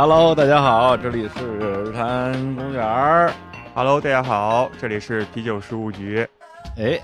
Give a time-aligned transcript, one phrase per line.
[0.00, 3.32] Hello，大家好，这里是日坛公园儿。
[3.74, 6.24] Hello，大家好，这里是啤酒事务局，
[6.76, 7.00] 哎，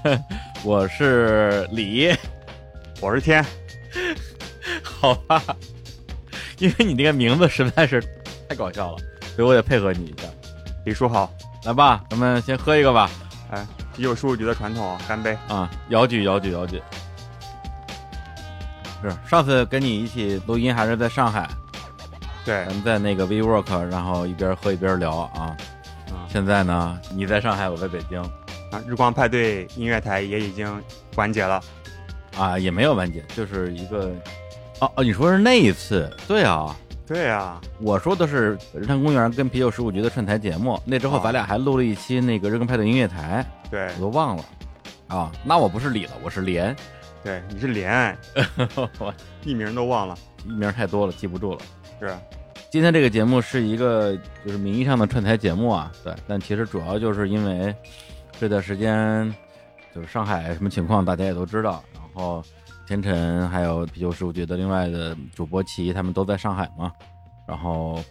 [0.62, 2.14] 我是李，
[3.00, 3.42] 我是天。
[4.84, 5.42] 好吧，
[6.58, 7.98] 因为你这个名字实在是
[8.46, 8.98] 太搞笑了，
[9.34, 10.28] 所以我得配合你一下。
[10.84, 11.32] 李叔好，
[11.64, 13.10] 来吧，咱们先喝一个吧。
[13.52, 13.66] 哎，
[13.96, 15.34] 啤酒事务局的传统，干杯！
[15.48, 16.82] 啊，摇举摇举摇举。
[19.00, 21.48] 是上次跟你一起录音还是在上海，
[22.44, 25.30] 对咱，们在那个 WeWork，然后一边喝一边聊啊。
[25.36, 25.56] 啊
[26.28, 28.20] 现在呢，你在上海，我在北京
[28.70, 30.82] 啊，日光派对音乐台也已经
[31.16, 31.60] 完结了。
[32.36, 34.12] 啊，也没有完结，就是一个。
[34.80, 36.12] 哦哦，你说是那一次？
[36.26, 36.74] 对啊，
[37.06, 40.80] 对啊，我说的是日坛公园跟啤酒十五局的串台节目。
[40.84, 44.44] 那之后哦咱俩还录了一期那个日光派对音乐台，对我都忘了。
[45.06, 46.74] 啊，那我不是李了，我是连，
[47.22, 48.18] 对，你是连，
[48.98, 50.18] 我艺名都忘了。
[50.44, 51.60] 艺名太多了，记不住了。
[52.00, 52.12] 是，
[52.74, 57.72] 今天这个节目是一个就是名义上的串台节目啊，对，但其实主要就是因为
[58.32, 59.32] 这段时间
[59.94, 62.42] 就是上海什么情况大家也都知道，然后
[62.84, 66.92] 天辰还有啤酒事务局的另外的主播齐他们都在上海嘛，
[67.46, 68.02] 然后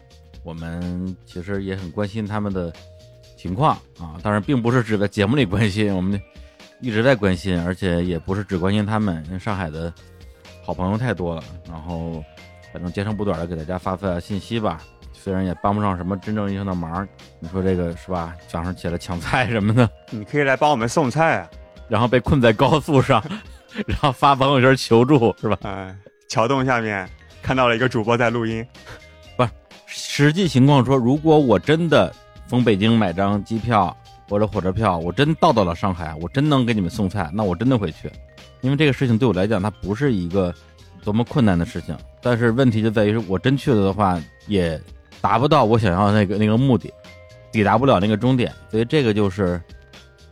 [0.45, 2.71] 我们其实也很关心他们的
[3.35, 6.17] 情况啊，当然并不是只在节目里关心，我们
[6.79, 9.93] 一直在关心，而且也不是只关心他们，因为上海的
[10.63, 12.23] 好朋友太多了，然后
[12.73, 14.81] 反正截长不短的给大家发发信息吧。
[15.13, 17.07] 虽然也帮不上什么真正意义上的忙，
[17.39, 18.33] 你说这个是吧？
[18.47, 21.49] 早上起来抢菜什么的， 你可以来帮我们送菜啊。
[21.87, 23.23] 然后被困在高速上，
[23.85, 25.57] 然后发朋友圈求助是吧？
[25.61, 25.95] 哎，
[26.27, 27.07] 桥洞下面
[27.41, 28.65] 看到了一个主播在录音。
[29.37, 29.47] 不
[29.85, 32.11] 实际情况说，如果我真的
[32.47, 33.95] 从北京买张机票
[34.27, 38.11] 或者火车票，我真到到了上海，我真能给你们送菜，那我真的会去，
[38.61, 40.53] 因为这个事情对我来讲，它不是一个
[41.03, 41.95] 多么困难的事情。
[42.21, 44.79] 但是问题就在于，我真去了的话，也
[45.21, 46.91] 达不到我想要那个那个目的，
[47.51, 48.51] 抵达不了那个终点。
[48.71, 49.61] 所以这个就是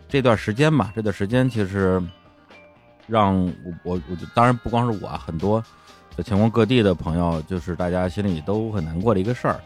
[0.09, 2.01] 这段时间吧，这段时间其实
[3.07, 5.63] 让我我我就当然不光是我，很多
[6.15, 9.59] 在全国各地的朋友，就是大家心里都很难过的一个事儿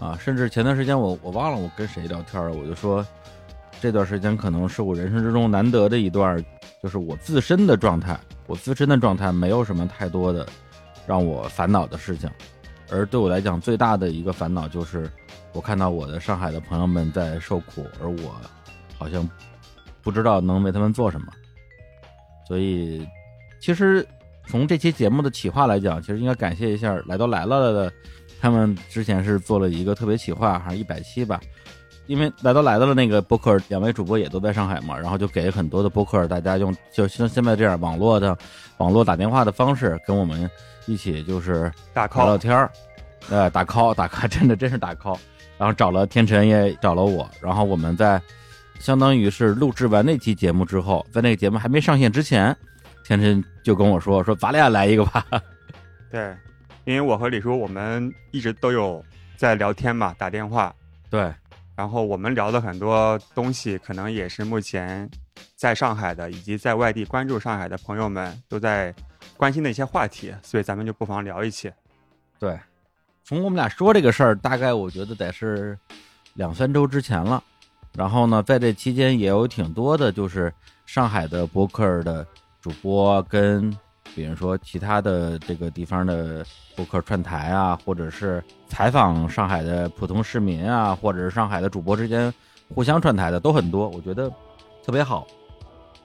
[0.00, 0.16] 啊。
[0.20, 3.04] 甚至前段时间我我忘了我跟谁聊天了，我就说
[3.80, 6.44] 这段时间可能是我人生之中难得的一段，
[6.82, 10.44] 就是我自身的状态，我自身的状态没有什么太多的
[11.06, 12.28] 让我烦恼的事情，
[12.90, 15.08] 而对我来讲最大的一个烦恼就是
[15.52, 18.34] 我看到我的上海的朋友们在受苦，而我
[18.98, 19.28] 好像
[20.02, 21.26] 不知道能为他们做什么。
[22.46, 23.06] 所以，
[23.60, 24.06] 其实
[24.46, 27.92] 从这期节目的企划来讲，其实应该感谢一下来都来了的，
[28.40, 31.38] 他们之前是做了一个特别企划，还是一百期吧。
[32.08, 38.36] 因为来都来到了那个播客，两位主播也都在上海嘛，然后就给很多的播客，大家用就像现在这样网络的
[38.78, 40.50] 网络打电话的方式，跟我们
[40.86, 42.70] 一起就是大聊聊 call，天儿，
[43.28, 45.18] 呃，打 call 打 call， 真的真是打 call。
[45.58, 48.20] 然后找了天辰，也找了我，然后我们在
[48.78, 52.56] 相当于是录制完那期节目之后，在那个节目还没上线之前，
[53.04, 55.26] 天辰就跟我说说咱俩来一个吧。
[56.10, 56.34] 对，
[56.84, 59.04] 因为我和李叔我们一直都有
[59.36, 60.72] 在聊天嘛，打电话，
[61.10, 61.34] 对，
[61.78, 65.08] 然后我们聊的很多东西，可能也是目前
[65.54, 68.92] 在上海的以及在外地关注上海的朋友们都在
[69.36, 71.72] 关心的一些话题，所以咱们就不妨聊一起。
[72.36, 72.58] 对，
[73.22, 75.78] 从我们俩说这个事儿，大概我觉得得是
[76.34, 77.40] 两三周之前了。
[77.94, 80.52] 然后呢，在这期间也有挺多的，就是
[80.84, 82.26] 上海的博客的
[82.60, 83.72] 主播跟，
[84.18, 92.34] 比如说其他的这个地方的播客串台啊，或者是采访上海的普通市民啊，或者是上海的主播之间
[92.74, 94.28] 互相串台的都很多，我觉得
[94.84, 95.24] 特别好。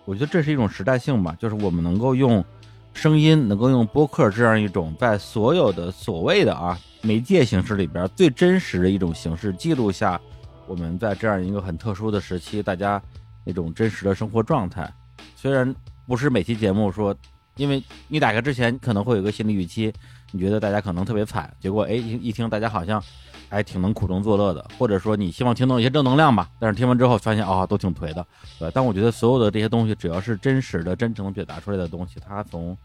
[0.06, 2.46] 我觉得这是一种时代性吧，就是我们能够用
[2.94, 10.22] 声音，能够用播客这样一种在所有的所谓的啊媒介形式里边最真实的一种形式，记录下
[10.68, 13.02] 我们在这样一个很特殊的时期，大家
[13.44, 14.88] 那种真实的生活状态。
[15.36, 15.74] 虽然
[16.06, 17.16] 不是每期节目说，
[17.56, 19.94] 因为你打开之前可能会有个心理预期，
[20.32, 23.02] 你觉得大家可能特别惨，结果哎一一听大家好像
[23.50, 28.26] 还挺能苦中作乐的，或者说你希望听到一些正能量吧，但是听完之后发现啊、都挺颓的，
[28.58, 28.72] 对。
[28.74, 32.76] 但我觉得所有的这些东西，只要是真实的、真诚表达出来的东西，它从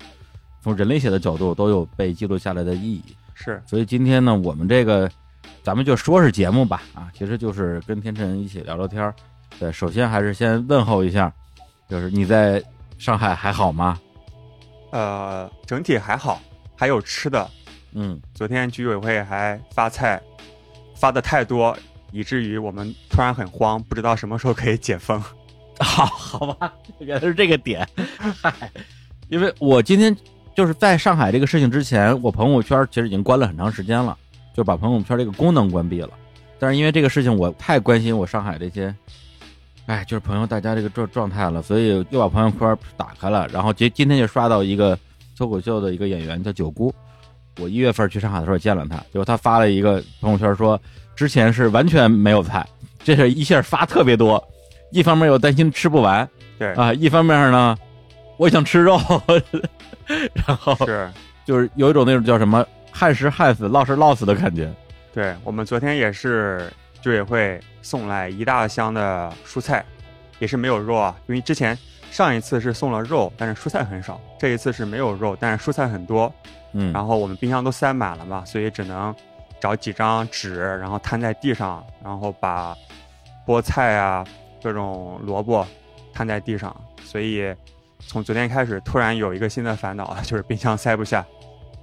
[0.60, 3.02] 从人类学的角度都有被记录下来的意义。
[3.34, 5.10] 是，所以今天呢，我们这个
[5.62, 9.14] 咱们就说是节目吧，啊，其实就是跟天辰一起聊聊天儿。
[9.58, 11.32] 对，首先还是先问候一下，
[11.88, 12.62] 就是你在
[12.98, 13.98] 上海还好吗？
[14.90, 16.40] 呃，整体还好，
[16.76, 17.50] 还有吃的。
[17.92, 20.20] 嗯，昨天居委会还发菜，
[20.94, 21.76] 发的太多，
[22.12, 25.22] 以至于我们突然很慌，不知道什么时候可以解封。
[25.80, 27.88] 好， 好吧，原来是这个点。
[28.42, 28.52] 嗨，
[29.28, 30.14] 因为我今天
[30.54, 34.16] 就是在上海这个事情之前，我朋友圈其实已经关了很长时间了，
[34.54, 36.10] 就把朋友圈这个功能关闭了。
[36.58, 38.94] 但是因为这个事情，我太关心我上海这些，
[39.88, 43.48] 哎，就是朋友大家这个状状态了，所以又把朋友圈打开了。
[43.50, 44.96] 然后今今天就刷到一个
[45.34, 46.94] 脱口秀的一个演员叫九姑，
[47.58, 50.78] 我一月份去上海的时候见了他，结果他发了一个朋友圈说，
[51.16, 52.66] 之前是完全没有菜，
[53.02, 54.46] 这是一下发特别多，
[54.92, 57.74] 一方面又担心吃不完对，啊，一方面呢，
[58.36, 59.00] 我想吃肉，
[60.46, 61.10] 然后是，
[61.46, 62.62] 就是有一种那种叫什么
[62.92, 64.70] 旱时旱死，涝时涝死的感觉。
[65.14, 66.70] 对我们昨天也是
[67.00, 69.84] 居委会送来一大箱的蔬菜，
[70.38, 71.76] 也是没有肉啊，因为之前
[72.10, 76.32] 上一次是送了肉，但是蔬菜很少，这一次是没有肉，但是蔬菜很多，
[76.72, 79.14] 嗯，然后我们冰箱都塞满了嘛，所以只能
[79.60, 82.76] 找几张纸，然后摊在地上，然后把
[83.46, 84.24] 菠菜啊、
[84.62, 85.66] 各种萝卜
[86.12, 86.74] 摊在地上。
[87.04, 87.54] 所以
[88.06, 91.24] 从昨天开始，突然有一个新的烦恼，就是冰箱塞不下。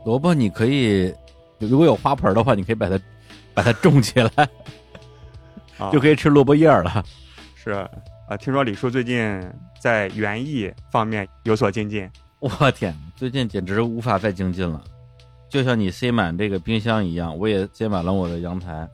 [0.06, 1.14] 萝卜你可以，
[1.58, 3.00] 如果有花盆的话，你可以把它
[3.54, 4.30] 把它种起来，
[5.78, 7.04] 啊，就可以吃萝卜叶儿了。
[7.56, 9.42] 是啊，听说李叔最近
[9.80, 12.10] 在园艺方面有所精进。
[12.40, 14.84] 我天，最近简直无法再精进了，
[15.50, 18.88] 就像你塞满这个冰箱一样，我也塞满了我的阳台。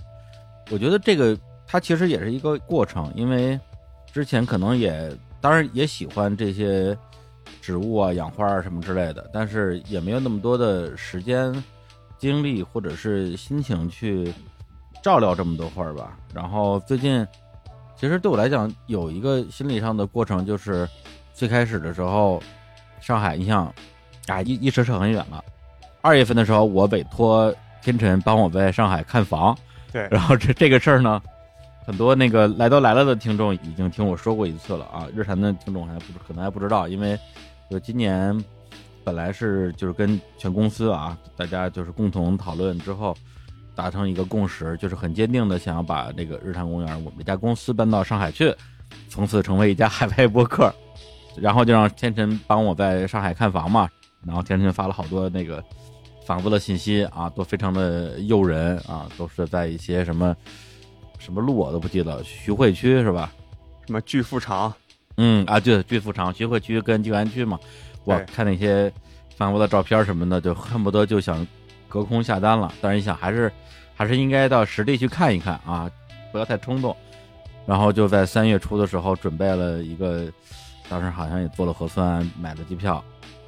[0.70, 1.38] 我觉得这个
[1.68, 3.60] 它其实也是一个过程，因为
[4.14, 5.12] 之前可能也
[5.42, 6.98] 当然也喜欢这些
[7.62, 11.52] 植物啊、养花啊什么之类的，但是也没有那么多的时间、
[12.18, 14.34] 精力或者是心情去
[15.02, 16.18] 照料这么多会儿吧。
[16.34, 17.26] 然后最近
[17.96, 20.88] 其实对我来讲有一个心理上的过程，就是
[21.34, 22.42] 最开始的时候。
[23.04, 23.66] 上海，你想，
[24.28, 25.44] 啊，一一直是很远了。
[26.02, 27.52] 二月份的时候，我委托
[27.82, 29.58] 天辰帮我在上海看房，
[29.92, 31.20] 对，然后这这个事儿呢，
[31.84, 35.08] 很多那个来都来了的听众已经听我说过一次了啊。
[35.16, 37.20] 日坛的听众还不可能还不知道，因为
[37.72, 38.40] 就今年
[39.04, 43.18] 本来是就是跟全公司啊，大家就是共同讨论之后，
[43.76, 48.54] 达成一个共识，就是很坚定的想要把这个日坛公园我们这家公司搬到上海去，
[49.10, 50.74] 从此成为一家海外博客。
[51.38, 53.90] 然后就让天辰帮我在上海看房嘛，
[54.26, 55.64] 然后天辰发了好多那个
[56.26, 60.36] 房子的信息啊，都非常的诱人啊，都是在一些什么
[61.20, 63.32] 什么路我都不记得，徐汇区是吧？
[63.88, 64.74] 什么巨富长，
[65.16, 67.58] 嗯啊，对，巨富长，徐汇区跟静安区嘛，
[68.04, 68.92] 我看那些
[69.38, 71.48] 房屋的照片什么的，就恨不得就想
[71.92, 72.74] 隔空下单了。
[72.82, 73.52] 但是一想，还是
[73.94, 75.92] 还是应该到实地去看一看啊，
[76.32, 76.96] 不要太冲动。
[77.68, 80.32] 然后就在三月初的时候准备了一个。
[80.90, 83.02] 当时好像也做了核酸，买了机票，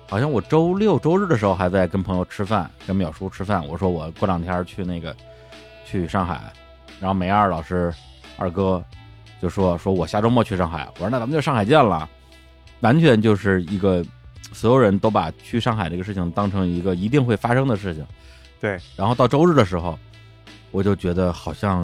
[0.09, 3.67] 好像我周六周日的时候还在跟朋友吃饭，跟淼叔吃饭。
[3.67, 5.13] 我说我过两天去那个
[5.85, 6.39] 去上海，
[7.01, 7.93] 然后梅二老师
[8.37, 8.81] 二哥
[9.41, 10.87] 就说说我下周末去上海。
[10.93, 12.09] 我说那咱们就上海见了，
[12.79, 14.01] 完全就是一个
[14.53, 18.05] 所有人都把去上海这个事情当成一个一定会发生的事情。
[18.63, 19.99] 对，然后到周日的时候，
[20.71, 21.83] 我就觉得好像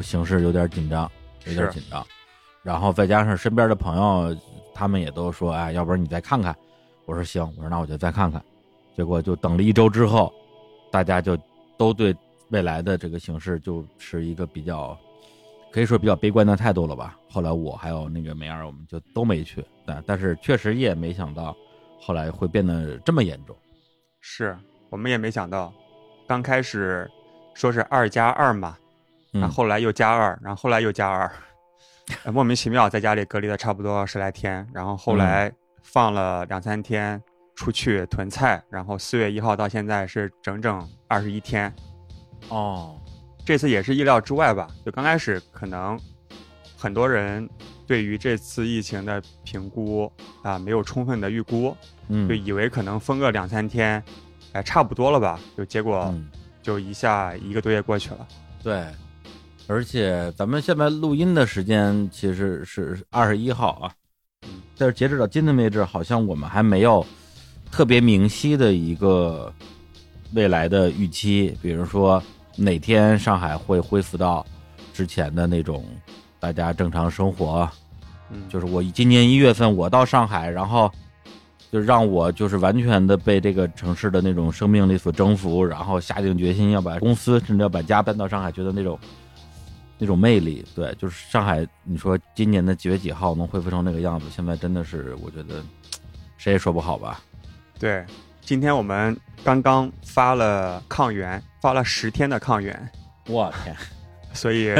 [0.00, 1.10] 形势有点紧张，
[1.44, 2.06] 有点紧张，
[2.62, 4.34] 然后再加上身边的朋友。
[4.74, 6.56] 他们也都说，哎，要不然你再看看。
[7.04, 8.42] 我说行，我说那我就再看看。
[8.96, 10.32] 结果就等了一周之后，
[10.90, 11.38] 大家就
[11.76, 12.14] 都对
[12.48, 14.98] 未来的这个形势就是一个比较，
[15.70, 17.18] 可以说比较悲观的态度了吧。
[17.28, 19.62] 后来我还有那个梅儿，我们就都没去。
[19.86, 21.54] 但但是确实也没想到，
[22.00, 23.54] 后来会变得这么严重。
[24.20, 24.56] 是
[24.90, 25.72] 我们也没想到，
[26.26, 27.08] 刚开始
[27.54, 28.76] 说是二加二嘛，
[29.32, 31.30] 然后后来又加二，然后后来又加二。
[32.32, 35.52] 莫名其妙在家里隔离了差不多十来天，然后后来
[35.82, 37.20] 放了两三天
[37.56, 41.74] 出去囤菜，然后四月一号到现在是整整二十一天。
[42.48, 42.96] 哦，
[43.44, 44.68] 这次也是意料之外吧？
[44.84, 45.98] 就刚开始可能
[46.76, 47.48] 很多人
[47.88, 50.10] 对于这次疫情的评估
[50.42, 51.76] 啊没有充分的预估，
[52.08, 54.00] 嗯，就以为可能封个两三天，
[54.56, 55.38] 哎，差不多了吧？
[55.54, 56.14] 就结果
[56.62, 58.26] 就一下一个多月过去了。
[58.62, 58.82] 对。
[59.68, 63.92] 而且咱们现在录音的时间其实是二十一号啊，
[64.78, 67.04] 但是截止到今天为止，好像我们还没有
[67.70, 69.52] 特别明晰的一个
[70.34, 72.22] 未来的预期，比如说
[72.56, 74.46] 哪天上海会恢复到
[74.94, 75.84] 之前的那种
[76.38, 77.68] 大家正常生活。
[78.30, 80.88] 嗯，就是我今年一月份我到上海，然后
[81.72, 88.98] 就让我就是完全的被这个城市的那种生命力所征服，然后下定决心要把公司甚至要把家搬到上海，觉得那种。
[89.98, 91.66] 那种魅力，对，就是上海。
[91.82, 94.26] 你说今年的几月几号能恢复成那个样子？
[94.28, 95.64] 现在真的是，我觉得
[96.36, 97.22] 谁也说不好吧。
[97.78, 98.04] 对，
[98.42, 102.78] 今天我们刚刚发了抗原，发了十天的抗原。
[103.26, 103.74] 我天！
[104.34, 104.74] 所以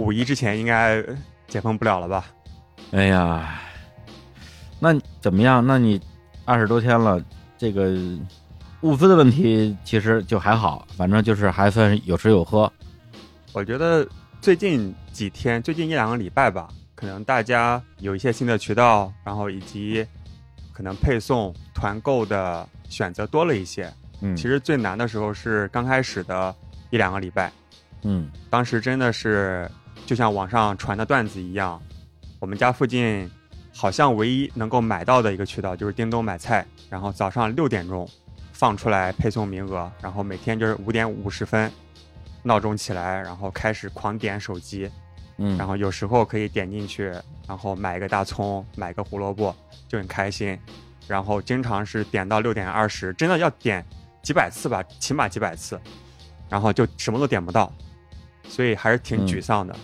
[0.00, 1.04] 五一之前应该
[1.48, 2.26] 解封不了了吧？
[2.94, 3.60] 哎呀，
[4.80, 5.64] 那怎么样？
[5.64, 6.00] 那你
[6.44, 7.22] 二十多天了，
[7.58, 7.94] 这个
[8.80, 12.72] 物资的问题其实就还好，反正就是还算有吃有喝。
[13.52, 14.06] 我觉得
[14.40, 20.06] 最近几天，最近一两个礼拜吧，可能大家有一些新的渠道，然后以及
[20.72, 23.92] 可能配送团购的选择多了一些。
[24.22, 26.54] 嗯，其实最难的时候是刚开始的
[26.90, 27.52] 一两个礼拜。
[28.02, 29.70] 嗯，当时真的是
[30.06, 31.80] 就像网上传的段子一样，
[32.38, 33.30] 我们家附近
[33.80, 38.06] 好像唯一能够买到的一个渠道就是叮咚买菜，然后早上六点钟。
[38.52, 41.72] 放出来配送名额，然后每天就是五点五十分，
[42.42, 44.90] 闹钟起来，然后开始狂点手机，
[45.38, 47.10] 嗯，然后有时候可以点进去，
[47.48, 49.56] 然后买一个大葱，买个胡萝卜，
[49.88, 50.58] 就很开心，
[51.08, 53.82] 然后经常是点到六点二十，真的要点
[54.22, 55.80] 几百次吧，起码几百次，
[56.50, 57.72] 然后就什么都点不到，
[58.46, 59.74] 所以还是挺沮丧的，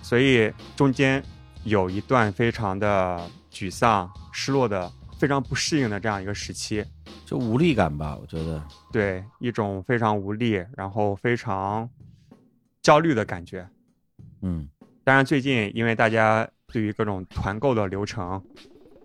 [0.00, 1.22] 所以中间
[1.66, 6.84] 有一段非常的沮丧、失落的、非常不适应的这样一个时期。
[7.24, 11.88] 就无力感吧，我觉得，对一种非常无力，然后非常
[12.82, 13.68] 焦虑的感觉。
[14.42, 14.68] 嗯，
[15.02, 18.40] 当然最近因为大家对于各种团购的流程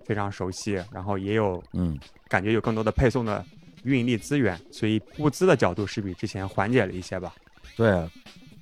[0.06, 3.44] 非常熟悉，然后也有嗯感觉有更多的配送的
[3.82, 7.34] 运力资源，所以物资的角度是比之前缓解了一些吧。
[7.76, 8.08] 对，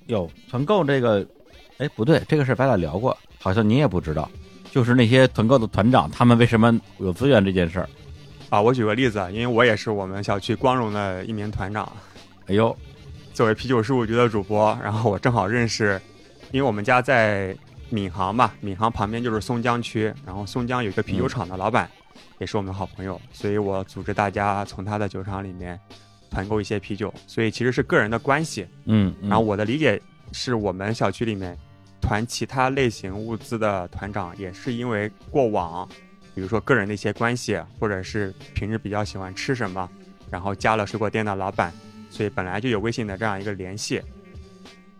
[0.06, 1.28] 有团购这个，
[1.76, 4.30] 哎不对，这个事儿咱俩聊过，好像你也不知道，
[4.70, 7.88] 就是那些团购的团长他们为什么有资源这件事儿。
[8.50, 11.90] 啊，我举个例子，因为我也是我们小区光荣的一名团长。
[12.46, 12.76] 哎呦，
[13.32, 16.00] 作为啤酒事务局的主播，然后我正好认识，
[16.50, 17.56] 因为我们家在
[17.90, 21.88] 闵行嘛，闵行旁边就是松江区，然后松江有一个啤酒厂的老板，
[22.38, 25.78] 也是我们的好朋友，所以我组织大家从他的酒厂里面
[26.28, 28.66] 团购一些啤酒，所以其实是个人的关系。
[28.84, 30.00] 嗯，然后我的理解
[30.32, 31.56] 是我们小区里面
[32.00, 35.88] 团其他类型物资的团长，也是因为过往。
[36.34, 39.90] 比如说个人的一些关系，或者是平时比较喜欢吃什么，
[40.30, 41.72] 然后加了水果店的老板，
[42.08, 44.00] 所以本来就有微信的这样一个联系。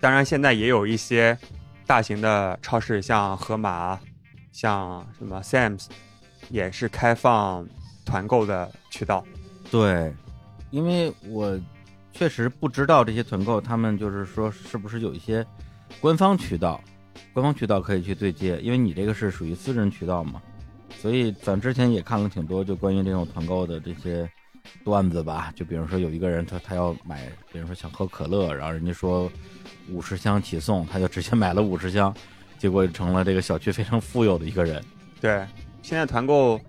[0.01, 1.39] 当然，现在也有一些
[1.87, 3.99] 大型的超市，像盒马、
[4.51, 5.87] 像什么 Sam's，
[6.49, 7.67] 也是开放
[8.05, 9.25] 团购的渠道。
[9.71, 10.13] 对，
[10.71, 11.59] 因为我
[12.13, 15.47] 确实不知道这些团购，他们就是说是不是有一些
[16.01, 16.83] 官方渠道，
[17.33, 20.41] 官方渠道可以去对接，因为你这个是属于私人渠道嘛。
[20.99, 24.29] 所以咱之前也看了挺多，就关于这种团购的这些
[24.85, 25.53] 段子吧。
[25.57, 29.31] 就比如说有一个人，他他要买，比如说想喝可乐，然后人家说
[29.89, 32.15] 五十箱起送，他就直接买了五十箱，
[32.59, 34.83] 结果成了这个小区非常富有的一个人。
[35.21, 35.47] 对，
[35.81, 36.61] 现在团购，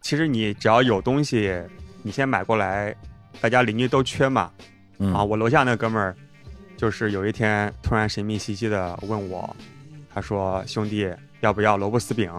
[0.00, 1.60] 其实你只要有东西，
[2.02, 2.94] 你先买过来，
[3.40, 4.50] 大家邻居都缺嘛。
[5.12, 6.16] 啊，我楼下那哥们儿，
[6.76, 9.56] 就是有一天突然神秘兮兮的问我，
[10.12, 12.30] 他说：“兄弟，要不要萝卜丝饼？”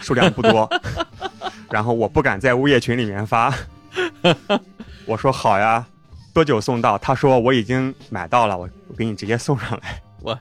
[0.00, 0.70] 数量不多，
[1.68, 3.52] 然后我不敢在物业群里面发。
[5.04, 5.84] 我说好呀，
[6.32, 6.96] 多久送到？
[6.98, 10.00] 他说我已经买到了，我我给你直接送上来。
[10.22, 10.32] 我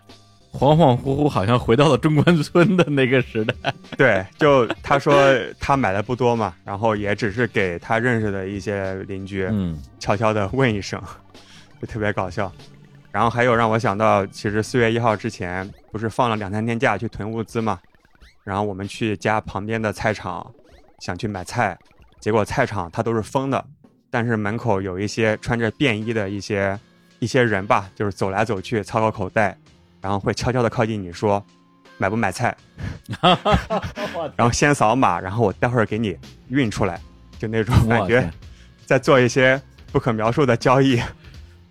[0.52, 3.74] 恍恍惚惚好像回到了中关村的那个时代。
[3.98, 5.16] 对，就他说
[5.60, 11.02] 他买的不多嘛，然后也只是给他认识的一些邻居，嗯，悄悄的问一声，
[11.82, 12.52] 就特别搞笑。
[13.12, 17.80] 然后还有让我想到，其实四月一号之前不是放了两三天假去囤物资嘛？
[18.44, 20.46] 然后我们去家旁边的菜场，
[21.00, 21.78] 想去买菜，
[22.20, 23.66] 结果菜场它都是封的，
[24.10, 26.80] 但是门口有一些穿着便衣的一些
[27.20, 29.58] 一些人吧，就是走来走去，操个口袋，
[30.02, 31.44] 然后会悄悄的靠近你说，
[31.98, 32.56] 买不买菜？
[34.38, 37.02] 然后先扫码，然后我待会儿给你运出来，
[37.40, 38.32] 就那种感觉，
[38.86, 39.60] 在做一些
[39.92, 41.02] 不可描述的交易。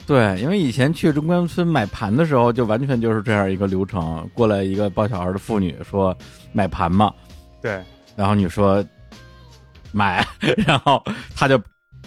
[0.08, 4.26] 对，因为以前去中关村买盘的时候，就完全就是这样一个流程。
[4.32, 6.16] 过来一个抱小孩的妇女说
[6.50, 7.12] ：“买盘嘛。”
[7.60, 7.84] 对，
[8.16, 8.82] 然后你说
[9.92, 10.26] 买，
[10.66, 11.04] 然后
[11.36, 11.60] 他就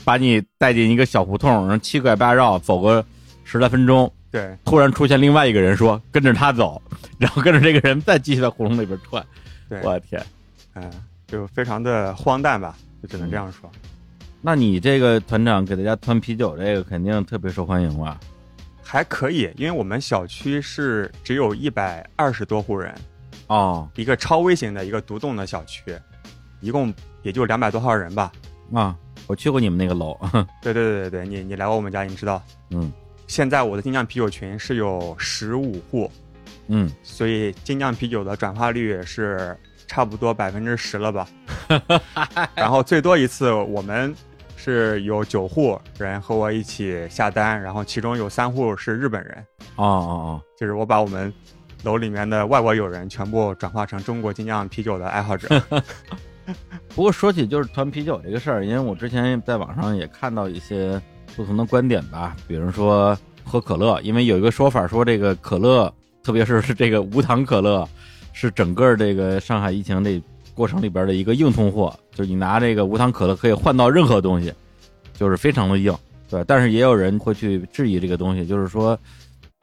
[0.03, 3.05] 把你带进一个小胡同，然后七拐八绕走个
[3.43, 4.12] 十来分钟。
[4.31, 6.81] 对，突然出现另外一个人说：“跟着他走。”
[7.20, 9.24] 然后跟着这个人再继续在胡同里边转。
[9.70, 10.25] 对，我的天，
[10.74, 10.89] 嗯，
[11.27, 13.70] 就非常的荒诞吧，就只能这样说。
[14.43, 18.19] 那你这个团长给大家团啤酒，这个肯定特别受欢迎吧？
[18.81, 22.93] 还可以，因为我们小区是只有一百二十多户人，
[23.48, 25.95] 哦，一个超微型的一个独栋的小区，
[26.60, 28.31] 一共也就两百多号人吧。
[28.74, 30.19] 啊，我去过你们那个楼。
[30.63, 32.41] 对对对对对，你你来过我们家，你知道。
[32.71, 32.91] 嗯。
[33.27, 36.12] 现在我的精酿啤酒群是有十五户，
[36.67, 39.55] 嗯，所以精酿啤酒的转化率是
[39.88, 41.29] 差不多百分之十了吧。
[42.55, 44.13] 然后最多一次我们。
[44.63, 49.43] 是有九户人和我一起下单，然后其中有三户是日本人。
[49.75, 51.33] 哦哦哦，就是我把我们
[51.83, 55.49] 楼里面的外国友人全部转化成中国精酿啤酒的爱好者。
[56.93, 61.01] 不过说起就是团啤酒这个事儿，因为我之前在网上也看到一些
[61.35, 65.91] 不同的观点吧，比如说喝可乐，因为有一个说法说这个可乐，
[66.21, 67.87] 特别是是这个无糖可乐，
[68.31, 70.21] 是整个这个上海疫情这
[70.53, 74.53] 过程里边的一个硬通货，就是你拿这个无糖可乐可以换到任何东西，
[75.13, 75.95] 就是非常的硬，
[76.29, 76.43] 对。
[76.45, 78.97] 但是也有人会去质疑这个东西，就是说。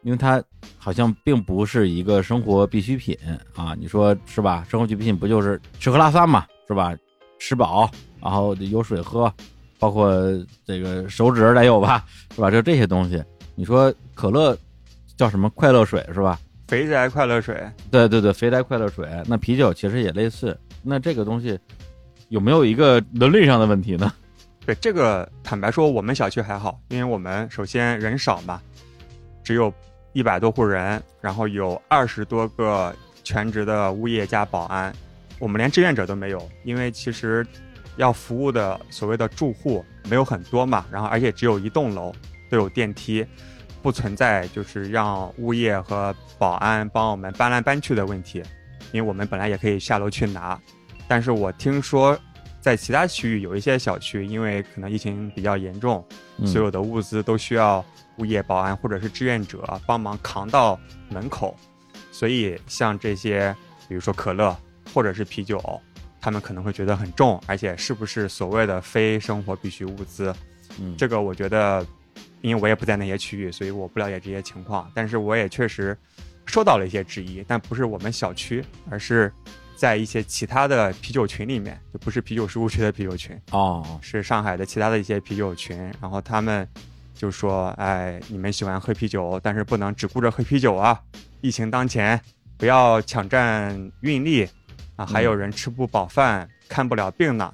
[0.05, 0.41] 因为它
[0.79, 3.19] 好像并不是一个生活必需品
[3.57, 4.65] 啊，你说是吧？
[4.71, 6.97] 生活必需品不就是吃喝拉撒嘛，是吧？
[7.41, 7.91] 吃饱，
[8.23, 9.31] 然后有水喝，
[9.77, 10.17] 包括
[10.65, 12.49] 这个手指得有吧，是吧？
[12.49, 13.23] 就这些东西。
[13.57, 14.57] 你说可乐
[15.17, 16.39] 叫什么快乐水是吧？
[16.69, 17.61] 肥宅快乐水。
[17.91, 19.09] 对对对，肥宅快乐水。
[19.27, 20.57] 那啤酒其实也类似。
[20.81, 21.59] 那这个东西
[22.29, 24.13] 有没有一个伦理上的问题呢？
[24.65, 28.61] 对这个，坦白说，我们小区还好，因为我们首先人少嘛，
[29.43, 29.73] 只有。
[30.15, 32.93] 一百多户人，然后有二十多个
[33.23, 34.93] 全职的物业加保安，
[35.39, 37.47] 我们连志愿者都没有，因为其实
[37.99, 42.13] 要服务的所谓的住户没有很多嘛，然后而且只有一栋楼
[42.51, 43.25] 都有电梯，
[43.81, 48.43] 不存在就是让物业和保安帮我们搬来搬去的问题，
[48.91, 50.59] 因为我们本来也可以下楼去拿，
[51.09, 52.17] 但是我听说
[52.61, 56.05] 在其他区域有一些小区，因为可能疫情比较严重，
[56.45, 57.85] 所有的物资都需要。
[58.19, 60.77] 物业保安或者是志愿者帮忙扛到
[61.09, 61.57] 门口，
[62.11, 63.55] 所以像这些，
[63.89, 64.59] 比如说可乐
[64.93, 65.63] 或者是啤酒，
[66.21, 70.35] 他们可能会觉得很重，而且是不是所谓的非生活必需物资？
[70.81, 71.87] 嗯，这个我觉得，
[72.41, 74.91] 因为我也不在那些区域，所以我不了解这些情况。
[74.93, 75.97] 但是我也确实
[76.45, 79.33] 收到了一些质疑，但不是我们小区，而是
[79.79, 86.69] 在一些其他的啤酒群里面，就不是啤酒事务区的啤酒群哦，是上海的其他的一些啤酒群，然后他们。
[87.15, 90.97] 就说，哎，你们喜欢喝啤酒，但是不能只顾着喝啤酒啊！
[91.41, 92.21] 疫情当前，
[92.57, 94.49] 不要抢占运力
[94.95, 95.05] 啊！
[95.05, 97.53] 还有人吃不饱饭，看不了病呢。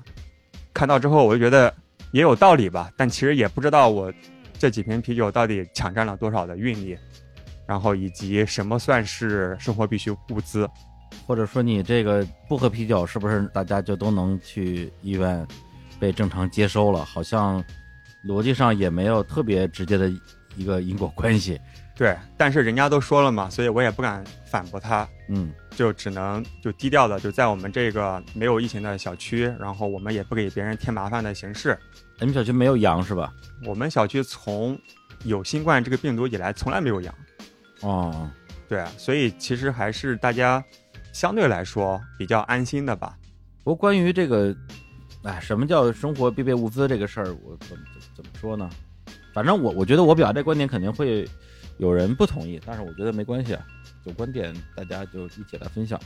[0.74, 1.74] 看到之后，我就觉得
[2.12, 4.12] 也有道理吧，但其实也不知道我
[4.58, 6.94] 这几瓶啤酒到底抢占了多少的运力，
[7.66, 10.68] 然后以及什么算是生活必需物资，
[11.26, 15.46] 或者说你这个不喝啤酒，是不是大家就都能去医院
[15.98, 17.04] 被正常接收了？
[17.04, 17.62] 好像。
[18.26, 20.10] 逻辑上也没有特别直接的
[20.56, 21.60] 一个因果关系，
[21.94, 31.78] 对，但是人家都说了嘛，所以我也不敢反驳他，嗯，就只能就低调的就在我们这个没有疫情的小区，然后我们也不给别人添麻烦的形式。
[32.18, 33.30] 你们小区没有阳是吧？
[33.66, 34.78] 我们小区从
[35.24, 37.14] 有新冠这个病毒以来从来没有阳。
[37.82, 38.30] 哦，
[38.66, 40.64] 对，所以其实还是大家
[41.14, 43.16] 相对来说比较安心的吧。
[43.62, 44.54] 不过关于这个。
[45.22, 47.82] 哎，什么叫生活必备物资这个事儿，我怎么
[48.14, 48.68] 怎么说呢？
[49.32, 51.26] 反正我我觉得我表达这观点肯定会
[51.78, 53.64] 有人不同意，但是我觉得没关系啊，
[54.04, 55.98] 有观点大家就一起来分享。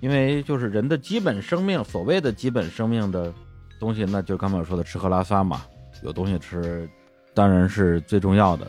[0.00, 3.30] 因为就是人的基本生命，所谓的基本生命的
[3.78, 5.66] 东西，那就刚才我说的吃喝拉撒嘛，
[6.02, 6.88] 有东西吃
[7.34, 8.66] 当然是最重要的。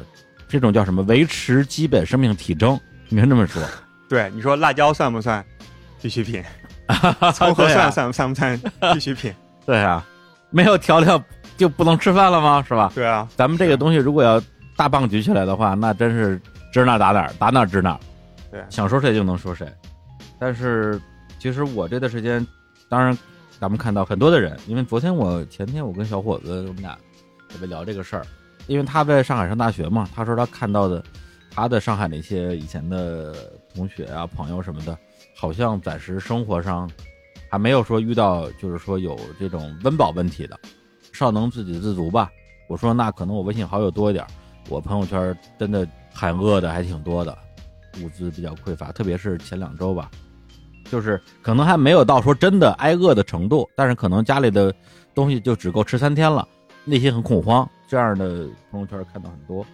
[0.50, 1.02] 这种叫什么？
[1.04, 3.64] 维持基本生命体征，应该这么说。
[4.10, 5.44] 对，你说辣椒算不算
[6.02, 6.44] 必需品？
[7.36, 8.60] 葱和蒜算算不算
[8.94, 9.34] 必需品？
[9.66, 10.06] 对啊，
[10.50, 11.22] 没有调料
[11.58, 12.64] 就不能吃饭了吗？
[12.66, 12.92] 是吧？
[12.96, 14.42] 对啊，咱们这个东西如果要
[14.76, 16.40] 大棒举起来的话，那真是
[16.72, 18.00] 指哪打哪，打哪指哪。
[18.50, 19.68] 对，想说谁就能说谁。
[20.40, 21.00] 但是
[21.40, 22.46] 其实我这段时间，
[22.88, 23.18] 当然
[23.60, 26.98] 咱们看到很多的人，因为昨天我前天我跟小伙子我们俩
[27.50, 28.26] 特别聊这个事儿，
[28.68, 31.04] 因为他在上海上大学嘛，他说他看到的
[31.54, 33.36] 他的上海那些以前的
[33.78, 34.98] 同学啊、朋友什么的，
[35.36, 36.90] 好像暂时生活上。
[37.50, 40.60] 还没有说遇到，就是说有这种温饱问题的，
[41.14, 42.30] 稍能自给自足吧。
[42.68, 44.28] 我说那可能我微信好友多一点，
[44.68, 47.38] 我朋友圈真的喊饿的还挺多的，
[48.02, 50.12] 物资比较匮乏，特别是前两周吧，
[50.92, 54.76] 就是可能还没有到说真的挨饿的程度，但是可能家里的
[55.16, 56.46] 东西就只够吃三天了，
[56.84, 57.66] 内心很恐慌。
[57.88, 59.66] 这样的朋友圈看到很多，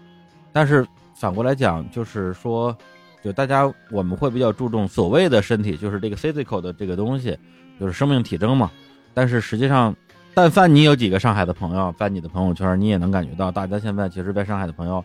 [0.51, 0.85] 但是
[1.15, 2.77] 反过来讲，就是说，
[3.23, 7.37] 就大家我们会比较注重所谓的身体，就是这个 physical 的这个东西。
[7.79, 8.69] 就是生命体征嘛，
[9.15, 9.93] 但是实际上，
[10.35, 15.03] 但凡你有几个上海的朋友，在你的朋友圈，你也能感觉到，大家现在其实在上海的朋友，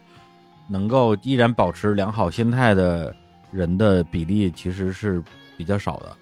[0.68, 3.12] 能够依然保持良好心态的
[3.50, 5.20] 人的比例其实是
[5.56, 6.12] 比较少的。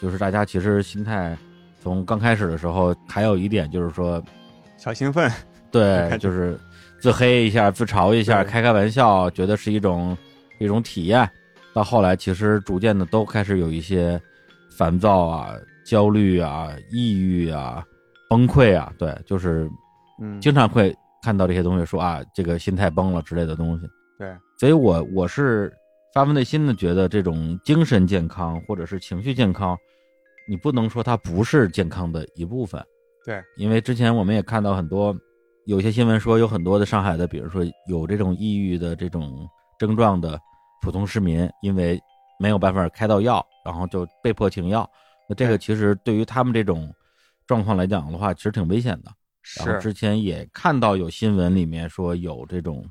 [0.00, 1.36] 就是大家其实心态
[1.82, 4.20] 从刚开始的时候，还有一点就是说，
[4.78, 5.30] 小兴奋，
[5.70, 6.58] 对， 就是
[6.98, 10.16] 自黑一下、自嘲一下、开开玩笑，觉得是一种
[10.58, 11.28] 一种体验。
[11.72, 14.20] 到后来，其实逐渐的都开始有一些
[14.76, 15.54] 烦躁啊。
[15.86, 17.84] 焦虑啊，抑郁啊，
[18.30, 19.70] 崩溃啊，对，就是，
[20.18, 23.86] 嗯，经常会看到这些东西，说啊，这个心态崩了之类的东西。
[24.18, 25.70] 对，所以我我是
[26.14, 29.76] 发自内心的觉得，这种精神健康或者是情绪健康，
[30.48, 32.82] 你不能说它不是健康的一部分。
[33.26, 35.14] 对，因为之前我们也看到很多
[35.66, 39.46] 有些新闻说，有很多的上海的，比如说有这种抑郁的这种
[39.84, 40.40] 症状的
[40.80, 42.00] 普通市民，因为
[42.40, 44.88] 没有办法开到药，然后就被迫停药。
[45.28, 46.90] 那这个其实对于他们这种
[47.46, 49.12] 状况来讲的话，其实挺危险的。
[49.58, 52.82] 然后之前也看到有新闻里面说有这种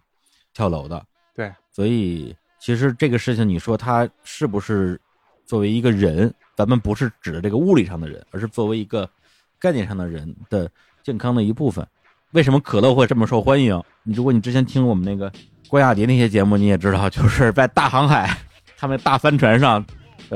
[0.54, 1.04] 跳楼的。
[1.34, 5.02] 对，所以其实这个事情，你说他是不是
[5.48, 9.10] 作为一个人，咱们不是指的这个物理上的人，而是作为一个
[9.58, 10.70] 概念上的人的
[11.02, 11.88] 健康的一部分。
[12.34, 13.84] 为什么可乐会这么受欢迎？
[14.04, 15.32] 你如果你之前听我们那个
[15.74, 18.30] 郭雅迪那些节目，你也知道， 就是在大航海，
[18.78, 19.84] 他们大帆船上，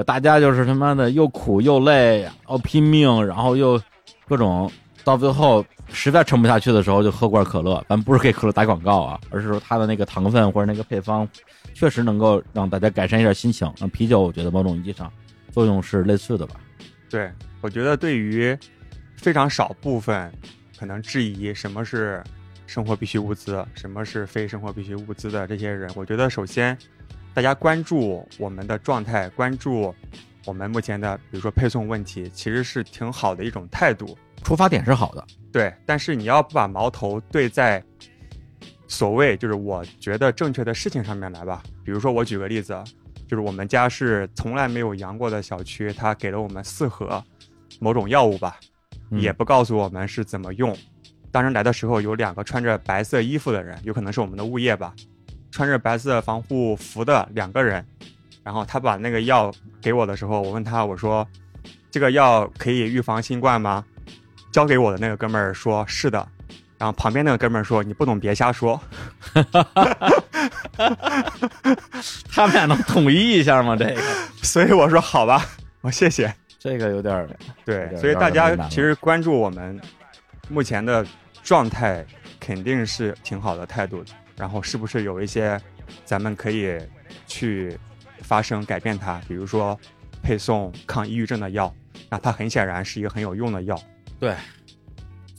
[0.04, 3.80] 大家就是他妈的又苦又累，然后拼命，然后又
[4.28, 4.68] 各种。
[5.04, 7.86] 到最后实在撑不下去的时候，就喝罐可乐。
[7.88, 11.30] 咱不是给可乐打广告啊，而是说它的那个糖分或者那个配方，
[11.76, 13.72] 确实能够让大家改善一下心情。
[13.80, 15.10] 那啤酒，我觉得某种意义上
[15.52, 16.56] 作用是类似的吧。
[17.12, 18.58] 对，我觉得对于
[19.16, 20.34] 非常少部分
[20.80, 22.24] 可能质疑什么是
[22.68, 26.78] 生活必需物资，什么是非生活必需物资的这些人，我觉得首先
[27.34, 29.96] 大家关注我们的状态，关注
[30.46, 34.18] 我们目前的比如说配送问题，其实是挺好的一种态度。
[34.44, 37.82] 出发点是好的，对，但是你要把矛头对在
[38.88, 41.64] 所谓就是我觉得正确的事情上面来吧。
[41.86, 42.78] 比如说，我举个例子，
[43.28, 47.24] 就是我们家是从来没有阳过的小区，他给了我们四盒
[47.80, 48.60] 某种药物吧，
[49.10, 50.76] 也不告诉我们是怎么用。
[51.38, 54.92] 当时来的时候有两个穿着白色衣服的人，有可能是我们的物业吧，
[55.52, 57.86] 穿着白色防护服的两个人，
[58.44, 61.28] 然后他把那个药给我的时候，我问他，我说
[61.92, 63.86] 这个药可以预防新冠吗？
[64.52, 66.28] 交给我的那个哥们儿说：“是的。”
[66.80, 68.82] 然后旁边那个哥们儿说：“你不懂别瞎说。
[72.34, 73.76] ”他们俩能统一一下吗？
[73.76, 74.02] 这个？
[74.42, 75.46] 所以我说好吧，
[75.82, 76.34] 我谢谢。
[76.58, 77.30] 这个有点
[77.64, 79.80] 对，所以大家其实关注我们
[80.50, 81.06] 目前的
[81.48, 82.06] 状态，
[82.42, 84.04] 肯定是挺好的态度。
[84.36, 85.58] 然后是不是有一些
[86.04, 86.78] 咱们可以
[87.26, 87.78] 去
[88.20, 89.22] 发生改变它？
[89.30, 89.80] 比如说
[90.22, 91.74] 配送抗抑郁症的药，
[92.10, 93.82] 那它很显然是一个很有用的药。
[94.20, 94.36] 对，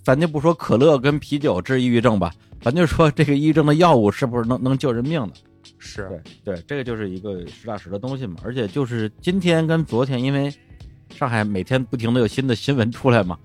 [0.03, 5.35] 咱就不说可乐跟啤酒治抑郁症吧，咱就说这个抑郁症的药物是不是能能救人命的？
[5.79, 6.09] 是
[6.43, 8.41] 对对，这个就是一个实打实的东西嘛。
[8.43, 10.51] 而且就是今天跟昨天，因为
[11.11, 13.39] 上海每天不停的有新的新闻出来嘛，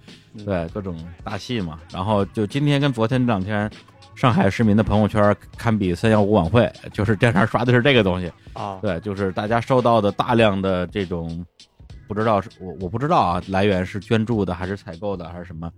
[0.45, 1.79] 对各种大戏嘛。
[1.91, 3.69] 然后就今天跟昨天这两天，
[4.15, 8.79] 上海市民的朋友圈堪比三幺五晚会，就是电视刷的是这个东西啊。
[8.81, 11.45] 对，就是大家收到的大量的这种。
[12.05, 15.71] 不知道是我我不知道啊，来源是捐助的还是采购的还是什么？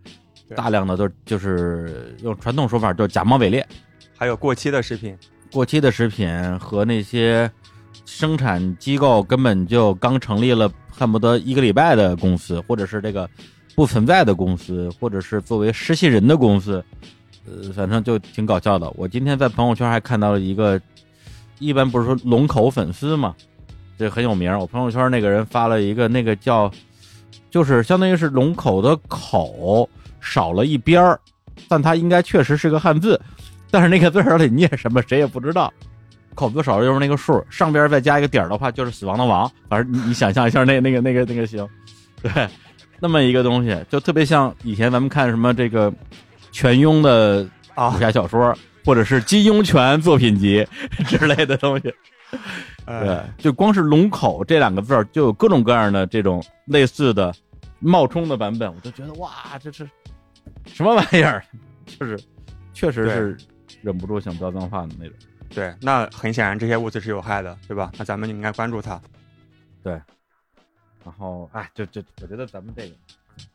[0.56, 3.66] 大量的都就是用传统说法叫假冒伪劣，
[4.18, 5.18] 还有过期的食品，
[5.52, 6.28] 过期的食品
[6.60, 7.50] 和那些
[8.06, 13.30] 生产机构根本就刚成立了恨不得一个礼拜的公司，或者是这个
[13.76, 16.84] 不存在的公司，或者是作为实习人的公司，
[17.46, 18.90] 呃，反正就挺搞笑的。
[18.96, 20.80] 我今天在朋友圈还看到了一个，
[21.60, 23.36] 一般不是说龙口粉丝嘛？
[23.98, 26.72] 这很有名，我朋友圈那个人发了一个，那个叫，
[27.50, 29.90] 就是相当于是龙口的口
[30.20, 31.20] 少了一边儿，
[31.68, 33.20] 但它应该确实是个汉字，
[33.72, 35.74] 但是那个字儿里念什么谁也不知道，
[36.36, 41.68] 口字少了就是那个数，上边再加一个点儿的话就是死亡的亡，反正你你想象一下那那个那个那个行，
[42.22, 42.48] 对，
[43.00, 45.92] 那么一个东西就特别像以前咱们看什么这个
[46.52, 47.44] 全庸的
[47.78, 50.68] 武侠小说，或者是金庸全作品集
[51.08, 51.94] 之类的东西。
[52.86, 57.34] 对，就光是龙口这两个字儿，就有各种各样的这种类似的
[57.80, 59.90] 冒充的版本，我就觉得哇，这是
[60.66, 61.44] 什么玩意儿？
[61.86, 62.20] 就是，
[62.74, 63.38] 确实是
[63.82, 65.16] 忍不住想飙脏话的那种。
[65.56, 67.92] 对，那很显然这些物质是有害的，对吧？
[67.98, 69.02] 那咱们就应该关注它。
[69.82, 69.94] 对，
[71.04, 72.96] 然后哎，就就我觉得咱们这个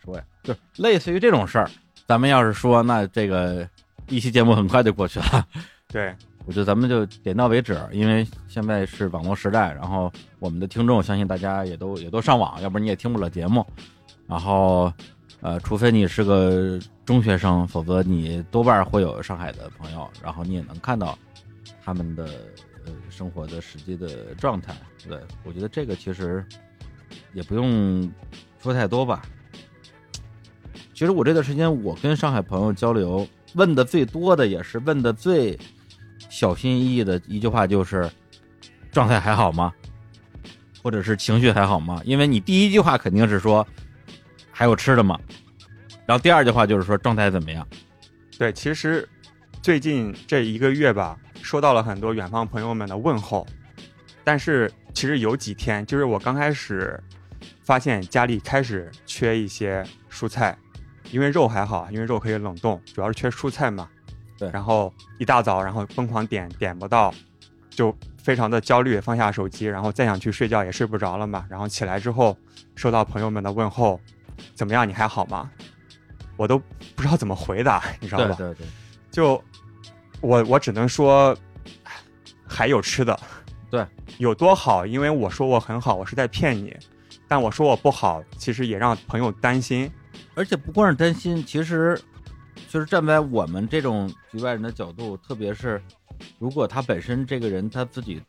[0.03, 1.71] 说呀，就类似于这种事儿，
[2.09, 3.69] 咱们要是说，那这个
[4.09, 5.47] 一期节目很快就过去了。
[5.87, 6.13] 对。
[6.47, 13.65] 我觉得咱们就点到为止，因为现在是网络时代，然后我们的听众相信大家也都也都上网，要不然你也听不了节目。
[14.27, 14.91] 然后，
[15.43, 21.17] 呃，除非你是个中学生，否则你多半会有上海的朋友，然后你也能看到
[21.93, 22.25] 他们的
[22.87, 24.75] 呃生活的实际的状态。
[25.09, 26.45] 对我觉得这个其实
[27.33, 28.11] 也不用
[28.63, 29.23] 说太多吧。
[30.95, 35.59] 其实我这段时间我跟上海朋友交流，问的最多的也是问的最。
[36.29, 38.09] 小心翼翼的一句话就是
[38.93, 39.73] ：“状态还好吗？
[40.81, 43.67] 或者是情绪还好吗？”因为你第一句话肯定是说
[44.53, 45.19] ：“还有吃的吗？”
[46.07, 47.67] 然后第二句话就是说：“状态怎么样？”
[48.39, 49.07] 对，其实
[49.61, 53.47] 最近这一个月吧，收到了很多远方朋友们的问候，
[54.25, 57.03] 但是其实有几天，就是我刚开始
[57.63, 60.57] 发现家里开始缺一些蔬菜，
[61.11, 63.89] 因为肉还好，因为肉可以冷冻，主要是缺蔬菜嘛。
[64.39, 64.51] 对。
[64.51, 67.13] 然后一大早，然后疯狂点点不到，
[67.69, 71.47] 就非常的焦虑，放下手机，然后再想去睡觉也睡不着了嘛。
[71.49, 72.37] 然后起来之后，
[72.75, 74.01] 收到朋友们的问候，
[74.55, 74.89] 怎么样？
[74.89, 75.51] 你还好吗？
[76.37, 78.35] 我都不知道怎么回答，你知道吧？
[78.37, 78.67] 对对对。
[79.11, 79.43] 就
[80.21, 81.37] 我我只能说，
[82.47, 83.19] 还有吃的。
[83.71, 83.87] 对。
[84.19, 84.85] 有多好？
[84.85, 86.71] 因为我说我很好，我是在骗你；
[87.27, 89.91] 但我说我不好，其实也让朋友担心。
[90.35, 91.99] 而且不光是担心，其实
[92.69, 95.83] 就是站在我们这种局外人的角度，特别是
[96.39, 98.21] 如果他本身这个人他自己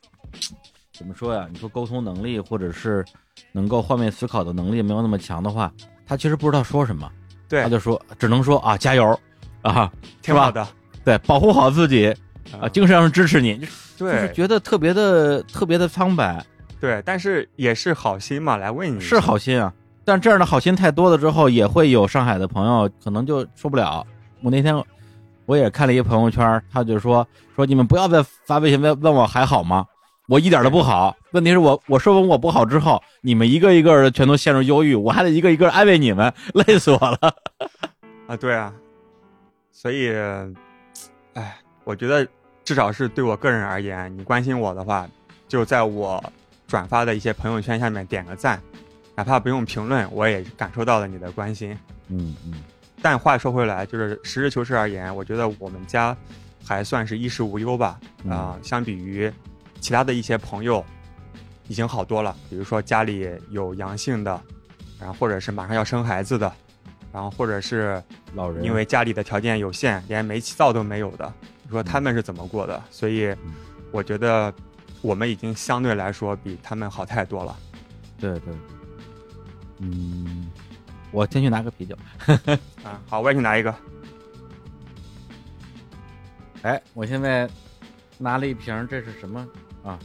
[0.93, 1.47] 怎么说呀？
[1.51, 3.03] 你说沟通能力或者是
[3.51, 5.69] 能够换位思考的能力没有那么强的话，
[6.05, 7.11] 他其实不知道说什么。
[7.49, 9.19] 对，他就说只能说啊，加油
[9.61, 10.65] 啊，挺好的。
[11.03, 12.13] 对，保护好自己
[12.59, 13.55] 啊，精神上支持你。
[13.97, 16.43] 对，就是觉得特别的特别的苍白，
[16.79, 19.71] 对，但是也是好心嘛，来问你是好心啊，
[20.03, 24.05] 但这样的好心太多了之后，也会有上海的朋友可能就受不了。
[24.41, 24.75] 我那天
[25.45, 29.85] 我也看了一个朋友圈，他就说说你们不要再发微信问问我还好吗？
[30.27, 31.15] 我一点都不好。
[31.31, 37.17] 问题是我我说完我不好之后，你们一个一个的全都陷入忧郁，我还得一个一个安慰你们， 累死我了。
[38.27, 38.73] 啊，对啊，
[39.71, 40.47] 所以，哎，
[41.83, 42.27] 我觉得。
[42.63, 45.09] 至少是对我个人而言，你关心我的话，
[45.47, 46.23] 就在我
[46.67, 48.61] 转发的一些朋友圈下面点个赞，
[49.15, 51.75] 哪怕不用评论，我也感受到了你的关心。
[52.09, 52.63] 嗯嗯。
[53.01, 56.15] 但话说回来，就是实事求是而言，我觉得我们家
[56.63, 57.99] 还算是衣食无忧吧。
[58.29, 59.29] 啊，相比于
[59.79, 60.85] 其他的一些朋友，
[61.67, 62.37] 已经好多了。
[62.47, 64.39] 比如说家里有阳性的，
[64.99, 66.53] 然后或者是马上要生孩子的，
[67.11, 68.01] 然后或者是
[68.35, 71.33] 老人，因为家里的条件有限，连煤气灶都没有的。
[71.71, 73.33] 说他们是怎么过的，所以
[73.91, 74.53] 我觉得
[75.01, 77.57] 我们已经相对来说比他们好太多了。
[78.19, 78.53] 对对，
[79.79, 80.51] 嗯，
[81.11, 81.97] 我先去拿个啤酒。
[82.83, 83.73] 啊，好，我也去拿一个。
[86.61, 87.49] 哎，我现在
[88.19, 89.47] 拿了一瓶，这是什么
[89.83, 89.97] 啊？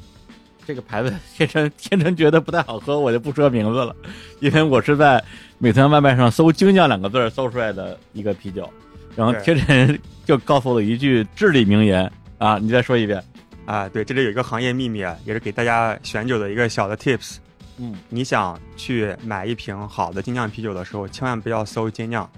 [0.65, 3.95] 这个牌子天成 天成觉得不太好喝，我就不说名字了，
[4.41, 5.23] 因为我是在
[5.59, 8.69] 美团外卖上搜“精酿”两个字搜出来的一个啤酒。
[9.17, 13.21] 然后天成就告诉我一句至理名言啊，你再说一遍
[13.65, 17.39] 啊，对，这里有一个行业秘密啊，也是给大家选酒的一个小的 tips。
[17.79, 22.31] 嗯，你想去买一瓶好的精酿啤酒的时候，千万不要搜精酿，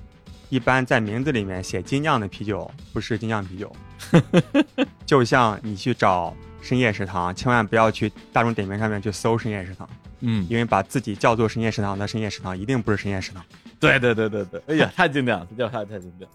[0.48, 3.72] 一般在名字里面写精酿的啤酒不是精酿啤酒。
[5.04, 9.88] 就像你去找深夜食堂，千万不要去大众点评上面去搜深夜食堂，
[10.20, 13.44] 嗯，因为把自己叫做深夜食堂的深夜食堂一定不是深夜食堂。
[13.78, 16.28] 对对对对对，哎呀，太经典了，这叫太太经典。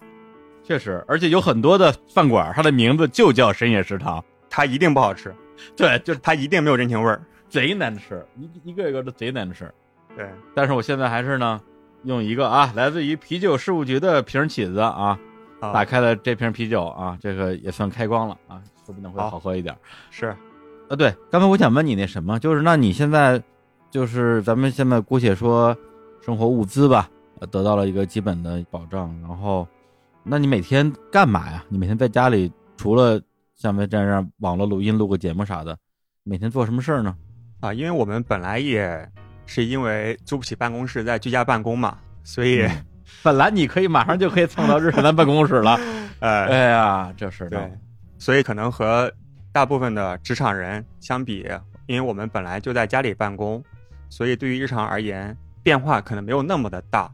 [0.64, 5.32] 确实，而且有很多的饭馆，它的名字就叫深夜食堂，它一定不好吃。
[5.76, 9.70] 对，就是它一定没有人情味儿，贼难吃，一一个一个都贼难吃。
[10.16, 11.60] 对，但是我现在还是呢，
[12.04, 15.18] 用一个啊，来自于啤酒事务局的瓶起子啊，
[15.60, 19.76] 打开了这瓶啤酒啊，这个也算开光了啊，说不定会好喝一点。
[20.10, 20.28] 是，
[20.88, 23.40] 啊，对，刚才我想问你那什么，就是那你现在
[23.90, 25.76] 就是咱们现在姑且说
[26.22, 27.08] 生活物资吧，
[27.50, 29.68] 得到了一个基本的保障，然后。
[30.26, 31.62] 那你每天干嘛呀？
[31.68, 33.20] 你每天在家里除了
[33.54, 35.76] 像在这样网络录音、录个节目啥的，
[36.22, 37.14] 每天做什么事儿呢？
[37.60, 39.06] 啊，因为我们本来也
[39.44, 42.66] 是因为租不起办公室，在居家办公嘛，所以
[43.22, 45.78] 本来你可以马上就可以蹭到日产的办公室了。
[46.20, 47.70] 哎， 哎呀，这是对，
[48.18, 49.12] 所以可能和
[49.52, 51.46] 大部分的职场人相比，
[51.86, 53.62] 因为我们本来就在家里办公，
[54.08, 57.12] 所以对于日常而言变化可能没有那么的大，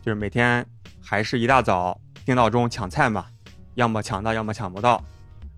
[0.00, 0.64] 就是每天
[1.02, 2.00] 还是一大早。
[2.24, 3.26] 定闹钟抢菜嘛，
[3.74, 5.02] 要么抢到，要么抢不到。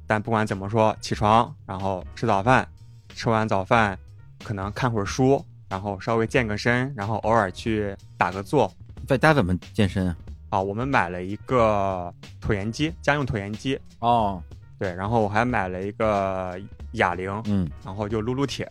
[0.07, 2.69] 但不管怎么说，起床，然后吃早饭，
[3.15, 3.99] 吃完早饭，
[4.43, 8.71] 可能看会儿书，然后稍微健个身，然后偶尔去打个坐。
[9.07, 10.17] 在家怎么健身啊？
[10.51, 13.79] 啊，我们买了一个椭圆机，家用椭圆机。
[14.01, 14.43] 哦，
[14.79, 16.61] 对，然后我还买了一个
[16.93, 18.71] 哑铃，嗯，然后就撸撸铁。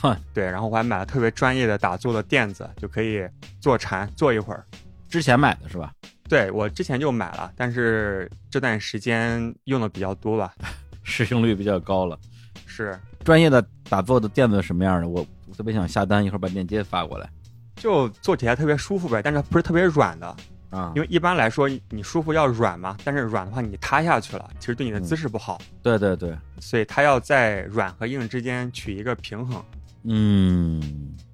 [0.00, 3.28] 哼，对，然后我还买了特别专业的打坐的垫子，就可以
[3.60, 4.64] 坐禅坐一会儿。
[5.08, 5.92] 之前买的是吧？
[6.30, 10.54] 对我之前就买了，但是这段时间用的比较多吧，
[11.02, 12.16] 使用率比较高了。
[12.66, 15.08] 是专业的打坐的垫子什么样的？
[15.08, 17.28] 我特别想下单，一会儿把链接发过来。
[17.74, 20.36] 就坐起来特别舒服呗，但是不是特别软的
[20.70, 20.92] 啊？
[20.94, 25.60] 因为一般来说你舒服要软嘛，但是软的话你塌下去了，其实对你的姿势不好。
[25.82, 29.60] 对对对，所以它要在软和硬之间取一个平衡。
[30.04, 30.80] 嗯，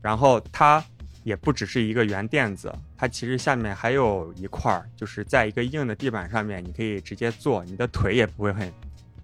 [0.00, 0.82] 然后它。
[1.22, 8.72] 也不只是一个圆垫子，它其实下面还有一块儿，就是在一个硬的地板上面，你可以直接坐，你的腿也不会很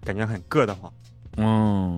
[0.03, 0.91] 感觉很硌得慌。
[1.37, 1.97] 嗯，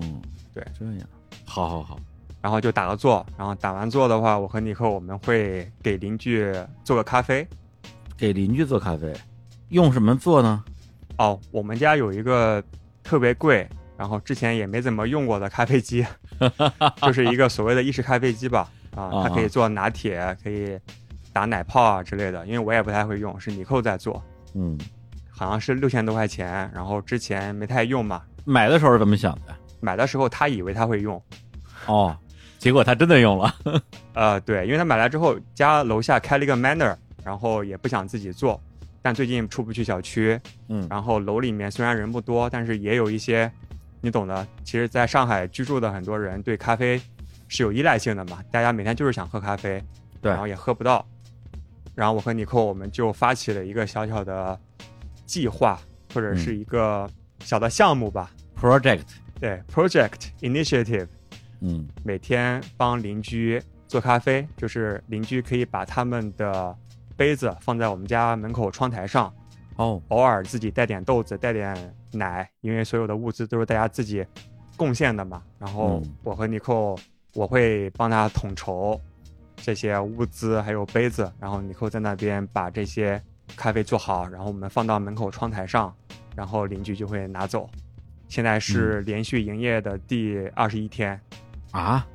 [0.54, 1.08] 对，这样，
[1.44, 2.00] 好好好，
[2.40, 7.46] 然后就打个坐，然后打完坐的话，我和尼克我们会给邻居做个咖啡，
[8.16, 9.12] 给邻居做咖啡，
[9.68, 10.64] 用什么做呢？
[11.18, 12.62] 哦，我们家有一个
[13.02, 16.06] 特别贵，然后之前也没怎么用过的咖啡机，
[17.02, 18.70] 就是一个所谓的意式咖啡机吧。
[18.94, 20.78] 啊，它可以做拿铁，可以
[21.36, 22.46] 打奶泡啊之类的。
[22.46, 24.22] 因为我也不太会用，是尼寇在做。
[24.54, 24.78] 嗯，
[25.28, 28.22] 好像是六千多块钱，然后之前没太用嘛。
[28.46, 29.54] 买的时候是怎么想的？
[29.80, 31.22] 买的时候他以为他会用，
[31.84, 32.16] 哦，
[32.58, 33.54] 结果他真的用了。
[34.14, 38.58] 呃，对，因为他买来之后家楼下开了一个 Manner，然后也不想自己做。
[39.02, 43.52] 但最近出不去小区，嗯，然后楼里面虽然人不多，但是也有一些，
[44.00, 44.46] 你懂的。
[44.64, 47.00] 其实，在上海居住的很多人对咖啡
[47.46, 49.80] 是有依赖性的嘛，大家每天就是想喝咖啡，
[50.22, 51.06] 对，然后也喝不到。
[51.96, 54.56] 然后我和尼寇我们就发起了一个小小的
[55.24, 55.80] 计划，
[56.14, 59.02] 或者是一个小的项目吧，project，
[59.40, 61.08] 对，project initiative，
[61.60, 66.76] 嗯，每天帮邻居做咖啡，就是邻居可以把他们的。
[67.18, 69.32] 杯子放在我们家门口窗台上，
[69.76, 71.74] 哦，偶尔自己带点豆子，带点
[72.12, 74.22] 奶，因为所有的物资都是大家自己
[74.76, 75.42] 贡献的嘛。
[75.58, 76.94] 然后我和尼寇，
[77.32, 79.00] 我会帮他统筹
[79.56, 83.20] 这些物资还有杯子，然后尼寇在那边把这些
[83.56, 85.94] 咖啡做好，然后我们放到门口窗台上，
[86.34, 87.68] 然后邻居就会拿走。
[88.28, 91.20] 现在是连续营业的第二十一天，
[91.70, 92.06] 啊，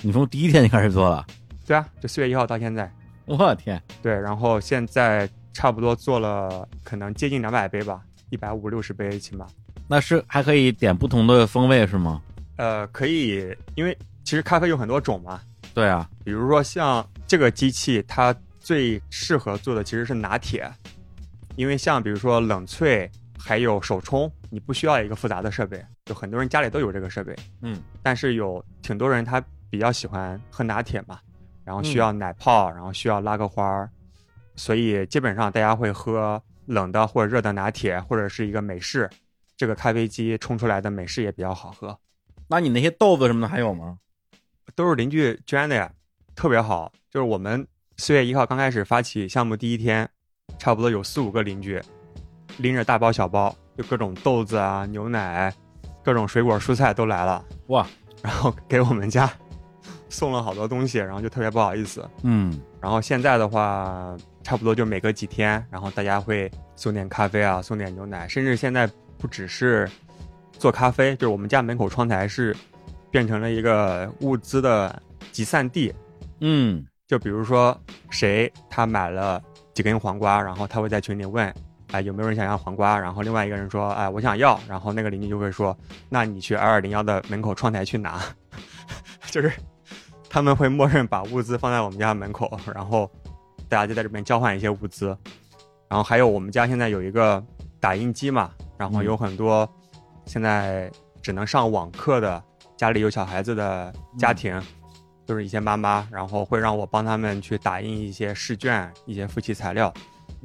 [0.00, 1.24] 你从第一天就开始做了？
[1.66, 2.92] 对啊，就四月一号到现在。
[3.24, 9.46] 我天，对，然后现在差不多做了，可能接近两百杯吧，一百五六十杯起码。
[9.88, 12.20] 那是还可以点不同的风味是吗？
[12.56, 15.40] 呃，可以，因为其实咖啡有很多种嘛。
[15.74, 20.70] 对啊，比如说像这个机器，它最适合做的其实是拿铁，
[21.56, 27.34] 因为像比如说冷萃还有手冲，你不需要一个复杂的设备，就很多人家里都有这个设备。
[27.62, 31.18] 嗯，但是有挺多人他比较喜欢喝拿铁嘛。
[31.64, 33.88] 然后需要奶泡，然后需要拉个花儿，
[34.56, 39.08] 所以基本上大家会喝冷的或者热的拿铁，或者是一个美式。
[39.56, 41.96] 这个咖啡机冲出来的美式也比较好喝。
[42.48, 43.96] 那你那些豆子什么的还有吗？
[44.74, 45.90] 都是邻居捐的呀，
[46.34, 46.92] 特别好。
[47.10, 50.08] 就是我们四月一号刚开始发起项目第一天，
[50.58, 51.80] 差不多有四五个邻居
[52.58, 55.52] 拎着大包小包，就各种豆子啊、牛奶、
[56.02, 57.86] 各种水果蔬菜都来了哇，
[58.22, 59.30] 然后给我们家。
[60.08, 62.06] 送了好多东西，然后就特别不好意思。
[62.22, 69.90] 嗯，然后现在的话，差不多就每隔几天，然后大家会送点咖啡啊，送点牛奶，甚至现在不只是
[70.58, 72.54] 做咖啡，就是我们家门口窗台是
[73.12, 75.94] 变成了一个物资的集散地。
[76.40, 79.40] 嗯，就比如说谁他买了
[79.72, 81.54] 几根黄瓜，然后他会在群里问，
[81.92, 82.98] 哎有没有人想要黄瓜？
[82.98, 85.76] 然后另外一个人说，哎我想要，然后那个邻居就会说，
[86.08, 88.20] 那你去二二零幺的门口窗台去拿，
[89.30, 89.52] 就是。
[90.34, 93.06] 他们会默认把物资放在我们家门口，然后
[93.68, 95.14] 大家就在这边交换一些物资。
[95.90, 97.44] 然后还有我们家现在有一个
[97.78, 99.70] 打印机嘛，然后有很多
[100.24, 102.42] 现在只能上网课的
[102.82, 104.60] 家里有小孩子的家庭，
[105.24, 109.94] 都是一些妈妈，然后会让我帮他们去打印一些试卷、一些复习材料。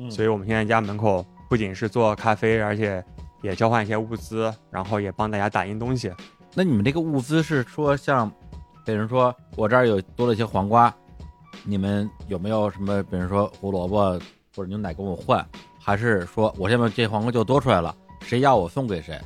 [0.08, 3.04] 所以我们现在家门口不仅是做咖啡，而且
[3.41, 6.13] 也交换一些物资，然后也帮大家打印东西。
[6.54, 8.32] 那你们这个物资是说像？
[8.86, 10.93] 比如说，我这儿有多了一些黄瓜，
[11.63, 13.02] 你们有没有什么？
[13.06, 14.12] 比如说胡萝卜
[14.56, 15.43] 或者牛奶跟我换，
[15.80, 19.19] 还是说我现在这黄瓜就多出来了，谁要我送给谁？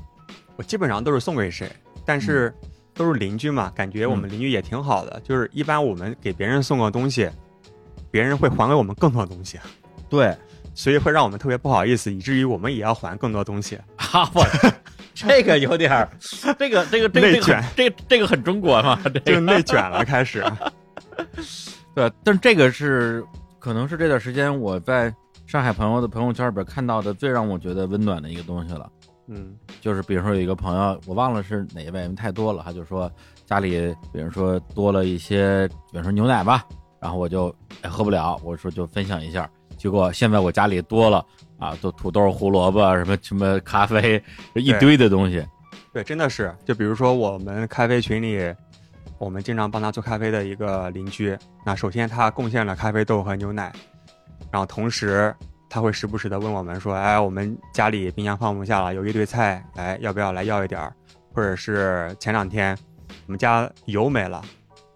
[0.56, 1.70] 我基本上都是送给谁，
[2.06, 2.56] 但是
[2.94, 5.22] 都是邻居嘛，感觉我们邻居也挺好的。
[5.24, 7.30] 就是一般我们给别人送个东西，
[8.10, 9.60] 别人会还给我们更多东西。
[10.10, 10.36] 对，
[10.74, 13.80] 所以会让我们特别不好意思，以至于我们也要还更多东西。
[13.98, 14.46] 哈，我。
[15.14, 16.10] 这个有点儿，
[16.58, 20.44] 这个这个这个内卷，这个这个很中国嘛，就内卷了开始。
[21.94, 23.24] 对，但这个是
[23.60, 25.14] 可能是这段时间我在
[25.46, 28.90] 上海朋友的朋友圈里边看到的最让我觉得温暖的一个东西了。
[29.28, 33.12] 嗯，就是比如说有一个朋友，我忘了是哪一位，因为太多了，他就说
[33.46, 36.66] 家里比如说多了一些，比如说牛奶吧，
[37.00, 37.54] 然后我就
[37.84, 41.26] 喝不了，我说就分享一下，结果现在我家里多了。
[41.62, 44.20] 啊，都土豆、胡萝卜什么什么咖啡，
[44.56, 45.46] 一堆的东西。
[45.94, 46.52] 对，真的是。
[46.66, 48.52] 就比如说我们咖啡群里，
[49.20, 51.38] 我们经常帮他做咖啡的一个邻居。
[51.64, 53.72] 那首先他贡献了咖啡豆和牛奶，
[54.50, 55.32] 然后同时
[55.72, 60.94] 他会时不时的问我们说：“哎，我们家里冰箱放不下了，有一堆菜，来要不要来要一点儿？”
[61.34, 62.78] 或者是前两天
[63.26, 64.44] 我们家油没了，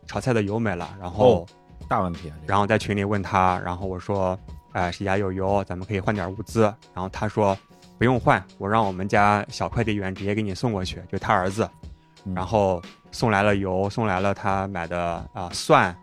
[0.06, 1.48] 炒菜的油没了，然后
[1.88, 2.32] 大问题。
[2.46, 4.38] 然后在群里问他，然后我说。
[4.76, 6.64] 哎，谁家有油，咱们可以换点物资。
[6.94, 7.58] 然后他说
[7.98, 11.66] 不用换，我让我们家小快递员直接给你送过去，就他儿子。
[12.36, 15.96] 然后送来了油，送来了他买的啊蒜，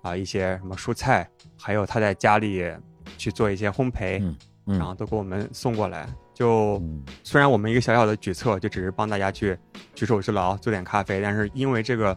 [0.00, 1.28] 啊一些什么蔬菜，
[1.58, 2.72] 还有他在家里
[3.20, 4.18] 去做一些烘焙，
[4.66, 6.08] 嗯然后都给我们送过来。
[6.32, 6.80] 就
[7.22, 9.56] 虽然我们一个小小的举措，就只是帮大家去
[9.94, 12.16] 举手之劳做点咖啡，但是因为这个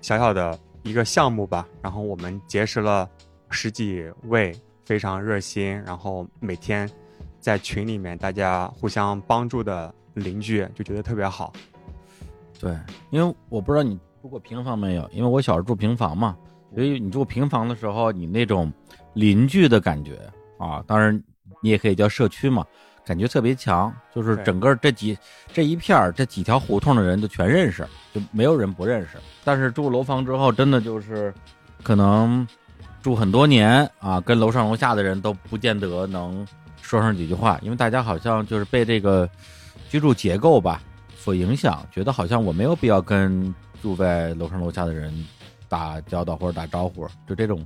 [0.00, 3.08] 小小的一个项目吧，然后我们结识了
[3.48, 4.54] 十几位
[4.84, 6.88] 非常热心，然后每天
[7.40, 11.52] 在群里面大家互相帮助的邻居，就觉得特别好。
[12.60, 12.76] 对，
[13.10, 16.36] 因为我不知道你住过平房没有，因为我小时候住平房嘛，
[16.74, 18.72] 所以你住平房的时候，你那种
[19.14, 20.20] 邻居的感觉
[20.58, 21.20] 啊，当然
[21.62, 22.64] 你也可以叫社区嘛，
[23.04, 25.16] 感觉特别强，就是整个这几
[25.52, 29.18] 这一片儿这几条胡同的人都全认识，就没有人不认识。
[29.44, 31.32] 但是住楼房之后，真的就是
[31.82, 32.46] 可能
[33.02, 36.46] 住很多年啊，跟楼上楼下的人都不见得能
[36.80, 39.28] 说上几句话，因为大家好像就是被这个
[39.88, 40.82] 居住结构吧。
[41.16, 45.12] 所影响，觉得好像我没有必要跟住在楼上楼下的人
[45.68, 47.62] 打交道或者打招呼，就这种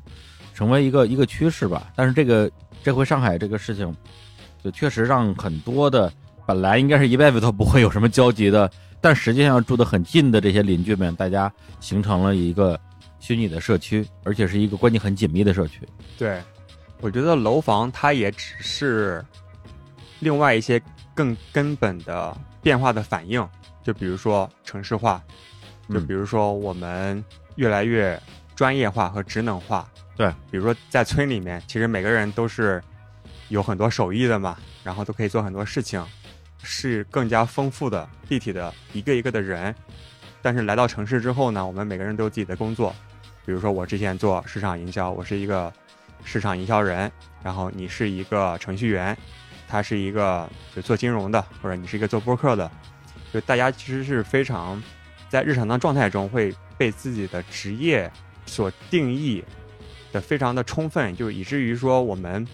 [0.55, 1.92] 成为一个一个趋势吧。
[1.94, 2.50] 但是这个
[2.82, 3.94] 这回上海这个事情，
[4.62, 6.11] 就确实让很多的
[6.46, 12.80] 本来应该是一辈子都不会有什么交集的，但实际上住得很近的这些邻居们，大家形成了一个
[13.18, 15.80] 虚拟的社区，而且是一个关系很紧密的社区。
[16.16, 16.40] 对，
[17.00, 19.24] 我觉得楼房它也只是
[20.20, 20.80] 另外一些
[21.14, 22.34] 更根本的。
[22.64, 23.46] 变化的反应，
[23.82, 25.22] 就比如说城市化，
[25.90, 27.22] 就比如说我们
[27.57, 28.18] 越来越
[28.57, 29.86] 专业化和职能化。
[30.17, 32.83] 对，比如说在村里面，其实每个人都是
[33.49, 36.05] 有很多手艺的嘛，然后都可以做很多事情，
[36.62, 39.75] 是更加丰富的立体的一个一个的人。
[40.41, 42.95] 但是来到城市之后呢，我们每个人都有自己的工作，
[43.45, 45.73] 比如说我之前做市场营销，我是一个
[46.25, 47.11] 市场营销人，
[47.43, 49.17] 然后你是一个程序员。
[49.67, 52.71] 他是一个就做金融的，或者你是一个做播客的，
[53.33, 54.81] 就大家其实是非常
[55.29, 58.09] 在日常的状态中会被自己的职业
[58.47, 59.43] 所定义
[60.15, 62.47] 的非常的充分，就以至于说我们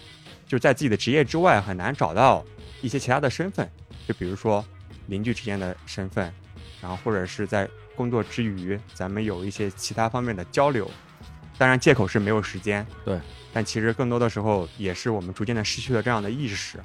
[0.47, 2.43] 就在自己的职业之外很难找到
[2.81, 3.69] 一些其他的身份，
[4.07, 4.65] 就比如说
[5.05, 6.33] 邻居之间的身份，
[6.81, 10.89] 然后或者是在工作之余咱们有一些其他方面的交流，
[11.59, 13.19] 当然借口是没有时间，对，
[13.53, 16.79] 但其实更多的时候也是我们逐渐的失去了这样的意识。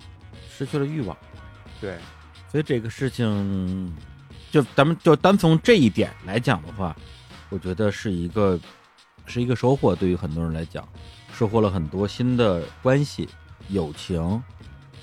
[0.49, 1.17] 失去了欲望，
[1.81, 1.99] 对，
[2.51, 3.95] 所以这个事情，
[4.51, 6.97] 就咱们就单从这一点来讲的话，
[7.51, 8.59] 我觉得是一个
[9.27, 10.87] 是一个收获，对于很多人来讲，
[11.33, 13.29] 收获了很多新的关系、
[13.69, 14.43] 友情。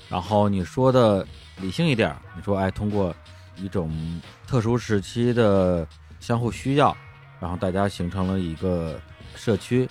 [0.08, 1.26] 然后你说的
[1.60, 3.14] 理性一点，你说哎，通过
[3.56, 5.86] 一种特殊时期的
[6.20, 6.96] 相互需要，
[7.40, 9.00] 然后大家形成了一个
[9.34, 9.88] 社区。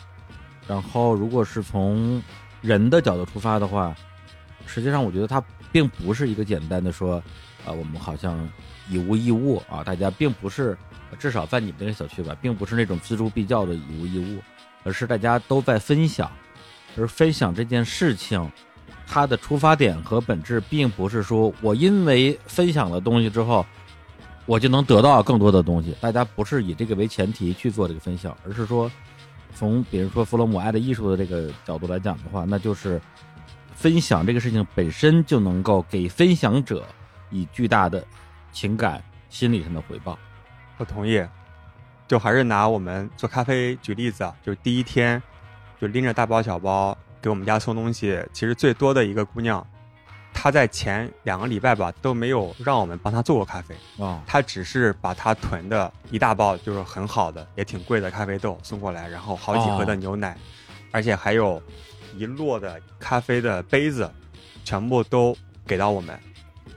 [0.68, 2.22] 然后如果是从
[2.62, 3.96] 人的角度出发的话。
[4.66, 7.22] 实际上，我觉得它并不是一个简单的说，
[7.66, 8.50] 啊，我们好像
[8.90, 10.78] 以物易物啊，大家并不是，
[11.16, 14.40] 至少在你们这个小区吧，并不是那种锱铢必较的以物易物，
[14.84, 16.32] 而是大家都在分享，
[16.98, 18.52] 而分享这件事情，
[19.08, 23.66] 它的出发点和本质，并不是说我因为分享了东西之后，
[24.46, 28.92] 我就能得到更多的东西，大家不是以这个为前提去做这个分享，而是说，
[29.56, 33.02] 从比如说弗洛姆爱的艺术的这个角度来讲的话，那就是。
[33.76, 36.86] 分享这个事情本身就能够给分享者
[37.32, 38.06] 以巨大的
[38.54, 40.18] 情感、心理上的回报。
[40.78, 41.24] 我同意。
[42.08, 45.22] 就还是拿我们做咖啡举例子啊，就第一天
[45.80, 49.66] 就拎着大包小包给我们家送东西，其实最多的一个姑娘，
[50.34, 60.38] 她在前两个礼拜吧都没有让我们帮她做过咖啡啊，她只是把她囤的一大包就是很好的也挺贵的咖啡豆送过来，然后好几盒的牛奶，
[60.92, 61.62] 而且还有。
[62.16, 64.08] 一摞的咖啡的杯子，
[64.64, 66.16] 全部都给到我们，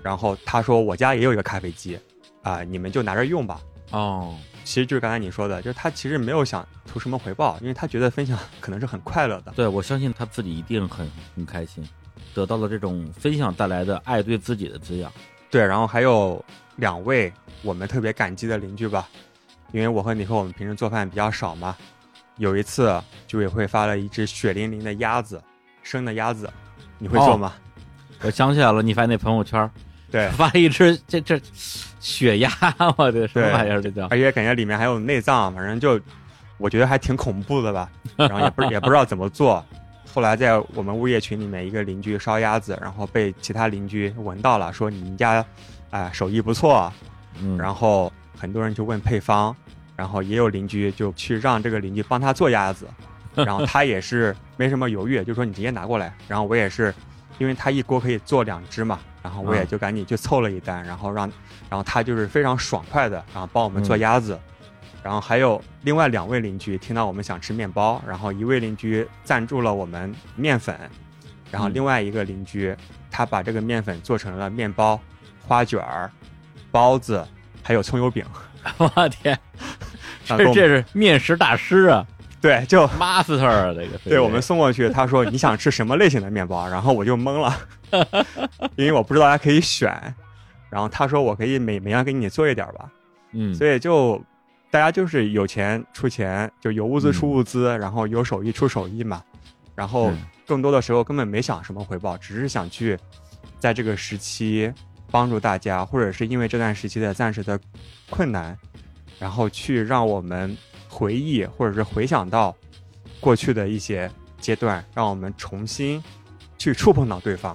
[0.02, 2.00] 然后她说我家也有一个咖啡机，
[2.42, 3.60] 啊，你们就拿着用吧。
[3.90, 9.52] 哦，其实就是刚才你说的，就是他其实没有想图什么回报，因为他觉得分享可能是很快乐的。
[9.54, 11.86] 对，我相信他自己一定很很开心，
[12.34, 15.10] 得到了这种分享带来的爱对自己的滋养。
[15.50, 16.44] 对，然后还有
[16.76, 17.32] 两位
[17.62, 19.08] 我们特别感激的邻居吧，
[19.72, 21.76] 因为我和你和我们平时做饭比较少嘛。
[22.38, 25.42] 有一次，居委会发了一只血淋淋的鸭子，
[25.82, 26.52] 生的鸭子，
[26.98, 27.54] 你会做吗？
[28.20, 29.70] 我想起来了，你发那朋友圈，
[30.10, 31.40] 对， 发了一只这这
[32.06, 32.48] 血鸭，
[32.96, 34.06] 我的什么玩意儿这叫？
[34.06, 36.00] 而且感觉里面还有内脏，反正就
[36.56, 37.90] 我觉得还挺恐怖的吧。
[38.16, 39.64] 然后也不也不知道怎么做。
[40.14, 45.44] 后来在我们物业群里面，一个邻居烧鸭子，然后被其他邻居闻到了，说你们家
[45.90, 46.92] 哎手艺不错。
[47.42, 49.54] 嗯，然后很多人就问配方。
[49.96, 52.86] 然后也有邻居就去让这个邻居帮他做鸭子，
[53.34, 56.14] 然后他也是没什么犹豫，就说你直接拿过来。
[56.28, 56.94] 然后我也是
[57.38, 61.30] 因为他一锅可以做两只嘛，然后我也就赶紧去凑了一单，然后让，
[61.68, 64.38] 然后他就是非常爽快的，然后帮我们做鸭子，
[65.02, 70.78] 然后还有另外两位邻居听到我们想吃面包，然后一位邻居赞助了我们面粉，
[71.50, 72.74] 然后另外一个邻居
[73.10, 75.00] 他把这个面粉做成了面包、
[75.46, 76.10] 花卷儿、
[76.70, 77.26] 包子，
[77.62, 78.24] 还有葱油饼。
[78.78, 79.38] 我天，
[80.26, 82.04] 这这是面食大师啊！
[82.46, 83.98] 对，就 master 啊，这个。
[84.04, 87.58] 对我们送过去，他说你想吃什么类型的面包，然后我就懵了，
[88.76, 89.92] 因为我不知道还可以选。
[90.70, 92.88] 然后他说我可以每每样给你做一点吧，
[93.32, 94.22] 嗯，所以就
[94.70, 99.20] 大家就是有钱出钱，就有物资出物资，然后有手艺出手艺嘛。
[99.74, 100.12] 然后
[100.46, 102.96] 更多的时候根本没想什么回报，只是想去
[103.58, 104.72] 在这个时期
[105.10, 107.58] 帮助大家，或者是因为这段时期的暂时的
[108.08, 108.56] 困难，
[109.18, 110.56] 然后去让我们。
[110.96, 112.56] 回忆，或者是回想到
[113.20, 116.02] 过去的一些阶段，让我们重新
[116.56, 117.54] 去触碰到对方，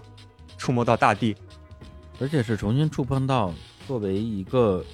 [0.60, 1.36] 触摸到大地，
[2.20, 3.52] 而且是重新触碰到
[3.88, 4.86] 作为一个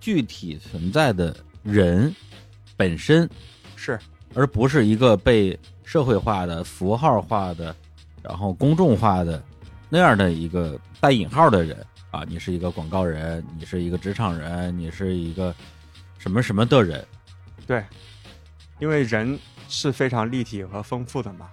[0.00, 2.12] 具体存在的人
[2.76, 3.30] 本身，
[3.76, 3.96] 是，
[4.34, 7.72] 而不是一个被社会化的、符号化的，
[8.24, 9.40] 然后公众化的
[9.88, 11.76] 那样的一个带引号的人
[12.10, 12.24] 啊！
[12.26, 15.54] 你是一个广告人，你是一个职场人，你是一个
[16.18, 17.06] 什么什么的人。
[17.66, 17.84] 对，
[18.78, 19.38] 因为人
[19.68, 21.48] 是非常立体和丰富的嘛。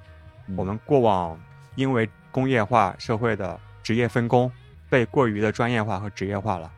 [0.58, 1.40] 我们过往
[1.76, 4.52] 因为工业化社会的职业分工
[4.90, 6.72] 被过于的专业化和职业化了。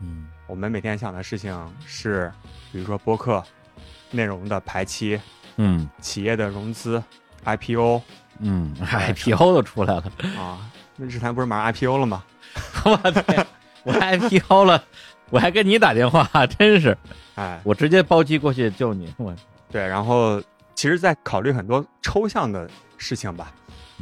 [0.00, 1.54] 嗯，我们每天想的事情
[1.86, 2.32] 是，
[2.72, 3.42] 比如说播客
[4.10, 5.20] 内容的排期，
[5.56, 7.02] 嗯，企业的融资
[7.44, 8.02] ，IPO，
[8.38, 10.04] 嗯，IPO 都出来了
[10.38, 10.70] 啊。
[10.96, 12.24] 那日坛不是马上 IPO 了吗？
[12.84, 13.46] 我天，
[13.84, 14.82] 我 IPO 了，
[15.30, 16.96] 我还跟你打电话，真是。
[17.36, 19.12] 哎，我直接包机过去救你。
[19.16, 19.34] 我，
[19.70, 20.42] 对，然后
[20.74, 22.68] 其实，在考虑很多抽象的
[22.98, 23.52] 事情吧。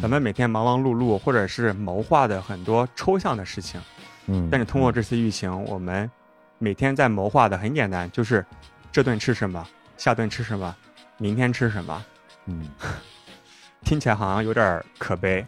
[0.01, 3.81] 咱们每天忙忙碌碌，或者是谋划的很多抽象的事情。
[4.26, 4.49] 嗯。
[4.51, 6.11] 但是通过这次疫情，我们
[6.59, 8.45] 每天在谋划的很简单，就是
[8.91, 9.66] 这顿吃什么，
[9.97, 10.74] 下顿吃什么，
[11.18, 12.05] 明天吃什么。
[12.47, 12.68] 嗯。
[13.85, 15.45] 听起来好像有点可悲，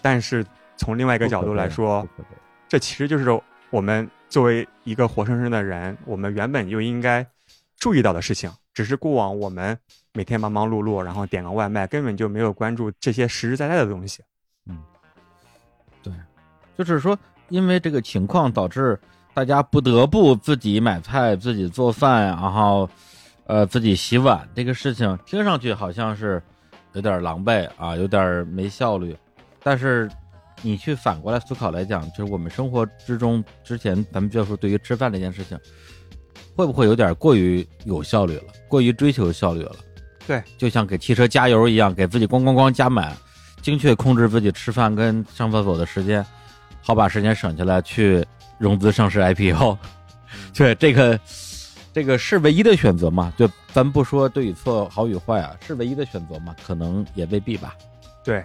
[0.00, 0.44] 但是
[0.76, 2.06] 从另外一个角度来说，
[2.68, 4.08] 这其实就是我们。
[4.28, 7.24] 作为一个活生生的人，我们原本就应该
[7.76, 9.78] 注意到的事情，只是过往我们
[10.12, 14.22] 每天忙忙碌碌，然后点个外卖，根本就没有关注这些实实在在的东西。
[14.66, 14.82] 嗯，
[16.02, 16.12] 对，
[16.76, 17.16] 就是说，
[17.48, 18.98] 因为这个情况导致
[19.32, 22.88] 大家不得不自己买菜、自己做饭，然后
[23.46, 26.42] 呃自己洗碗，这个事情听上去好像是
[26.92, 29.16] 有点狼狈啊，有点没效率，
[29.62, 30.10] 但是。
[30.64, 35.60] 你去反过来思考来讲，就是我们生活之中，之前咱们就说对于吃饭这件事情，
[36.56, 39.76] 会不会有点过于有效率了，过于追求效率了？
[40.26, 43.14] 对，就像给汽车加油一样，给自己咣咣咣加满，
[43.60, 46.24] 精确控制自己吃饭跟上厕所的时间，
[46.80, 48.24] 好把时间省下来去
[48.58, 49.76] 融资上市 IPO。
[50.56, 51.20] 对，这个
[51.92, 53.30] 这个是唯一的选择嘛？
[53.36, 56.56] 就咱不说对与错好与坏啊，是唯一的选择嘛？
[56.66, 57.76] 可能也未必吧。
[58.24, 58.42] 对。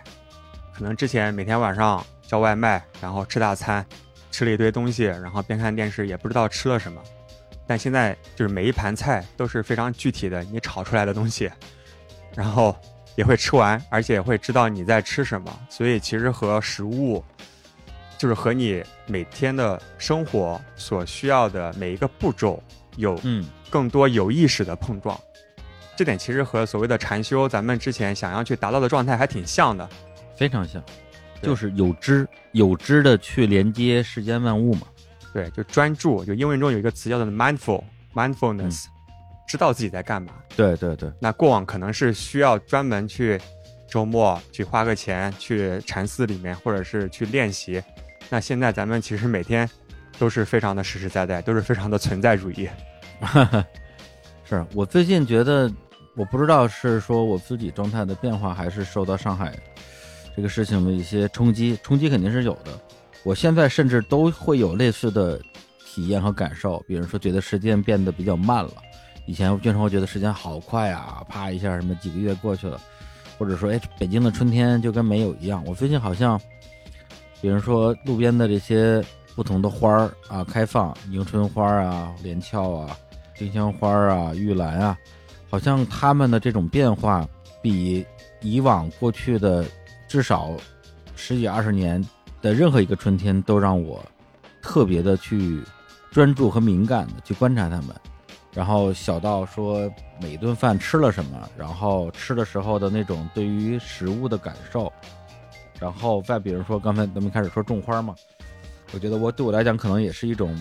[0.79, 3.85] 可能之前每天晚上叫外卖，然后吃大餐，
[4.31, 7.01] 吃了一堆东西，然后边看电视也不知道吃了什么。
[7.67, 11.51] 但现在就是每一盘菜都是非常具体的，你炒出来的东西，
[12.33, 12.73] 然后
[13.17, 15.59] 也会吃完，而且也会知道你在吃什么。
[15.69, 17.21] 所以其实和食物，
[18.17, 22.63] 就是和你每天的生活所需要的每一个步骤
[22.95, 25.19] 有嗯更多有意识的碰撞。
[25.97, 29.89] 这点其实和所谓的禅修，咱们之前想要去达到的状态还挺像的。
[30.39, 30.81] 非常像，
[31.41, 34.87] 就是有知有知的去连接世间万物嘛。
[35.33, 37.83] 对，就专注，就英文中有一个词叫做 mindful
[38.13, 38.85] mindfulness，
[39.45, 40.31] 知道自己在干嘛。
[40.55, 41.11] 对对对。
[41.19, 43.37] 那过往可能是需要专门去
[43.89, 47.83] 周末去花个钱去禅寺里面，或者是去练习。
[48.29, 49.69] 那现在咱们其实每天
[50.17, 52.69] 都是非常的实实在在，都是非常的存在主义。
[54.47, 55.69] 是我最近觉得，
[56.15, 59.53] 我不知道是说我自己状态的变化，还是受到上海。
[60.35, 62.79] 这个事情的一些冲击，冲击肯定是有的。
[63.23, 65.37] 我现在甚至都会有类似的
[65.85, 68.71] 体验和感受，比如说觉得时间变得比较慢了。
[69.27, 72.79] 以前经常会觉得时间好快啊，啪一下什么几个月过去了，
[73.37, 75.61] 或者说哎，北京的春天就跟没有一样。
[75.67, 76.39] 我最近好像，
[77.41, 79.03] 比如说路边的这些
[79.35, 82.97] 不同的花儿啊，开放，迎春花啊、连翘啊、
[83.37, 84.97] 丁香花啊、玉兰啊，
[85.49, 87.27] 好像它们的这种变化
[87.61, 88.05] 比
[88.41, 89.65] 以往过去的。
[90.09, 90.57] 至少
[91.15, 92.03] 十几二十年
[92.41, 94.03] 的任何一个春天，都让我
[94.61, 95.61] 特别的去
[96.11, 97.95] 专注和敏感的去观察它们。
[98.51, 99.89] 然后小到说
[100.19, 104.91] 每顿饭吃了什么，然后吃的时候的那种对于食物的感受，
[105.79, 108.15] 然后再比如说刚才咱们开始说种花嘛，
[108.91, 110.57] 我觉得我对我来讲可能也是一种，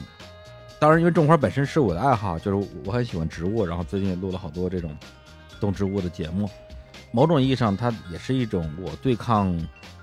[0.79, 4.95] 当然因为种花本身是我的爱好，就是我很喜欢植物，然后最近也录了好多这种
[5.59, 6.49] 动植物的节目，
[7.11, 9.57] 某种意义上它也是一种我对抗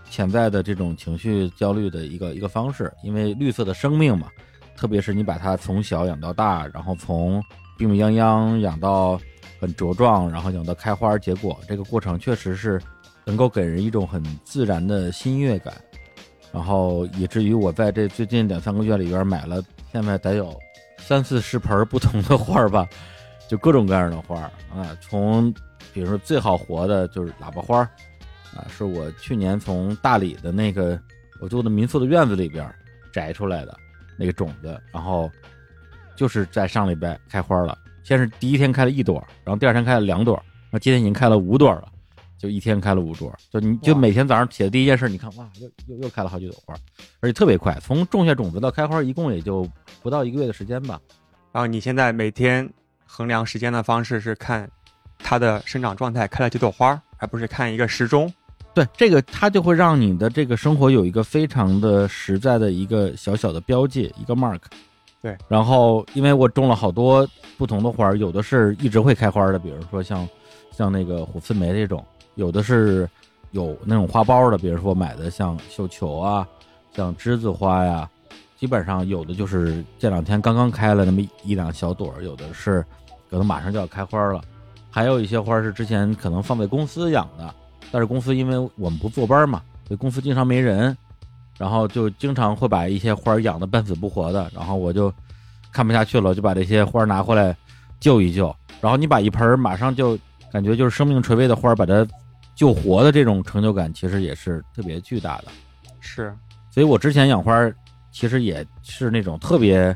[0.10, 4.28] 潜在的这种情绪焦虑的一个一个方式，因为绿色的生命嘛，
[4.76, 7.44] 特别是你把它从小养到大，然后从
[7.78, 9.20] 病病殃殃养到
[9.60, 12.82] 很茁壮，然后养到开花结果，这个过程确实是
[13.26, 15.74] 能够给人一种很自然的欣悦感，
[16.54, 20.58] 然后以至于我在这最近两三个月里边买了，现在得有
[20.98, 22.88] 三四十盆不同的花吧，
[23.50, 24.40] 就各种各样的花
[24.74, 25.54] 啊，从
[25.96, 27.80] 比如说最好活的就是喇叭花
[28.54, 31.00] 啊，是我去年从大理的那个
[31.42, 32.72] 我住的民宿的院子里边
[33.12, 33.76] 摘出来的
[34.16, 35.28] 那个种子，然后。
[36.18, 40.42] 就是在上礼拜开花了，先是第一天开了一朵，然后第二天开了两朵，
[40.72, 41.92] 那今天已经开了五朵了，
[42.38, 46.74] 就一天开了五朵，就你就每天早上起的第一件事，你看哇，又又又开了好几朵花，
[47.20, 49.70] 而且特别快，从种下种子到开花，一共也就
[50.02, 51.02] 不到一个月的时间吧。
[51.52, 52.72] 然后你现在每天
[53.06, 54.72] 衡量时间的方式是看
[55.20, 58.32] 它的生长状态开了几朵花，而不是看一个时钟。
[58.74, 64.60] 对，这个它就会让你的这个生活有一个非常的实在的一个小小的标记，一个 mark。
[65.22, 70.28] 对，然后因为我种了好多不同的花有的是一直会开花的，比如说像
[70.72, 72.06] 像那个虎刺梅这种，
[72.36, 73.10] 有的是
[73.52, 76.48] 有那种花苞的，比如说买的像绣球啊，
[76.94, 78.08] 像栀子花呀，
[78.58, 82.86] 基本上有的就是这两天刚刚开了那么一两小朵，有的是
[83.30, 84.42] 可能马上就要开花了，
[84.96, 87.54] 还有一些花是之前可能放在公司养的，
[87.92, 90.96] 但是公司因为我们不坐班嘛，所以公司经常没人。
[91.58, 95.14] 然后就经常会把一些花养的半死不活的，然后我就
[95.70, 97.54] 看不下去了，就把这些花拿回来
[98.00, 98.56] 救一救。
[98.80, 100.18] 然后你把一盆马上就
[100.50, 102.08] 感觉就是生命垂危的花把它
[102.56, 105.46] 救活的这种成就感，其实也是特别巨大的。
[106.00, 106.34] 是，
[106.72, 107.54] 所以我之前养花
[108.14, 109.94] 其实也是那种特别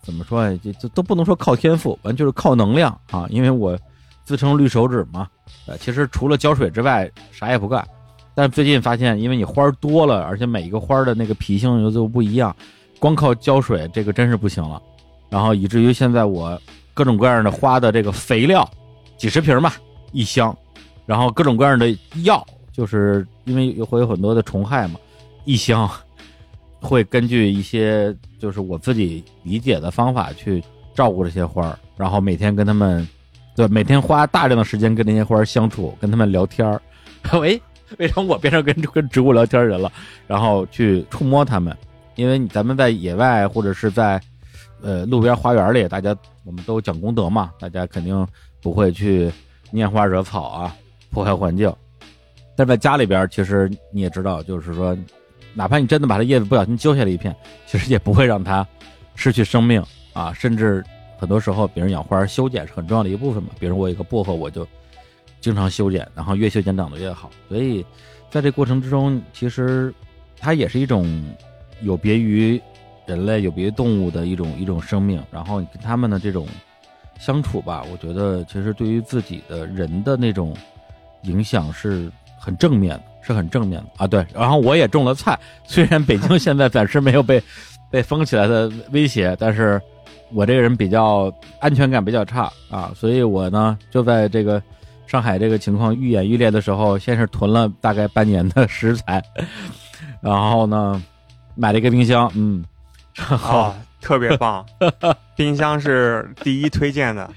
[0.00, 3.78] 怎么说呢，就就都不能说靠天赋，完就是靠能量啊，因为我
[4.24, 5.28] 自称绿手指嘛，
[5.66, 7.86] 呃，其实除了浇水之外啥也不干。
[8.34, 12.54] 但最近发现，因为你花儿多了，而且每一个花儿的那个脾性又都不一样，
[12.98, 14.80] 光靠浇水这个真是不行了。
[15.28, 16.60] 然后以至于现在我
[16.94, 18.68] 各种各样的花的这个肥料，
[19.16, 19.74] 几十瓶吧
[20.12, 20.56] 一箱，
[21.06, 21.90] 然后各种各样的
[22.22, 24.98] 药，就是因为会有很多的虫害嘛，
[25.44, 25.90] 一箱
[26.80, 30.62] 会根据一些就是我自己理解的方法去
[30.94, 33.06] 照顾这些花儿，然后每天跟他们，
[33.60, 36.80] 对，每天花大量的时间跟那些花儿相处，跟他们聊天儿，
[37.38, 37.60] 喂。
[37.98, 39.92] 为什么我变成跟跟植物聊天儿人了？
[40.26, 41.76] 然后去触摸它们，
[42.14, 44.18] 因为咱们在野外或者是在，
[44.80, 48.26] 呃，路边花园里，大家我们都讲功德嘛，大家肯定
[48.62, 49.30] 不会去
[49.72, 50.74] 拈花惹草啊，
[51.10, 51.70] 破坏环境。
[52.56, 54.96] 但在家里边，其实你也知道，就是说，
[55.52, 57.34] 哪怕你真的把它叶子不小心揪下来一片，
[57.66, 58.66] 其实也不会让它
[59.16, 60.32] 失去生命啊。
[60.32, 60.82] 甚至
[61.20, 63.50] 很多时候，别人养花修剪是很重要的一部分嘛。
[63.60, 64.66] 比如我有个薄荷，我就。
[65.42, 67.82] 经常修剪，然后越修剪长得越好，所以
[68.28, 69.90] 在这过程之中，其实
[70.38, 71.24] 它也是一种
[71.80, 72.60] 有别于
[73.06, 75.18] 人类、有别于动物的一种一种生命。
[75.30, 76.46] 然后跟他们的这种
[77.18, 80.54] 相处吧，我觉得其实对于自己的人的那种
[81.22, 84.06] 影响是很正面的，是很正面的啊。
[84.06, 87.42] 对，然后我也种了菜，虽然北京现在暂时没有被
[87.90, 89.80] 被封起来的威胁，但是
[90.32, 94.62] 我这个人比较安全感比较差啊，所以我呢就在这个。
[95.06, 99.20] 上海这个情况愈演愈烈的时候，先是囤了大概半年的食材，
[100.22, 101.02] 然后呢，
[101.56, 102.64] 买了一个冰箱，嗯，
[103.16, 104.64] 好，特别棒，
[105.34, 107.28] 冰箱是第一推荐的，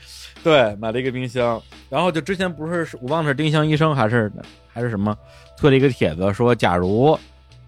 [0.43, 4.31] 对，买了一个冰箱，然后就之前不是我忘了是丁香医生还是
[4.71, 5.17] 还是什么
[5.57, 7.17] 推了一个帖子说，假如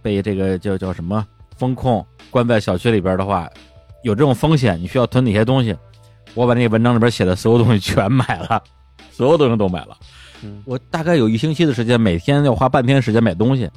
[0.03, 1.25] 被这个叫叫什么
[1.57, 3.49] 风控关在小区里边的话，
[4.05, 5.75] 有这种风险，你需要囤哪些东西？
[6.35, 8.61] 我把那个文章里边写的所有东西全买了。
[9.11, 9.97] 所有东西都买了，
[10.63, 13.67] 我大概有一星期的时间，每天要花半天时间买东西，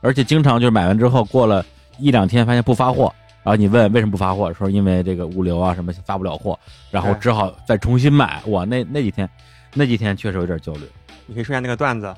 [0.00, 1.62] 而且经常就是买完之后过了
[1.98, 3.12] 一两天发现不发货，
[3.42, 6.58] 然后你问为什么不发货，说因为这个物流啊什么发不了货，
[6.90, 8.40] 然后只好再重新买。
[8.46, 9.28] 哇，那那几天，
[9.74, 10.88] 那几天确实有点焦虑。
[11.26, 12.14] 你可以说下那个段子。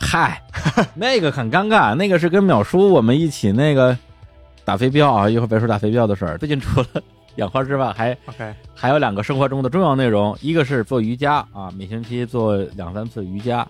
[0.00, 0.40] 嗨，
[0.94, 3.98] 那个很尴尬，那个是跟淼叔我们一起那个
[4.70, 6.38] 打飞镖啊，一会儿别说打飞镖的事儿。
[6.38, 6.86] 最近除了。
[7.36, 13.66] 养花之外，还 OK，还有两个生活中的重要内容，一个是做瑜伽啊，每星期做两三次瑜伽，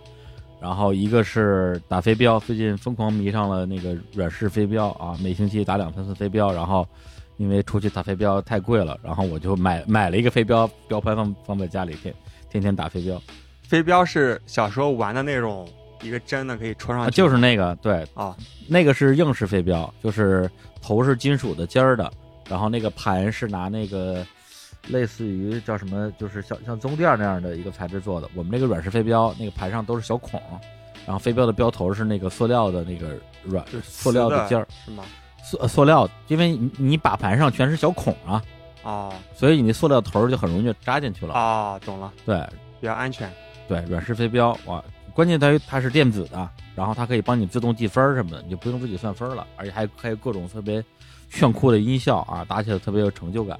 [0.61, 6.87] 然后一个是打飞镖，最近疯狂迷上了那个软式飞镖啊，每星期打两三次飞镖，然后
[7.39, 12.15] 因为出去打飞镖太贵了，然后我就买买了一个飞镖标盘放放在家里，天
[12.51, 13.23] 天天打飞镖。
[13.63, 15.67] 飞镖是小时候玩的那种
[16.03, 18.37] 一个针的可以戳上去，就是那个对啊，
[18.67, 22.11] 那个是硬式飞镖，就是头是金属的尖儿的，
[22.49, 24.24] 然后那个盘是拿那个
[24.89, 28.28] 类似于叫什么，就是像像棕垫那样的一个材质做的。
[28.35, 30.41] 我们那个软式飞镖，那个盘上都是小孔，
[31.07, 35.05] 然后飞镖的镖头是那个塑料的那个软塑料的尖儿，是吗？
[35.43, 38.43] 塑塑料，因为你你把盘上全是小孔啊，
[38.83, 41.35] 哦，所以你那塑料头就很容易就扎进去了。
[41.35, 42.39] 啊，懂了，对，
[42.81, 43.33] 比较安全，
[43.66, 44.85] 对，软式飞镖哇，
[45.15, 50.83] 关键在于它是电子的，然后它可以帮你自动计分什么的，你就不用自己算分了，而且还还有各种特别
[51.29, 53.59] 炫酷的音效啊，打起来特别有成就感。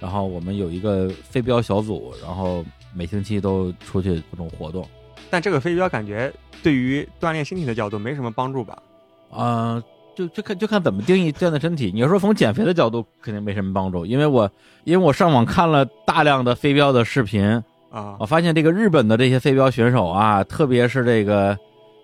[0.00, 2.64] 然后我们有一个飞镖小组，然后
[2.94, 4.88] 每星期都出去各种活动，
[5.28, 8.82] 但这个飞镖感觉对于锻炼身体的角度没什么帮助吧？
[9.30, 9.82] 啊。
[10.18, 11.92] 就就看就看怎么定义锻炼身体。
[11.94, 14.50] 你要说从减肥的角度，肯定没什么帮助，因为我
[14.82, 21.56] 因为我上网看了大量的飞镖的视频啊，我发现这个日本的这些飞镖选手啊，特别是这个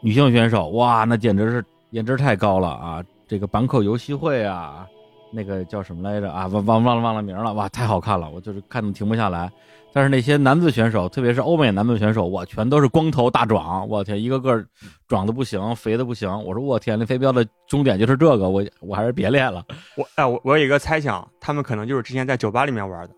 [0.03, 3.05] 女性选手，哇，那简直是颜值太高了啊！
[3.27, 4.87] 这个坂口游戏会啊，
[5.33, 6.47] 那个叫什么来着啊？
[6.47, 9.51] 忘忘忘了忘了名了，哇，太好看了，我就是看的停不下来。
[9.93, 14.65] 但是那些男子选手，特别是欧美男子选手，哇全都是光头大壮，我天，一个个
[15.07, 16.29] 壮的不行，肥的不行。
[16.45, 19.65] 我说我天，那飞镖的终点就是这个，我我还是别练了。
[19.97, 23.11] 我哎，我我有一个猜想，他们可能就是之前在酒吧里面玩的，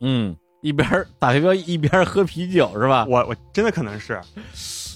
[0.00, 0.34] 嗯，
[0.64, 0.88] 一边
[1.18, 3.04] 打飞镖一边喝啤酒是吧？
[3.06, 4.18] 我我真的可能是，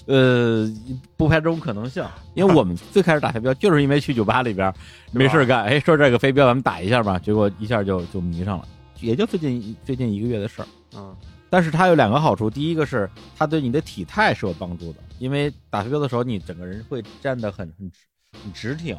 [0.06, 0.66] 呃，
[1.14, 2.02] 不排这种可能性，
[2.32, 4.72] 因为我们最开始打飞镖就是因为去酒吧里边
[5.12, 8.66] 没事干，哎，说这个飞镖咱们打一下吧，结果一下就就迷上了，
[9.00, 10.68] 也就最近最近一个月的事儿。
[10.96, 11.14] 嗯，
[11.50, 13.06] 但是它有两个好处，第一个是
[13.36, 17.98] 它对你的体态是有帮助的，因为打飞镖的时候你整个人会站得很很直
[18.42, 18.98] 很直挺，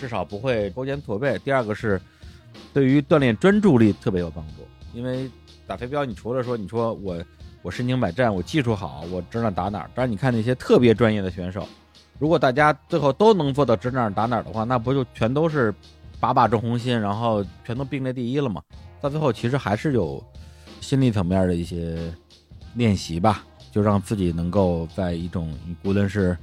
[0.00, 1.38] 至少不会勾肩驼背。
[1.40, 2.00] 第二个是
[2.72, 5.30] 对于锻炼专注力特别有帮助，因为
[5.70, 7.24] 打飞镖你除了说你说我
[7.62, 11.64] 我身经百战，我技术好，我指哪打哪，但是你看那些特别专业的选手，
[12.18, 15.72] 如果大家最后都能做到指哪打哪的话，那不就全都是
[16.18, 18.60] 把把中红心，然后全都并列第一了吗？
[19.00, 20.20] 到最后其实还是有。
[20.80, 22.10] 心理层面的一些
[22.74, 25.54] 练习吧，就让自己能够在一种
[25.84, 26.36] 无论是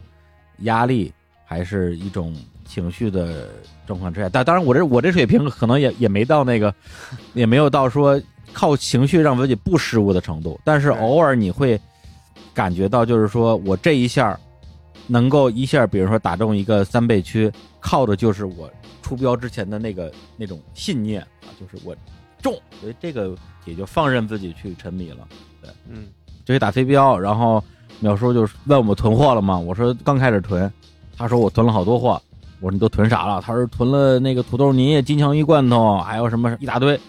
[0.60, 1.12] 压力
[1.44, 2.36] 还是一种
[2.68, 3.48] 情绪的
[3.88, 6.74] 状况之下，但当然我这我这水平可能也也没到那个，
[7.34, 8.22] 也没有到说
[8.54, 11.80] 靠情绪让自己不失误的程度，但是偶尔你会
[12.54, 14.40] 感觉到，就是说我这一下
[15.08, 18.70] 能够一下，比如说打中一个三倍区，靠的就是我
[19.02, 21.96] 出标之前的那个那种信念啊，就是我
[22.42, 23.36] 中，所以这个。
[23.68, 25.28] 也就放任自己去沉迷了，
[25.62, 26.08] 对，嗯，
[26.46, 27.62] 就去打飞镖，然后
[28.02, 30.72] 淼叔就问我们囤货了吗，我说刚开始囤，
[31.18, 32.22] 他说我囤了好多货，
[32.60, 33.42] 我说你都囤啥了？
[33.42, 37.00] 他说囤了那个土豆泥、金枪鱼罐头，还有什么一大堆。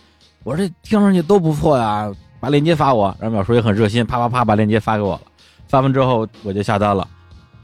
[0.45, 3.15] 我说这听上去都不错呀，把链接发我。
[3.21, 5.23] 然后淼叔也很热心，啪啪啪把链接发给我了。
[5.67, 7.07] 发完之后我就下单了，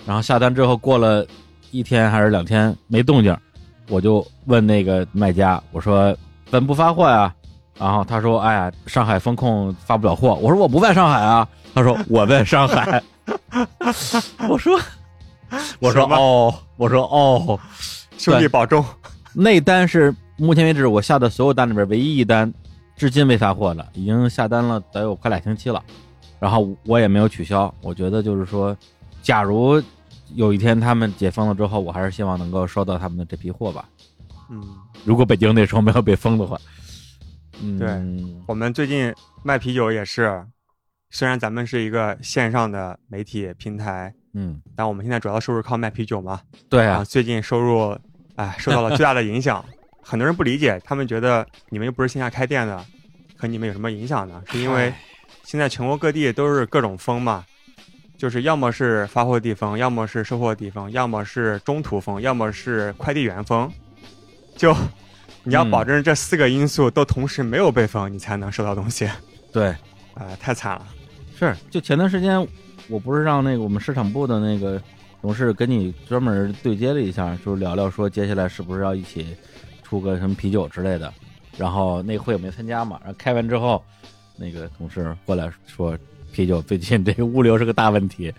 [0.07, 1.27] 然后下单之后过了
[1.71, 3.37] 一天还是两天没动静，
[3.89, 6.17] 我就问那个卖家，我说
[6.51, 7.35] 怎不发货呀？
[7.77, 13.03] 然后他说：“哎呀，上海风控发不了货。”我说：“我不在上海啊。”他说：“我在上海。
[14.49, 14.79] ”我说
[15.81, 17.59] ：“我说哦，我说哦，
[18.19, 18.85] 兄弟保重。
[19.35, 22.53] ”那单是目前为止我下的所有单里边唯一一单，
[22.97, 25.83] 至今未发货的，已经下单了得有快俩星期了。
[26.39, 27.73] 然后我也没有取消。
[27.81, 28.77] 我觉得就是说，
[29.23, 29.83] 假如
[30.35, 33.89] 有一天他们解封了之后，我还是希望能够收到他们的这批货吧。
[34.51, 34.63] 嗯，
[35.05, 36.59] 如果北京那时候没有被封的话。
[37.63, 37.89] 嗯对，
[38.47, 40.45] 我们最近卖啤酒也是，
[41.11, 46.41] 虽然咱们是一个线上的媒体平台，嗯，但我们现在主要收入靠卖啤酒嘛。
[46.69, 47.97] 对啊，最近收入，
[48.37, 49.65] 哎，受到了巨大的影响。
[50.03, 52.85] 很多人不理解，他们觉得你们又不是线下开店的，
[53.37, 54.43] 和你们有什么影响呢？
[54.51, 54.93] 是因为
[55.45, 57.45] 现在全国各地都是各种封嘛，
[58.19, 63.73] 就是要么是发货地封，要么是收货地封，要么是中途封，要么是快递员封，
[64.57, 64.75] 就。
[65.47, 69.07] 你要保证这四个因素都同时没有被封，你才能收到东西。
[69.53, 69.67] 对，
[70.15, 70.87] 啊，太惨了。
[71.39, 72.49] 是，就前段时间，
[72.89, 74.81] 我不是让那个我们市场部的那个
[75.21, 79.35] 同事跟你专门对接了一下，就是聊聊说接下来是不是要一起
[79.83, 81.13] 出个什么啤酒之类的。
[81.57, 83.83] 然后那会也没参加嘛，然后开完之后，
[84.37, 85.97] 那个同事过来说
[86.33, 88.33] 啤酒最近这个物流是个大问题，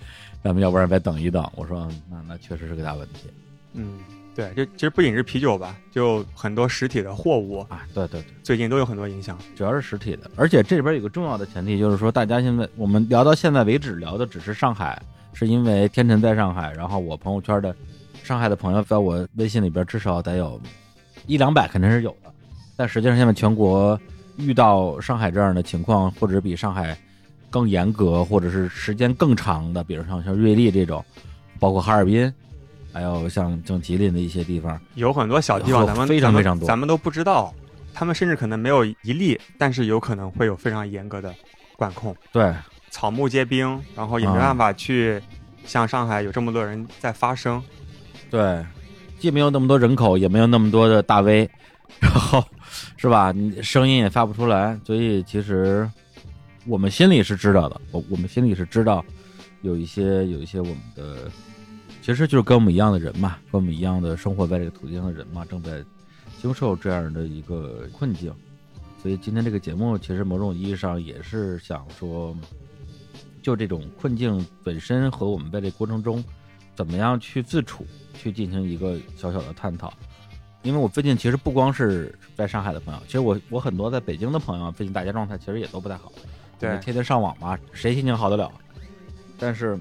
[0.43, 1.49] 咱们要不然再等一等。
[1.55, 3.29] 我说那那确实是个大问题。
[3.73, 3.99] 嗯。
[4.35, 10.29] 对，就其实不仅是啤酒吧，就很多实体的货物啊，对对对，最近都有很多影响，主要是实体的。
[10.35, 15.01] 而且这里边有个重要的前提，就是说大家现在我们聊到现在为止聊的只是上海，
[15.33, 17.73] 是因为天辰在上海，然后我朋友圈的
[18.23, 20.59] 上海的朋友在我微信里边至少得有
[21.27, 22.29] 一两百，肯定是有的。
[22.75, 23.97] 但实际上现在全国
[24.35, 26.97] 遇到上海这样的情况，或者比上海
[27.49, 31.01] 更严格，或者是时间更长的，比如像像瑞丽这种。
[31.57, 32.31] 包括哈尔滨，
[32.95, 37.53] 还有像像吉林的一些地方，有很多小地方，咱们非常非常多，咱们都不知道。
[37.93, 41.35] 他们甚至可能没有一例，但是有可能会有非常严格的
[41.75, 42.15] 管控。
[42.31, 42.55] 对，
[42.91, 45.21] 草木皆兵，然后也没办法去
[45.65, 47.61] 像上海有这么多人在发声。
[48.29, 48.65] 对，
[49.19, 51.49] 既没有那么多人口，也没有那么多的大 V，
[51.99, 52.41] 然后
[52.95, 53.33] 是吧？
[53.33, 55.89] 你声音也发不出来，所以其实
[56.65, 57.81] 我们心里是知道的。
[57.91, 59.03] 我我们心里是知道
[59.63, 61.29] 有一些有一些我们的，
[62.05, 65.83] 其实就是跟我们一样的人嘛，跟我们一样的生活在这个土地上的人嘛，正在。
[66.39, 68.31] 经受这样的一个困境，
[69.01, 72.37] 所以今天这个节目其实某种意义上也是想说，
[73.41, 76.23] 就这种困境本身和我们在这过程中
[76.75, 77.83] 怎么样去自处，
[78.13, 79.91] 去进行一个小小的探讨。
[80.61, 86.11] 因为我最近其实不光是在上海的朋友，其实我我很多在北京的朋友，最近大家状态其实也都不太好，
[86.59, 88.51] 对，天天上网嘛，谁心情好得了？
[89.39, 89.79] 但是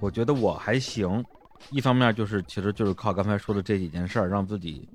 [0.00, 1.22] 我觉得我还行，
[1.70, 4.88] 一方面就是其实就是靠刚才说的这几件事儿，让自己。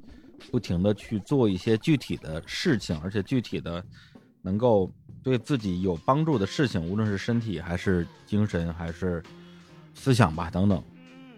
[0.49, 3.81] 不停的去做一些具体的事情，而且具体的
[4.41, 4.91] 能够
[5.21, 9.21] 对自己有帮助的事情，无论是身体还是精神还是
[9.93, 10.83] 思想吧等等。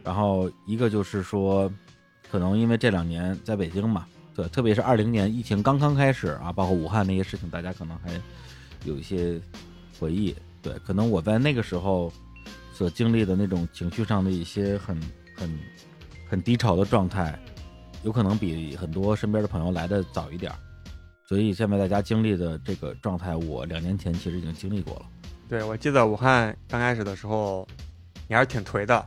[0.06, 1.70] 然后一个就是说，
[2.32, 8.10] 可能因为这两年在北京嘛，对，特别是二零年疫情刚刚开始啊，包括武汉那些事情，大家可能还
[8.86, 9.38] 有一些
[10.00, 10.34] 回忆。
[10.62, 12.12] 对，可能我在那个时候
[12.74, 14.98] 所经历的那种情绪上的一些很
[15.44, 15.60] 很
[16.30, 17.38] 很低潮的状态。
[18.04, 20.52] 有可能比很多身边的朋友来的早一点，
[21.26, 25.06] 所以现在大家经历的这个状态，我两年前其实已经经历过了。
[25.48, 27.66] 对，我记得武汉刚开始的时候，
[28.28, 29.00] 你还是挺颓的，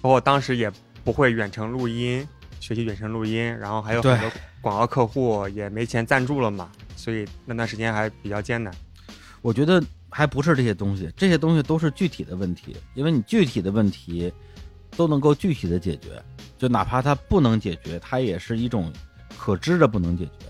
[0.00, 0.70] 包括当时也
[1.02, 2.24] 不会远程录音，
[2.60, 8.72] 学习远程录音，然后还有很多广告客户也没钱赞助了嘛，所以那段时间还比较艰难。
[9.42, 14.32] 我觉得还不是这些东西，这些东西都是具体的问题，因为你具体的问题
[14.96, 16.22] 都能够具体的解决。
[16.56, 18.92] 就哪怕它不能解决，它也是一种
[19.38, 20.46] 可知的不能解决。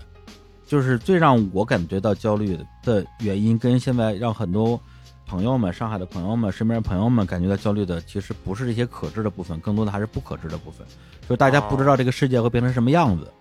[0.65, 4.79] 就是最让我感觉到焦虑的原因，跟现在让很多
[5.25, 10.85] 朋友们、上海的朋友们、身边朋友们感觉到焦虑的，其实不是这些可知的部分，更多的还是不可知的部分。
[11.27, 13.31] 就大家不知道这个世界会变成什么样子。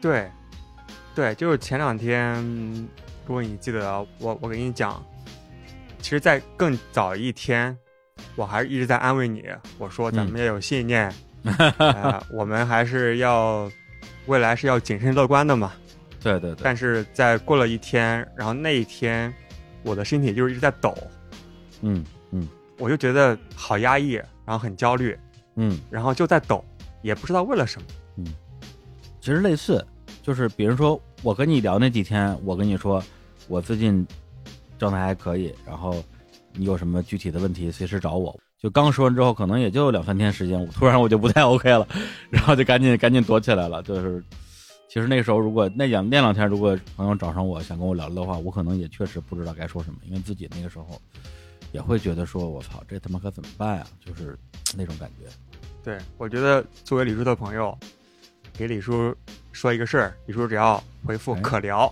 [0.00, 0.30] 对，
[1.14, 2.42] 对，就是前两天，
[3.26, 5.00] 如果你记得，我我给你讲，
[6.00, 7.76] 其实，在更早一天，
[8.36, 9.44] 我还是一直在安慰你，
[9.78, 11.12] 我说咱们要有信念。
[12.30, 13.70] 我们还是要
[14.26, 15.72] 未来是要谨慎乐观的嘛？
[16.22, 16.60] 对对对。
[16.62, 19.32] 但是在过了一天，然后那一天，
[19.82, 20.94] 我的身体就是一直在抖。
[21.80, 22.46] 嗯嗯。
[22.78, 25.18] 我就觉得好压抑，然后很焦虑。
[25.56, 25.80] 嗯。
[25.90, 26.62] 然后就在抖，
[27.00, 27.86] 也不知道为了什么。
[28.16, 28.26] 嗯。
[29.20, 29.82] 其实类似，
[30.22, 33.02] 就是比如说我跟你聊那几天，我跟你说
[33.48, 34.06] 我最近
[34.78, 36.04] 状态还可以，然后
[36.52, 38.38] 你有什么具体的问题，随时找我。
[38.58, 41.86] 就刚说完之后，可能也就两三天时间，我突然我就不太 OK 了，
[42.28, 43.82] 然后就赶紧赶紧躲起来了。
[43.82, 44.22] 就是，
[44.88, 51.00] 其实那时候如果那两那两天，如果朋友找上我想跟我聊聊的话，我可能也确实不知道该说什么，因为自己那个时候
[51.72, 53.86] 也会觉得说，我操，这他妈可怎么办呀？
[54.04, 54.38] 就是
[54.76, 55.26] 那种感觉。
[55.82, 57.76] 对，我觉得作为李叔的朋友，
[58.52, 59.14] 给李叔
[59.52, 61.90] 说一个事儿，李叔只要回复可聊，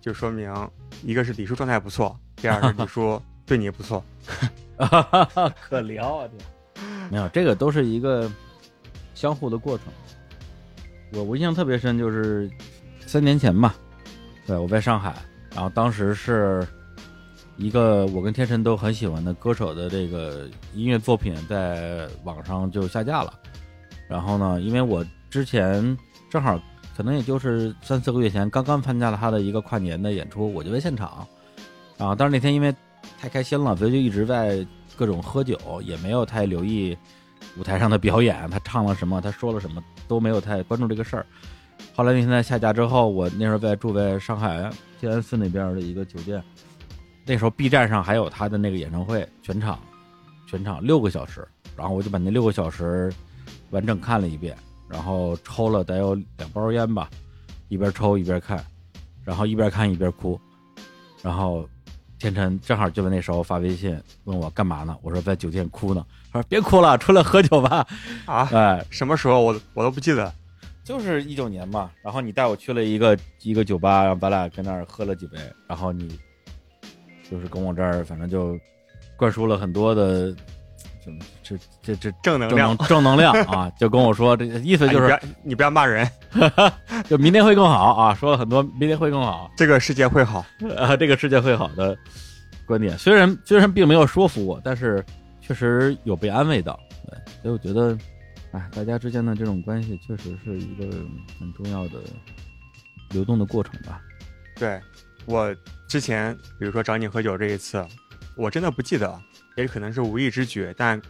[0.00, 0.52] 就说明
[1.04, 4.04] 一个是李叔状态不错，第二是李叔对你不错。
[4.76, 6.28] 哈哈哈，可聊啊！
[6.28, 6.80] 这
[7.10, 8.30] 没有，这个都是一个
[9.14, 9.86] 相互的过程。
[11.12, 12.50] 我我印象特别深，就是
[13.06, 13.74] 三年前吧，
[14.46, 15.14] 对我在上海，
[15.54, 16.66] 然后当时是
[17.56, 23.32] 一个我跟天神都很喜欢的歌手的这个音乐作品在网上就下架了。
[24.08, 25.96] 然后呢，因为我之前
[26.28, 26.60] 正好
[26.96, 31.26] 可能也就是三四个月前刚刚参加了他的一个跨年的演出，我就在现场。
[31.96, 32.74] 然后但是那天因为
[33.18, 34.64] 太开心了，所以就一直在
[34.94, 36.96] 各种喝酒，也没有太留意
[37.58, 38.48] 舞台上的表演。
[38.50, 41.26] 他唱了什么，他说了什么，都没有太关注这个事儿。
[41.94, 46.42] 后来那天在下架之后，我那时候在住在上海静安寺那边的一个酒店，
[47.24, 49.78] 那时候 B 站上还有他的那个演唱会，全场
[50.46, 53.12] 全场六个小时，然后我就把那六个小时
[53.70, 54.56] 完整看了一遍，
[54.88, 57.10] 然后抽了得有两包烟吧，
[57.68, 58.64] 一边抽一边看，
[59.24, 60.38] 然后一边看一边哭，
[61.22, 61.66] 然后。
[62.26, 64.96] 天辰正好就在那时候发微信问我干嘛呢？
[65.00, 66.04] 我说在酒店哭呢。
[66.32, 67.86] 他说别哭了，出来喝酒吧。
[68.24, 70.34] 啊，哎，什么时候我我都不记得，
[70.82, 71.88] 就是一九年嘛。
[72.02, 75.38] 然后你带我去了一个一个酒吧，然后咱俩跟那儿喝了几杯。
[75.68, 76.18] 然后你
[77.30, 78.58] 就是跟我这儿，反正就
[79.16, 80.34] 灌输了很多的。
[81.46, 83.70] 这这这正能量，正能量啊！
[83.78, 86.08] 就跟我说，这意思就是你不要骂人，
[87.08, 88.14] 就明天会更好啊！
[88.14, 90.44] 说了很多，明天会更好，这个世界会好
[90.76, 90.96] 啊！
[90.96, 91.96] 这个世界会好的
[92.66, 95.04] 观点，虽然虽然并没有说服我，但是
[95.40, 96.78] 确实有被安慰到。
[97.08, 97.96] 对，所以我觉得，
[98.52, 100.84] 哎，大家之间的这种关系确实是一个
[101.38, 102.00] 很重要的
[103.10, 104.00] 流动的过程吧。
[104.56, 104.80] 对
[105.26, 105.54] 我
[105.86, 107.84] 之前，比如说找你喝酒这一次，
[108.36, 109.16] 我真的不记得，
[109.56, 111.00] 也可能是无意之举，但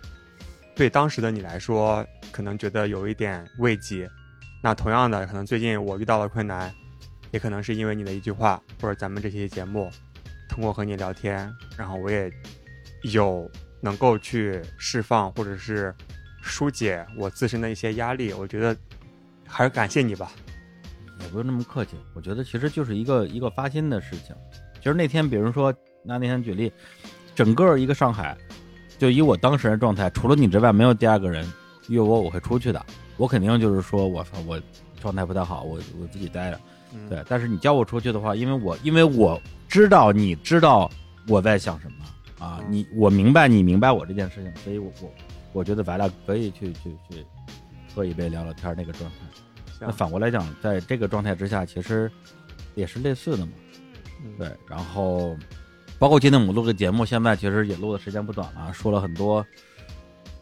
[0.77, 4.09] 对当时的你来说，可能觉得有一点慰藉。
[4.63, 6.73] 那同样的，可能最近我遇到了困难，
[7.31, 9.91] 也可能是因为你的一句话，或者咱们这期节目，
[10.51, 12.31] 通过和你聊天，然后我也
[13.15, 13.51] 有
[13.81, 15.95] 能够去释放或者是
[16.43, 18.35] 疏解我自身的一些压力。
[18.35, 18.77] 我觉得
[19.47, 20.31] 还是感谢你吧。
[21.21, 24.37] 也不用那么客气，我觉得其实就是一个一个发心的事情。
[24.75, 25.73] 其实那天，比如说
[26.05, 26.71] 拿那天举例，
[27.35, 28.37] 整个一个上海，
[28.99, 31.51] 就以我当时的状态，除了你之外，没有第二个人
[31.89, 32.85] 约我，我会出去的。
[33.17, 34.61] 我肯定就是说，我操，我
[35.01, 36.61] 状态不太好，我我自己待着。
[37.09, 40.91] 对，但是你叫我出去的话，因为我因为我知道你知道
[41.29, 45.11] 我在想什么啊，你我明白你明白我这件事情，所以我我
[45.53, 47.27] 我觉得咱俩可以去去去
[47.95, 49.17] 喝一杯聊聊天那个状态。
[49.79, 52.11] 那反过来讲，在这个状态之下，其实
[52.75, 53.53] 也是类似的嘛。
[54.39, 55.37] 对，然后
[55.99, 59.45] 包括今天我们录的节目，现在其实也录的时间不短了，说了很多，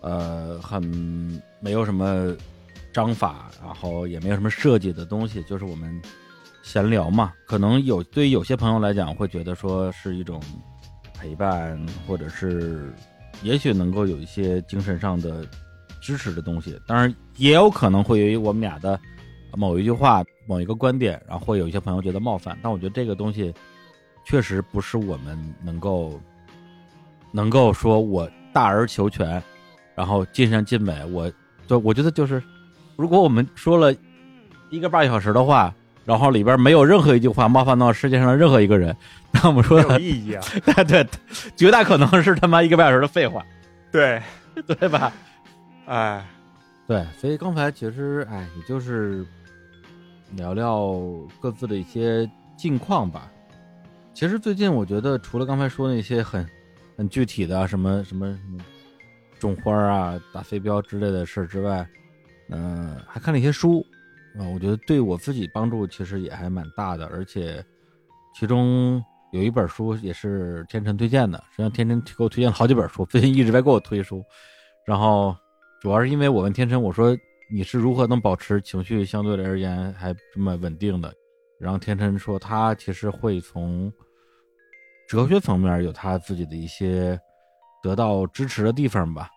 [0.00, 0.82] 呃，很
[1.60, 2.34] 没有什么。
[2.92, 6.00] 章法，然后也没有什么设计的东西，就是我们
[6.62, 7.32] 闲聊嘛。
[7.44, 10.40] 可能有对于有些朋友来讲，会觉得说是一种
[11.12, 11.76] 陪伴，
[12.06, 12.94] 或者是
[13.42, 15.44] 也许能够有一些精神上的
[16.00, 16.78] 支持的东西。
[16.86, 18.96] 当然，也有可能会由于我们俩的
[19.56, 22.56] 某一句话、某一个观点，然后会有一些朋友觉得冒犯。
[22.62, 23.52] 但我觉得这个东西
[24.24, 26.20] 确实不是我们能够
[27.30, 29.42] 能够说我大而求全，
[29.94, 31.04] 然后尽善尽美。
[31.06, 31.30] 我
[31.66, 32.42] 就我觉得就是。
[32.96, 33.92] 如果我们说了
[34.70, 38.96] 一个半小时的话，然后里边没有任何一句话冒犯到世界上的任何一个人，
[39.32, 40.44] 那我们说有意义啊？
[40.64, 41.04] 对对，
[41.56, 43.44] 绝大可能是他妈一个半小时的废话，
[43.90, 44.22] 对
[44.78, 45.12] 对吧？
[45.86, 46.24] 哎，
[46.86, 49.26] 对，所以刚才其实哎，也就是
[50.36, 50.94] 聊聊
[51.40, 53.28] 各自的一些近况吧。
[54.14, 56.48] 其实最近我觉得，除了刚才说那些很
[56.96, 58.64] 很具体的什么什么什么
[59.40, 61.84] 种花啊、打飞镖之类的事之外，
[62.48, 63.84] 嗯，还看了一些书，
[64.38, 67.62] 啊，我觉得对我自己帮助其实也还蛮大的，而且
[68.38, 69.02] 其中
[69.32, 74.24] 有一本书也是天辰推荐的，实际上天辰给我推荐了好几本书，最近一直在给我推书，
[74.86, 75.36] 然后
[75.80, 77.16] 主要是因为我问天辰，我说
[77.52, 81.12] 你是如何能保持情绪相对而言还这么稳定的？
[81.64, 83.92] 然后天辰说他其实会从
[85.08, 87.18] 哲学层面有他自己的一些
[87.82, 89.28] 得到支持的地方吧，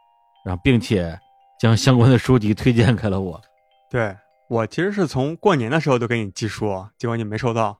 [0.46, 1.18] 然后并且。
[1.60, 3.42] 将相关的书籍推荐给了我，
[3.90, 4.16] 对
[4.48, 7.76] 我其实是从过年的时候都给你寄书，结果你没收到，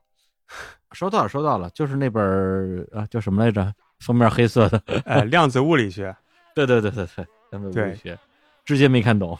[0.90, 6.12] 收到了，收到了，就是那本啊叫什么来着，封面黑色的，呃，量子物理学，
[6.56, 8.18] 对对对对对，量子物理学，
[8.64, 9.38] 至今没看懂，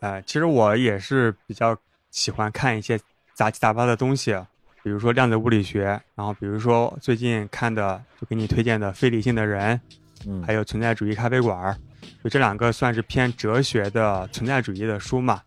[0.00, 1.74] 哎，其实我也是比较
[2.10, 3.00] 喜欢看一些
[3.40, 4.36] 杂七杂八的东西，
[4.82, 9.80] 比如说量子物理学，然后比如说最近看的就给你推荐的非理性的人，
[10.26, 11.74] 嗯，还有存在主义咖啡馆。
[12.22, 15.40] 就这两个算是偏哲学的存在主义的书嘛，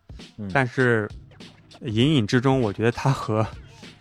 [0.51, 1.07] 但是
[1.81, 3.45] 隐隐之中，我觉得它和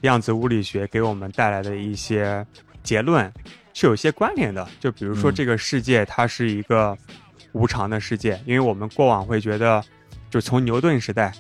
[0.01, 2.47] 量子物理学给我们带来的一些
[2.83, 3.31] 结论
[3.75, 4.67] 是有些关联的。
[4.81, 6.97] 就比如说，这个世界它是一个
[7.53, 9.85] 无常的世界，因为我们过往会觉得，
[10.31, 11.31] 就从牛顿时代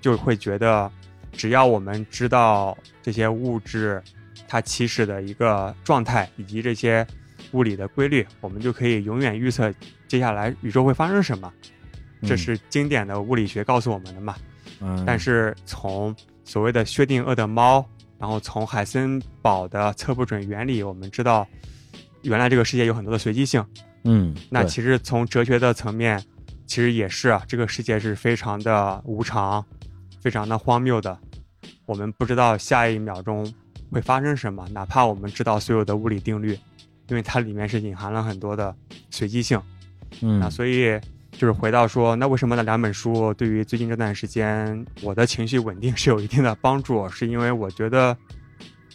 [0.00, 0.90] 就会觉得，
[1.32, 4.02] 只要我们知道这些物质
[4.48, 7.06] 它起始的一个状态以及这些
[7.52, 9.72] 物理的规律，我们就可以永远预测。
[10.06, 11.52] 接下来宇宙会发生什么？
[12.22, 14.36] 这是经典的物理学告诉我们的嘛？
[14.80, 15.04] 嗯。
[15.06, 16.14] 但是从
[16.44, 17.84] 所谓的薛定谔的猫，
[18.18, 21.46] 然后从海森堡的测不准原理，我们知道，
[22.22, 23.64] 原来这个世界有很多的随机性。
[24.04, 24.34] 嗯。
[24.50, 26.22] 那其实从哲学的层面，
[26.66, 29.64] 其实也是啊，这个世界是非常的无常，
[30.20, 31.18] 非常的荒谬的。
[31.86, 33.52] 我们不知道下一秒钟
[33.90, 36.56] 会发生什么，哪怕我们知道所有的物理定律，
[37.08, 38.74] 因为它里面是隐含了很多的
[39.10, 39.60] 随机性。
[40.20, 40.98] 嗯，那所以
[41.32, 47.08] 就是回到说，那为什么那两本书对于最近这段时间我的情绪稳定是有一定的帮助？
[47.08, 48.16] 是因为我觉得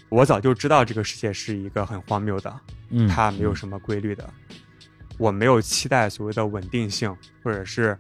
[0.10, 2.54] 我早就知道这个世界是一个很荒谬的，
[2.90, 4.30] 嗯，它没有什么规律的，
[5.18, 7.14] 我没有期待所谓的稳定性，
[7.44, 7.98] 或者是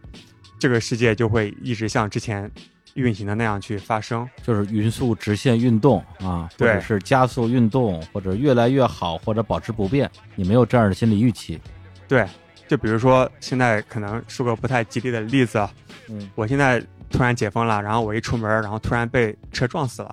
[0.59, 2.49] 这个世界就会一直像之前
[2.95, 11.59] 运行的那样去发生，就是匀速直线运动啊，或者是加速运动，或者越来越好，或者保持不变，你没有这样的心理预期，
[12.07, 12.27] 对。
[12.67, 15.63] 就比如说，现在可能说个不太吉利的例子，
[16.09, 20.11] 嗯，我现在突然解封了，然后我一出门，然后突然被车撞死了，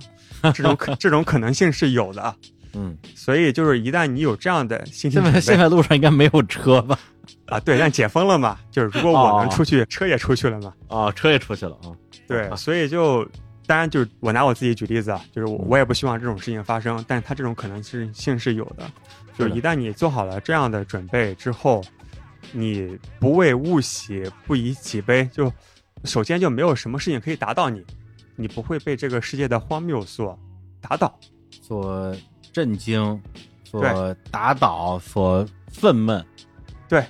[0.53, 2.37] 这种可 这种可能性是有的，
[2.75, 6.99] 嗯，所以就是一旦你有这样的心情，现在现在路上应该没有车吧？
[7.53, 10.73] 啊，对，但解封了嘛，就是如果我能出去，车也出去了嘛。
[10.89, 11.93] 哦，车也出去了啊。
[12.27, 13.29] 对，所以就
[13.67, 18.91] 当然就是我拿我自己举例子啊，就是我我也不希望这种事情发生，但是它这种可能性是有的。
[19.37, 21.83] 就一旦你做好了这样的准备之后，
[22.53, 25.53] 你不为物喜，不以己悲，就
[26.05, 27.85] 首先就没有什么事情可以打倒你，
[28.37, 30.39] 你不会被这个世界的荒谬所
[30.81, 31.19] 打倒、
[31.63, 32.15] 所
[32.53, 33.21] 震惊、
[33.65, 36.23] 所打倒、所愤懑。
[36.89, 37.03] 对，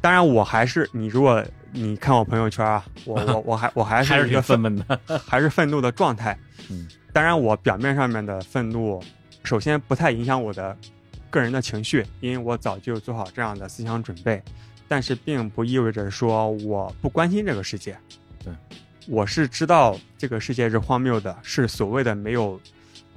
[0.00, 6.38] 当然我还是你，如果你看我朋友圈啊，我 我我还我还是一个愤懑的， 还是愤怒的状态。
[6.70, 9.02] 嗯，当然我表面上面的愤怒，
[9.42, 10.76] 首先不太影响我的。
[11.28, 14.40] 个人的情绪，因为我早就做好这样的思想准备，
[14.88, 17.94] 但是并不意味着说我不关心这个世界。
[18.42, 18.54] 对，
[19.06, 22.58] 我是知道这个世界是荒谬的，是所谓的没有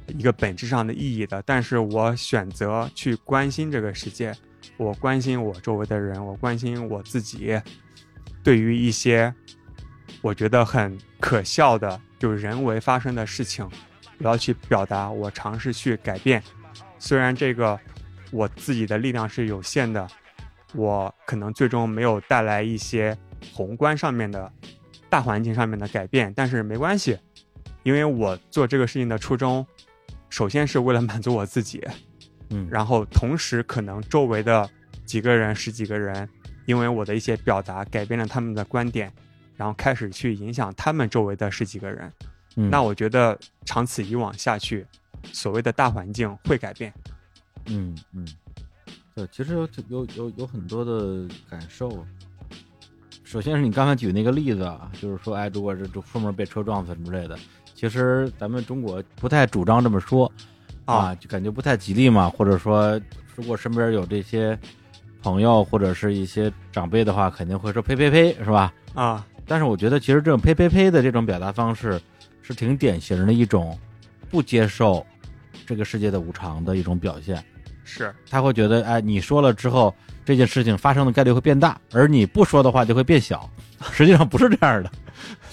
[0.07, 1.41] 一个本质上的意义的。
[1.45, 4.35] 但是我选择去关心这个世界，
[4.77, 7.59] 我关心我周围的人，我关心我自己。
[8.43, 9.33] 对于一些
[10.21, 13.69] 我觉得很可笑的，就人为发生的事情，
[14.19, 16.41] 我要去表达，我尝试去改变。
[16.97, 17.79] 虽然这个。
[18.31, 20.07] 我自己的力量是有限的，
[20.75, 23.17] 我可能最终没有带来一些
[23.51, 24.53] 宏观上面的
[25.09, 27.17] 大环境上面的改变，但是没关系，
[27.81, 29.65] 因为我做这个事情的初衷，
[30.29, 31.83] 首先是为了满足我自己，
[32.49, 34.69] 嗯，然后同时可能周围的
[35.05, 36.27] 几个人、十几个人，
[36.65, 39.11] 因为我的一些表达改变了他们的观点，
[39.55, 42.11] 然后开始去影响他们周围的十几个人，
[42.55, 44.85] 那我觉得长此以往下去，
[45.31, 46.93] 所谓的大环境会改变。
[47.67, 48.27] 嗯嗯，
[49.15, 52.05] 对，其实有有有有很多的感受。
[53.23, 57.37] 首先是你刚才举那个例子啊，就是说，哎，如果是出门被车撞死什么之类的，
[57.75, 60.31] 其实咱们中国不太主张这么说
[60.91, 62.29] 啊，就感觉不太吉利嘛。
[62.29, 62.99] 或者说，
[63.35, 64.57] 如果身边有这些
[65.21, 68.73] 朋友或者是一些长辈的话，肯定会说呸呸呸，是吧？
[68.93, 71.99] 啊，但是我觉得，其实这种呸呸呸的这种表达方式，
[72.41, 73.77] 是挺典型的一种
[74.29, 75.05] 不接受
[75.65, 77.43] 这个世界的无常的一种表现。
[77.83, 83.49] 是，他会觉得，哎，你说了之后，这件事情发生的概率会变大，而你不说的话就会变小。
[83.93, 84.91] 实际上不是这样的，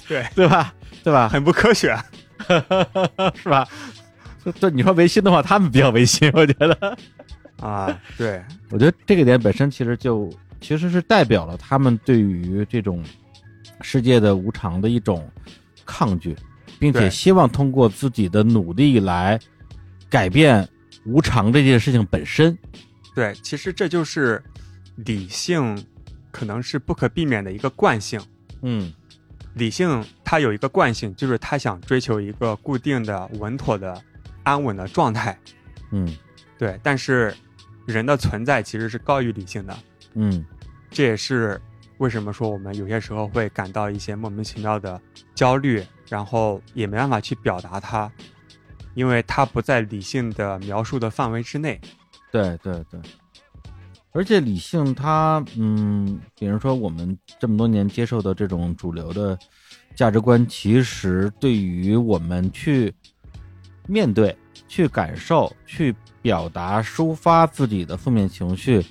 [0.09, 0.75] 对对吧？
[1.05, 1.29] 对吧？
[1.29, 1.97] 很不科学，
[3.41, 3.67] 是吧？
[4.61, 6.99] 对，你说违心的话，他们比较违心，我觉得。
[7.61, 10.31] 啊，对，我觉得这个点本身其实就
[10.61, 13.03] 其实是代表了他们对于这种
[13.81, 15.29] 世界的无常的一种
[15.85, 16.37] 抗拒，
[16.79, 19.39] 并且希望通过自己的努力来
[20.09, 20.69] 改变。
[21.05, 22.59] 无常这件事情本身，
[23.15, 24.43] 对，其实这就是
[24.97, 25.81] 理性，
[26.33, 28.21] 可能是不可避免的一个惯性。
[28.63, 28.93] 嗯，
[29.55, 34.03] 理性它有一个惯性，就是它想追求一个固定的、稳妥的、
[34.47, 35.39] 安稳的状态。
[35.91, 36.09] 嗯，
[36.57, 36.81] 对。
[36.83, 37.35] 但是
[37.85, 39.77] 人的存在其实是高于理性的。
[40.15, 40.45] 嗯，
[40.89, 41.61] 这也是
[41.99, 45.01] 为什么说我们有些时候会感到一些莫名其妙的
[45.35, 48.11] 焦虑，然后也没办法去表达它。
[48.95, 51.79] 因为它不在理性的描述的范围之内，
[52.33, 52.99] 对对对，
[54.13, 59.39] 而且理性它，嗯，比如说我们这么多年接受的这种主流的
[59.95, 62.91] 价值观，其实对于我们去
[63.87, 64.37] 面对、
[64.69, 68.85] 去感受、去表达、抒发自己的负面情绪，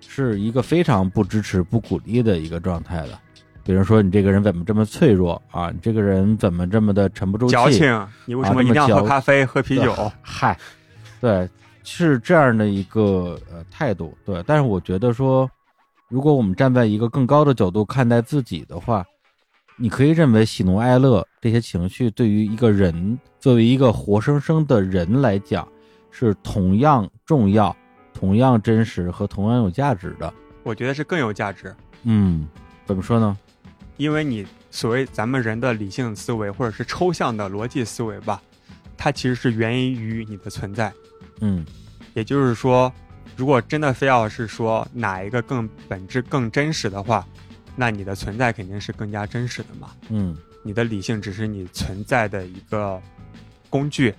[0.00, 3.18] 是一个非常不支持、不鼓励的一个状态的。
[3.64, 5.70] 比如说，你这个人怎么这么脆弱啊？
[5.70, 7.52] 你这个人怎么这么的沉不住气？
[7.52, 10.10] 矫情，你为什么一定要喝咖啡、喝啤酒？
[10.22, 10.58] 嗨，
[11.20, 11.46] 对，
[11.84, 14.16] 是这样的一个呃态度。
[14.24, 15.46] 对，但是我觉得说，
[16.08, 19.04] 如果我们站在一个更高的角度看待自己的话，
[19.80, 25.66] 你可以认为喜怒哀乐这些情绪对于一个人，作为一个活生生的人来讲，
[26.10, 27.74] 是同样重要、
[28.12, 30.34] 同样真实和同样有价值的。
[30.64, 31.72] 我觉得是更有价值。
[32.02, 32.44] 嗯，
[32.86, 33.38] 怎么说呢？
[33.98, 38.42] 因为你所谓咱们人的理性思维或者是抽象的逻辑思维吧，
[38.96, 40.92] 它其实是源于你的存在，
[41.40, 41.64] 嗯，
[42.14, 42.92] 也就是说，
[43.36, 47.24] 如果真的非要是说哪一个更本质更真实的话，
[47.80, 53.00] 那你的存在肯定是更加真实的嘛，嗯，你的理性只是你存在的一个
[53.70, 54.12] 工具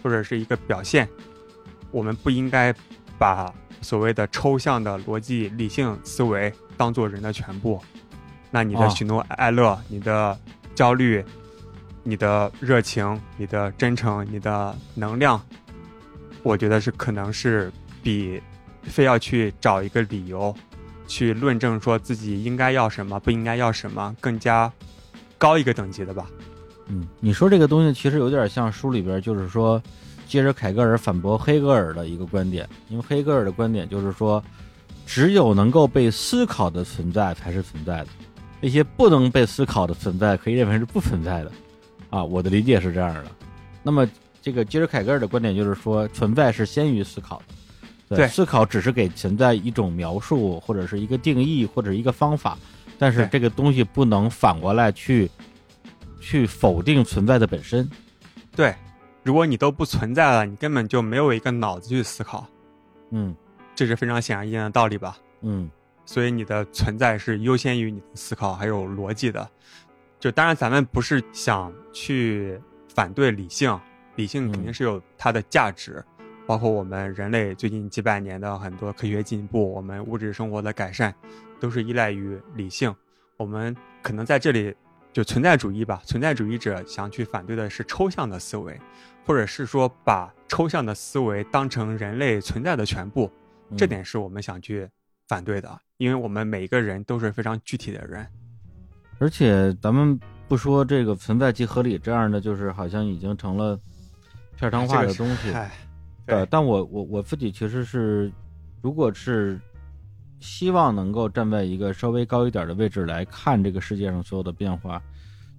[0.00, 1.08] 或者是一个表现，
[1.90, 2.72] 我们不应该
[3.18, 7.82] 把所谓的抽象的逻辑理性思维当做人的全部。
[8.48, 10.38] 那你的喜怒哀乐，你的
[10.72, 11.24] 焦虑，
[12.04, 15.44] 你的热情，你的真诚，你的能量，
[16.44, 17.72] 我觉得是可能是
[18.04, 18.40] 比
[18.84, 20.54] 非要去找一个理由
[21.10, 24.72] 去论证说自己应该要什么，不应该要什么，更加
[25.36, 26.26] 高一个等级的吧。
[26.86, 29.82] 嗯，你说这个东西其实有点像书里边，就是说
[30.28, 34.42] 接着凯格尔反驳黑格尔的一个观点，因为黑格尔的观点就是说。
[35.06, 38.06] 只有能够被思考的存在才是存在的，
[38.60, 41.50] 那些不能被思考的存在可以认为是不存在的，
[42.10, 43.24] 啊，我的理解是这样的。
[43.82, 44.08] 那么，
[44.40, 47.54] 这个接着凯格尔的观点就是说，存在是先于思考的，
[48.16, 52.58] 对，思考只是给存在一种描述或者是一个定义或者一个方法，
[52.98, 55.30] 但是这个东西不能反过来去
[56.20, 57.88] 去否定存在的本身。
[58.54, 58.74] 对，
[59.22, 62.46] 如果你都不存在了，你根本就没有一个脑子去思考。
[63.10, 63.34] 嗯。
[63.72, 65.16] 这是非常显而易见的道理吧？
[65.40, 65.70] 嗯，
[66.04, 69.48] 所以你的存在是优先于你的思考还有逻辑的。
[70.18, 72.60] 就当然，咱们不是想去
[72.94, 73.80] 反对理性，
[74.16, 76.04] 理性肯定是有它的价值。
[76.50, 81.14] 包括我们人类最近几百年的很多科学进步，我们物质生活的改善，
[81.60, 82.92] 都是依赖于理性。
[83.36, 84.74] 我们可能在这里
[85.12, 88.76] 就存在主义吧，存在主义者想去反对的是抽象的思维，
[89.24, 93.30] 或者是说把抽象的思维当成人类存在的全部。
[93.76, 94.88] 这点是我们想去
[95.28, 98.26] 反对的，因为我们每一个人都是非常具体的人，
[99.20, 100.18] 而且咱们
[100.48, 103.78] 不说这个存在即合理这样的，就是好像已经成了
[104.56, 105.52] 片汤化的东西。
[106.30, 108.32] 对，但我我我自己其实是，
[108.80, 109.60] 如果是
[110.40, 115.02] 希望能够站在一个稍微高一点的位置来看这个世界上所有的变化，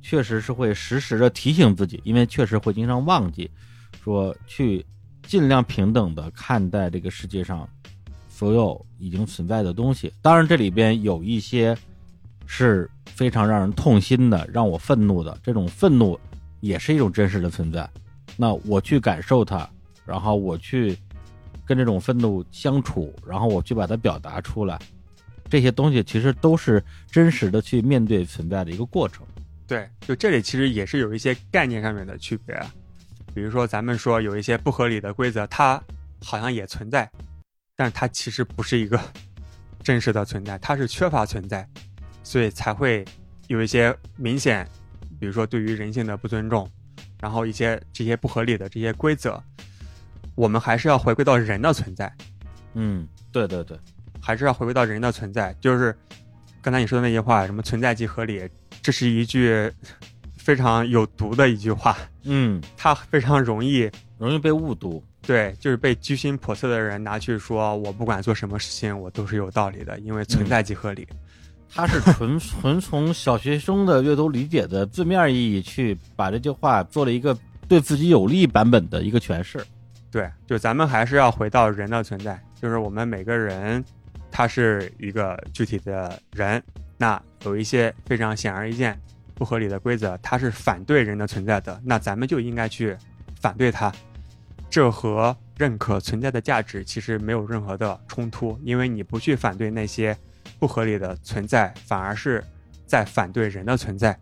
[0.01, 3.49] 确实是会时时的提醒自己，因为确实会经常忘记，
[4.03, 4.85] 说去
[5.23, 7.67] 尽量平等的看待这个世界上。
[8.27, 11.77] 所有已经存在的东西，当然这里边有一些
[12.47, 15.37] 是非常让人痛心的，让我愤怒的。
[15.43, 16.19] 这种愤怒
[16.59, 17.87] 也是一种真实的存在。
[18.35, 19.69] 那我去感受它，
[20.11, 20.97] 然后我去
[21.65, 24.77] 跟这种愤怒相处，然后我去把它表达出来。
[25.49, 29.25] 这些东西其实都是真实的去面对存在的一个过程。
[29.65, 32.61] 对，就这里其实也是有一些概念上面的区别。
[33.33, 35.81] 比如说，咱们说有一些不合理的规则，它
[36.21, 37.09] 好像也存在。
[37.77, 38.99] 但是它其实不是一个
[39.81, 41.65] 真实的存在，它是缺乏存在，
[42.21, 43.05] 所以才会
[43.47, 44.67] 有一些明显，
[45.21, 46.69] 比如说对于人性的不尊重，
[47.21, 49.41] 然后一些这些不合理的这些规则，
[50.35, 52.11] 我们还是要回归到人的存在。
[52.73, 53.77] 嗯，对对对，
[54.19, 55.55] 还是要回归到人的存在。
[55.59, 55.95] 就是
[56.61, 58.47] 刚才你说的那句话，什么存在即合理，
[58.81, 59.71] 这是一句
[60.37, 61.97] 非常有毒的一句话。
[62.23, 65.03] 嗯，它非常容易容易被误读。
[65.21, 71.07] 对，就是被居心叵测的人拿去说，我不管做什么事情，我都是有道理的，因为存在即合理。
[71.73, 77.37] 他是纯纯从小学生的阅读理解的字面意义去把这句话做了一个
[77.67, 79.63] 对自己有利版本的一个诠释。
[80.11, 83.83] 对，就咱们还是要回到人的存在，就是我们每个人，
[84.29, 86.61] 他是一个具体的人，
[86.97, 88.99] 那有一些非常显而易见
[89.33, 92.95] 不合理的规则，它是反对人的存在的，那咱们就应该去
[93.39, 93.91] 反对它。
[94.69, 100.15] 这和认可存在的价值其实没有任何的冲突，因为你不去反对那些
[100.59, 102.43] 不合理的存在，反而是
[102.85, 104.17] 在反对人的存在。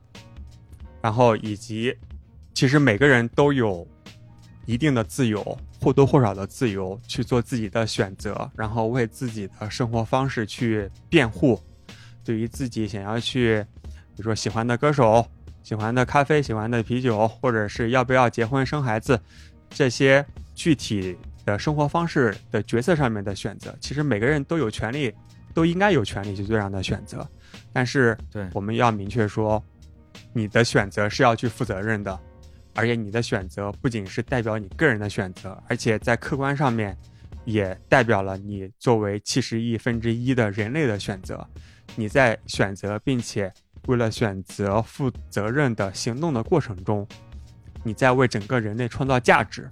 [1.01, 1.95] 然后以及，
[2.53, 3.87] 其实每个人都有
[4.65, 11.59] 一定的自由，或多或少的自由去做自己的选择，然后为自己的生活方式去辩护。
[12.23, 13.65] 对于自己想要去，
[14.15, 15.25] 比如说喜欢的歌手、
[15.63, 19.19] 喜欢的咖啡、喜欢的啤酒，或者是要不要结婚生孩子。
[19.69, 21.15] 这些具体
[21.45, 25.13] 的生活方式的角色上面的选择，其实每个人都有权利，
[25.53, 27.27] 都应该有权利去做这样的选择。
[27.71, 29.63] 但是，对，我们要明确说，
[30.33, 32.19] 你的选择是要去负责任的，
[32.79, 36.97] 而且你的选择不仅是代表你个人的选择，而且在客观上面
[37.43, 41.45] 也代表了你作为七十亿分之一的人类的选择。
[41.95, 43.53] 你在选择并且
[43.87, 47.05] 为了选择负责任的行动的过程中。
[47.81, 49.65] 你在为整个人类创造价值，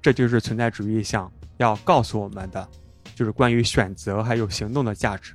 [0.00, 2.68] 这就是存在主义想要告诉我们的，
[3.14, 5.32] 就是关于选择还有行动的价值。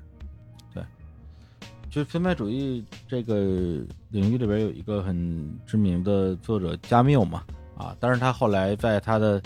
[1.90, 3.36] 就是存在主义这个
[4.10, 7.44] 领域里边有一个很知名的作者加缪嘛，
[7.78, 9.42] 啊，但是他后来在他的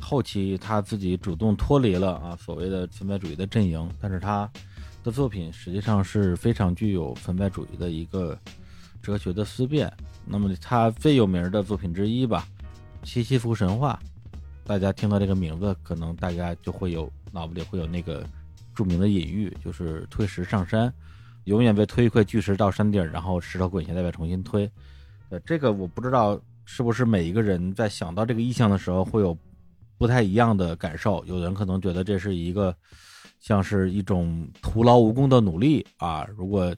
[0.00, 4.50] 后期他自己主动脱离了啊所谓的存在主义的阵营，但是他
[5.04, 8.36] 的作品实际上是非常具有存在主义的一个
[9.02, 9.92] 哲学的思辨。
[10.24, 12.48] 那么他最有名的作品之一吧，
[13.08, 13.98] 《西西弗神话》，
[14.66, 18.26] 大家听到这个名字，可能大家就会有脑子里会有那个
[18.74, 20.92] 著名的隐喻，就是推石上山，
[21.46, 24.70] 永远被推一块巨石到山顶，然后石头滚下来再重新推。
[25.30, 29.36] 呃，这个我不知道是不是每一个人在想到这个意象的时候会有
[29.98, 31.24] 不太一样的感受。
[31.26, 32.72] 有人可能觉得这是一个
[33.40, 36.24] 像是一种徒劳无功的努力啊。
[36.36, 36.72] 如果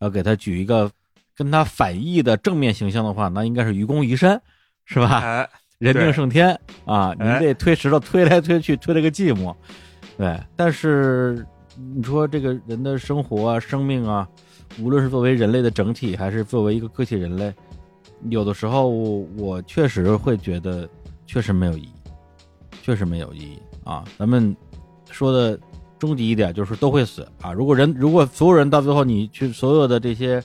[0.00, 0.90] 要给他举一个。
[1.38, 4.40] 跟他反义的正面形象的话，那应该是愚公移山，
[4.86, 5.46] 是吧？
[5.76, 7.12] 人定胜天啊！
[7.12, 9.54] 你这推石头推来推去，推了个寂寞。
[10.16, 11.46] 对，但是
[11.76, 14.26] 你说这个人的生活啊、生命啊，
[14.80, 17.52] 无论是作为人类的整体，还是作为一个个体人类，
[18.30, 20.88] 有的时候我确实会觉得
[21.26, 21.92] 确实没有意义，
[22.82, 24.04] 确实没有意义啊。
[24.18, 24.56] 咱们
[25.10, 25.58] 说的
[25.98, 27.52] 终极一点就是都会死啊。
[27.52, 30.42] 如果人如果所有人到最后你去所有的这些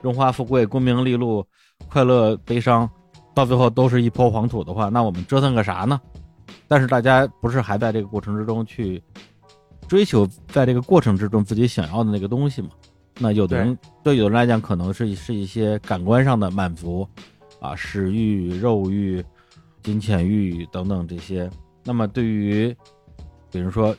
[0.00, 1.46] 荣华富贵、功名利禄、
[1.88, 2.88] 快乐悲伤，
[3.34, 6.00] 到最后都是一坡黄土的话，那我们折腾个啥呢？
[6.66, 9.02] 但是大家不是还在这个过程之中去
[9.92, 12.70] 追求，在这个过程之中自己想要的那个东西嘛？
[13.18, 17.06] 那有的人对有的人来讲，可能是是一些感官上的满足，
[17.60, 19.22] 啊，食欲、肉欲、
[19.82, 21.50] 金钱欲等等这些。
[21.84, 22.74] 那么对于，
[23.50, 23.94] 比如说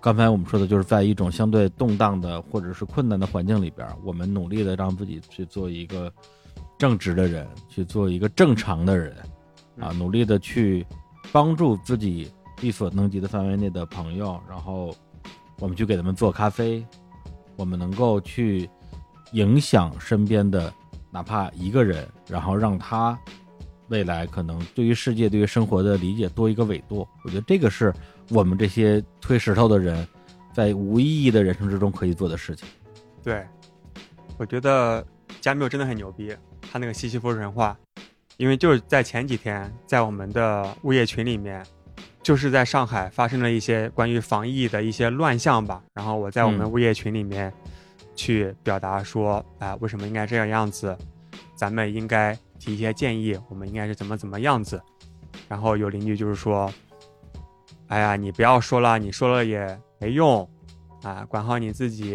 [0.00, 6.10] 刚才我们说的，就是在一种相对动荡的或者是困难的环境里边，我们努力的让自己去做一个
[6.78, 9.14] 正直的人，去做一个正常的人，
[9.78, 10.86] 啊，努力的去。
[11.30, 12.26] 帮助自己
[12.62, 14.94] 力所能及的范围内的朋友，然后
[15.58, 16.84] 我们去给他们做咖啡，
[17.56, 18.68] 我们能够去
[19.32, 20.72] 影响身边的
[21.10, 23.18] 哪怕一个人，然后让他
[23.88, 27.06] 未来可能对于世界、对于生活的理解多一个维度。
[27.24, 27.92] 我觉得这个是
[28.30, 30.06] 我们这些推石头的人
[30.52, 32.66] 在无意义的人生之中可以做的事情。
[33.22, 33.46] 对，
[34.36, 35.04] 我觉得
[35.40, 36.34] 加缪真的很牛逼，
[36.70, 37.76] 他那个西西弗神话。
[38.36, 41.60] 因为就是在前几天，在我们的物业群里面，
[42.28, 45.82] 就是在上海发生了一些关于防疫的一些乱象吧。
[45.94, 47.50] 然后我在我们物业群里面
[48.14, 50.94] 去表达说，哎，为什么应该这样样子？
[51.56, 54.78] 咱们应该提一些建议，我们应该是怎么怎么样子？
[55.48, 56.70] 然后有邻居就是说，
[57.86, 60.46] 哎呀，你不要说了，你说了也没用，
[61.04, 62.10] 啊，管好你自己，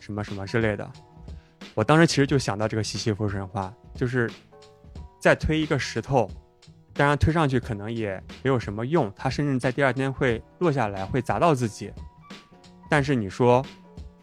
[0.00, 0.90] 什么什么之类的。
[1.74, 4.30] 我当时其实就想到这个西西弗神话，就是。
[5.22, 6.26] 再推一个石头，
[6.92, 11.92] 当然推上去可能也没有什么用，它甚至在第二天会落下来，会砸到自己。
[12.88, 13.64] 但是你说，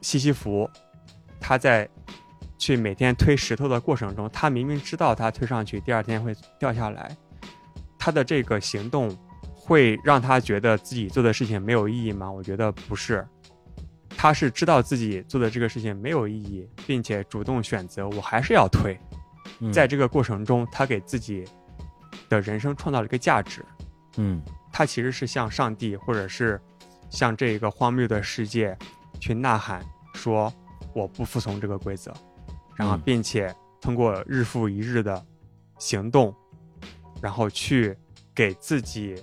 [0.01, 0.69] 西西弗，
[1.39, 1.89] 他在
[2.57, 7.15] 去每天推石头的过程中，他明明知道他推上去第二天会掉下来，
[7.97, 9.15] 他的这个行动
[9.53, 12.29] 会让他觉得自己做的事情没有意义吗？
[12.29, 13.25] 我觉得不是，
[14.09, 18.97] 他是知道自己做的这个事情没有意义，并且主动选择我还是要推。
[19.71, 21.45] 在这个过程中，他给自己
[22.29, 23.63] 的人生创造了一个价值。
[24.17, 24.41] 嗯，
[24.71, 26.59] 他其实是向上帝，或者是
[27.09, 28.77] 向这一个荒谬的世界
[29.19, 30.51] 去呐喊，说
[30.93, 32.13] 我不服从这个规则，
[32.75, 35.23] 然后并且通过日复一日的
[35.77, 36.33] 行动，
[37.21, 37.95] 然后去
[38.33, 39.15] 给自己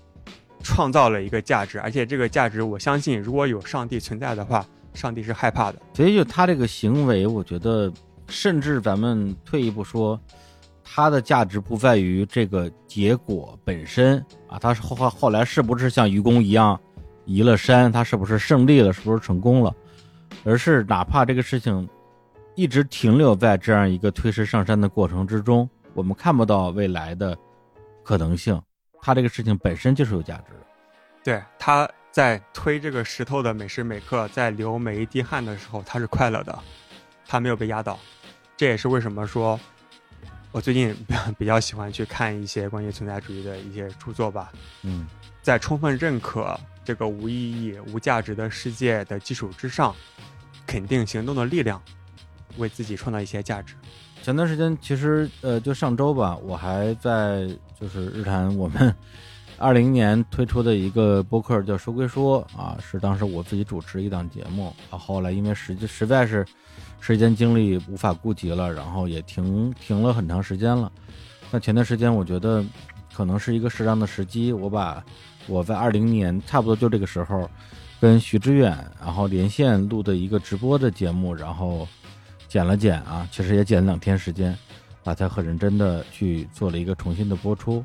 [0.63, 1.81] 创造了一个价值。
[1.81, 5.83] 而且这个价值，我相信如果有上帝存在的话，上帝是害怕的。
[5.95, 7.93] 所以就他这个行为，我觉得。
[8.27, 10.19] 甚至咱们退一步说，
[10.97, 16.81] 它的价值不在于这个结果本身啊，他是后后后来是不是像愚公一样
[17.25, 19.75] 移了山，他是不是胜利了，是不是成功了，
[20.45, 21.89] 而是哪怕这个事情
[22.55, 27.37] 一直停留在这样一个推石上山的过程之中，我们看不到未来的
[28.05, 28.63] 可能性，
[29.03, 30.67] 他这个事情本身就是有价值的。
[31.25, 36.57] 对，他在推这个石头的每时每刻，在流每一滴汗的时候，他是快乐的，
[37.27, 37.99] 他没有被压倒。
[38.57, 39.59] 这也是为什么说，
[40.55, 40.95] 我最近
[41.37, 44.53] 比较喜欢去看一些关于存在主义的一些著作吧。
[44.83, 45.05] 嗯，
[45.43, 49.93] 在充分认可这个无意义、无价值的世界的基础之上，
[50.65, 51.83] 肯定行动的力量，
[52.57, 53.75] 为自己创造一些价值。
[54.23, 57.49] 前段时间，其实呃，就上周吧，我还在
[57.81, 58.95] 就是日坛我们
[59.59, 64.97] 二零年推出的一个播客叫“说归说”啊，是当时我自己主持一档节目啊。
[64.97, 66.47] 后来因为实际实在是。
[67.07, 70.91] 时间精力无法顾及了，然后也停停了很长时间了。
[71.51, 72.65] 那前段时间我觉得
[73.15, 75.05] 可能是一个适当的时机，我把
[75.47, 77.49] 我在二零年差不多就这个时候
[78.01, 81.87] 跟徐志远然后连线录的一个直播的节目，然后
[82.49, 84.57] 剪了剪啊，其实也剪了两天时间，
[85.03, 87.85] 把它很认真的去做了一个重新的播出。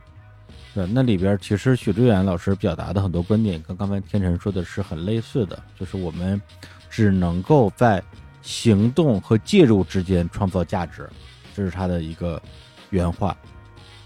[0.74, 6.42] 对，那里边其实许志远老师表达的很多观点跟刚才天成说的是很类似的，就是我们
[6.90, 8.02] 只能够在
[8.42, 11.10] 行动和介入之间创造价值，
[11.56, 12.42] 这是他的一个
[12.90, 13.36] 原话。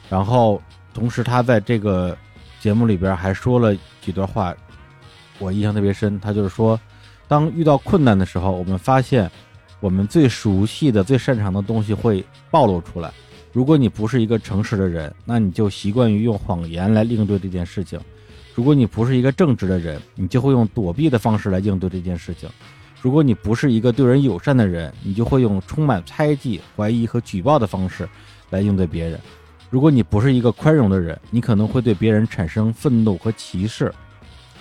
[0.09, 0.61] 然后，
[0.93, 2.15] 同时他在这个
[2.59, 4.53] 节目里边还说了几段话，
[5.39, 6.19] 我印象特别深。
[6.19, 6.79] 他就是说，
[7.27, 9.29] 当遇到困难的时候，我们发现
[9.79, 13.11] 我们最熟悉的、最擅长的东西会暴露出来。
[13.51, 17.99] 如果你不是一个诚实的人，那你就习惯于用谎言来应对这件事情；
[18.55, 22.49] 如果你不是一个正直的人，你就会用躲避的方式来应对这件事情。
[23.03, 28.07] 如果你不是一个对人友善的人，你就会用充满猜忌、怀疑和举报的方式
[28.49, 29.19] 来应对别人；
[29.69, 33.93] 如果你不是一个宽容的人，你可能会对别人产生愤怒和歧视。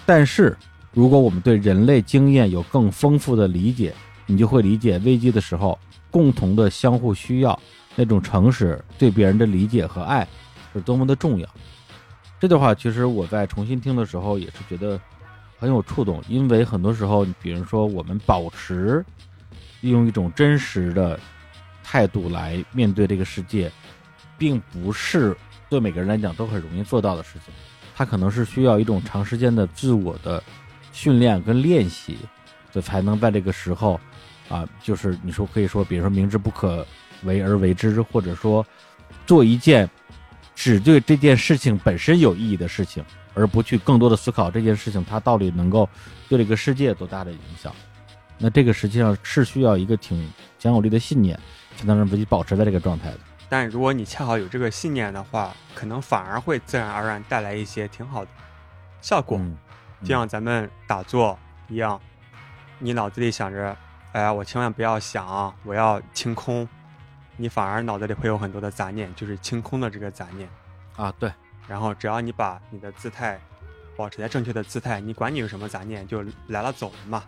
[0.05, 0.57] 但是，
[0.93, 3.95] 如果我们对人类经验有更丰富的理解，
[4.27, 5.79] 你就会理解危机的时候
[6.11, 7.57] 共同的相互需要，
[7.95, 10.27] 那种诚实对别人的理解和爱
[10.73, 11.49] 是多么的重要。
[12.41, 15.01] 这段话其实我在重新听的时候也是觉得
[15.63, 19.05] 很有触动，因为很多时候，比如说我们保持
[19.83, 21.17] 用一种真实的
[21.85, 23.71] 态度来面对这个世界，
[24.37, 25.37] 并不是
[25.71, 27.55] 对每个人来讲都很容易做到的事情。
[27.95, 30.43] 它可能是需要一种长时间的自我的
[30.93, 32.19] 训练跟练习，
[32.73, 34.01] 这才能在这个时候
[34.49, 36.85] 啊，就是你说可以说，比如说明知不可
[37.23, 38.67] 为而为之，或者说
[39.29, 39.89] 做一件。
[40.55, 43.03] 只对这件事情本身有意义的事情，
[43.35, 45.89] 而不去更多的思考这件事情它到底能够
[46.29, 47.73] 对这个世界多大的影响。
[48.39, 51.39] 那这个实际上是需要一个挺强有力的信念，
[51.77, 53.19] 才能让自己保持在这个状态的。
[53.49, 58.31] 但如果你恰好有这个信念的话，可能反而会自然而然带来一些挺好的
[59.01, 59.41] 效果，
[60.01, 61.39] 就像咱们打坐
[61.69, 62.01] 一样，
[62.79, 63.77] 你脑子里想着，
[64.13, 66.69] 哎呀，我千万不要想，我要清空。
[67.37, 70.49] 你反而脑子里会有很多的杂念，就是清空的这个杂念，
[70.97, 71.31] 啊，对。
[71.69, 73.41] 然后只要你把你的姿态
[73.97, 77.23] 保持在正确的姿态，你管你有什么杂念，就来了走了嘛。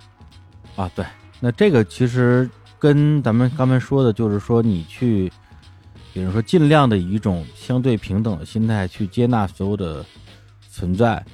[0.76, 1.04] 啊，对。
[1.40, 2.48] 那这个其实
[2.78, 5.32] 跟咱们刚才说的，就是说你去，
[6.12, 10.04] 比如说尽量的以一种相对平等的心态去接纳所有的
[10.70, 11.24] 存在，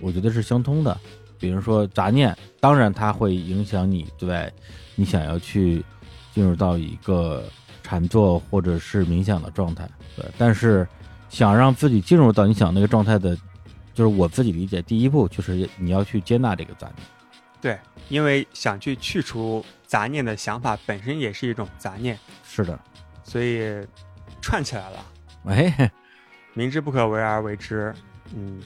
[0.00, 0.98] 我觉得是相通的。
[1.38, 4.52] 比如说杂念，当然它会影响你对
[4.94, 5.84] 你想要去
[6.32, 7.44] 进入到一个。
[7.88, 10.84] 禅坐或者是冥想的状态，对，但是
[11.28, 13.36] 想让自己进入到你想那个状态的，
[13.94, 17.06] 就是我自己理解，第一步就是你要去接纳这个杂念，
[17.60, 17.78] 对，
[18.08, 22.78] 因为想去去除杂念的想法本身也是一种杂念，是的，
[23.24, 23.86] 所以
[24.40, 25.06] 串起来了，
[25.44, 25.90] 哎，
[26.54, 27.94] 明知不可为而为之，
[28.34, 28.60] 嗯，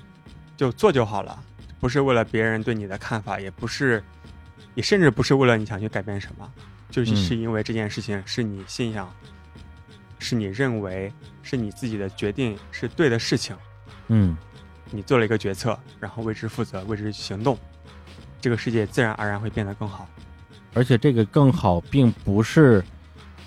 [0.57, 1.43] 就做就好了，
[1.81, 4.03] 不是为了别人对你的看法，也不是，
[4.75, 6.53] 也甚至不是为了你想去改变什么。
[6.91, 9.09] 就是是因为这件事情是你信仰，
[10.21, 13.57] 是你认为是你自己的决定是对的事情，
[14.09, 14.37] 嗯，
[14.91, 17.59] 你做了一个决策，然后为之负责，为之行动，
[18.41, 20.07] 这个世界自然而然会变得更好。
[20.75, 22.85] 而且这个更好，并不是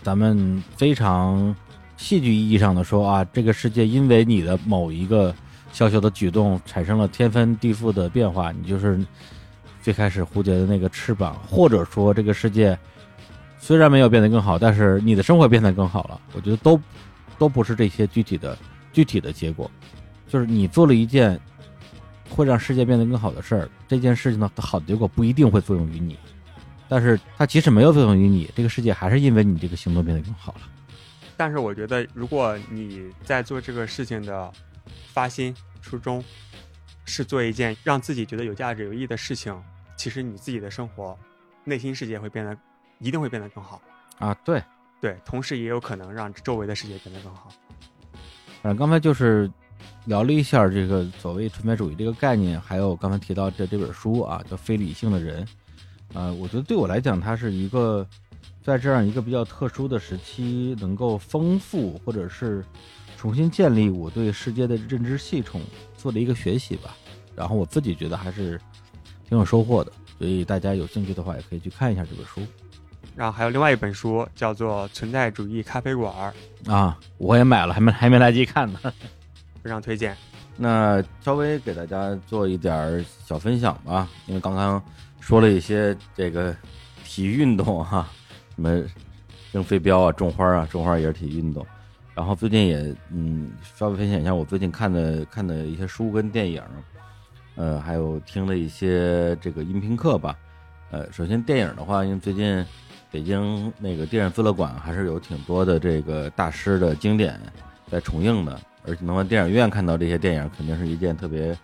[0.01, 1.55] 咱们非常
[1.95, 5.33] 戏剧意义上的说啊，这个世界因为你的某一个
[5.71, 8.99] 小小的举动产生了天翻地覆的变化，你就是
[9.81, 12.77] 最开始蝴蝶的那个翅膀，或者说这个世界。
[13.63, 16.19] 虽然没有变得更好，但是你的生活变得更好了。
[16.35, 16.77] 我觉得都，
[17.37, 18.57] 都不是这些具体的、
[18.91, 19.71] 具体的结果，
[20.27, 21.39] 就是你做了一件
[22.29, 23.69] 会让世界变得更好的事儿。
[23.87, 26.19] 这件事情的好的结果不一定会作用于你，
[26.89, 30.61] 但是它即使没有作用于你，这个世界还是因为你这个行动变得更好了。
[31.37, 34.51] 但是我觉得，如果你在做这个事情的
[35.13, 36.21] 发心初衷
[37.05, 39.57] 是做一件让自己觉得有价值、有意义的事情，
[39.95, 41.17] 其实你自己的生活、
[41.63, 42.57] 内心世界会变得。
[42.99, 43.81] 一定会变得更好
[44.19, 44.33] 啊！
[44.45, 44.63] 对，
[45.01, 47.49] 对，同时也有可能让周围的世界变得更好。
[48.61, 49.51] 反正刚才就是
[50.05, 55.45] 聊了一下这个所谓存在主义这个概念，还有刚才提到这这本书啊，叫《非理性的人》。
[56.13, 58.07] 呃，我觉得对我来讲，它是一个
[58.63, 62.63] 在这样一个比较特殊的时期，能够丰富或者是
[63.17, 65.59] 重新建立我对世界的认知系统
[65.97, 66.95] 做的一个学习吧。
[67.35, 68.57] 然后我自己觉得还是
[69.27, 72.41] 挺有收获的，所以大家有兴趣的话，也可以去看一下这本书。
[73.15, 76.33] 然后还有另外一本书叫做《存在主义咖啡馆》
[76.71, 78.79] 啊，我也买了，还没还没来及看呢，
[79.61, 80.17] 非常推荐。
[80.57, 84.81] 那稍微给大家做一点小分享吧，因为刚刚
[85.19, 86.55] 说了一些这个
[87.03, 88.07] 体育运动哈，
[88.55, 88.83] 什么
[89.51, 91.65] 扔飞镖啊、种花啊，种花也是体育运动。
[92.15, 96.61] 然后最近也嗯，稍微分享一下我最近看的看的一些书跟电影，
[97.55, 100.35] 呃，还有听了一些这个音频课吧。
[100.91, 102.65] 呃，首先电影的话，因为最近。
[103.13, 107.39] 北京那个电影资料馆还是有挺多的这个大师的经典
[107.87, 111.55] 在重映的，而且能在电影院看到这些电影，肯定是一件特别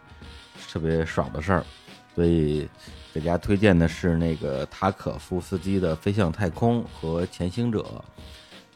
[0.71, 1.65] 特别爽的事儿。
[2.13, 2.69] 所以
[3.11, 7.79] 给大家推荐的是那个塔可夫斯基的《飞向太空》和《潜行者》，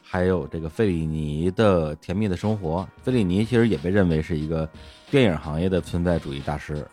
[0.02, 2.84] 还有这个费里尼的《甜蜜的生活》。
[3.04, 4.68] 费里尼其实也被认为是一个
[5.12, 6.84] 电影行业的存在主义大师。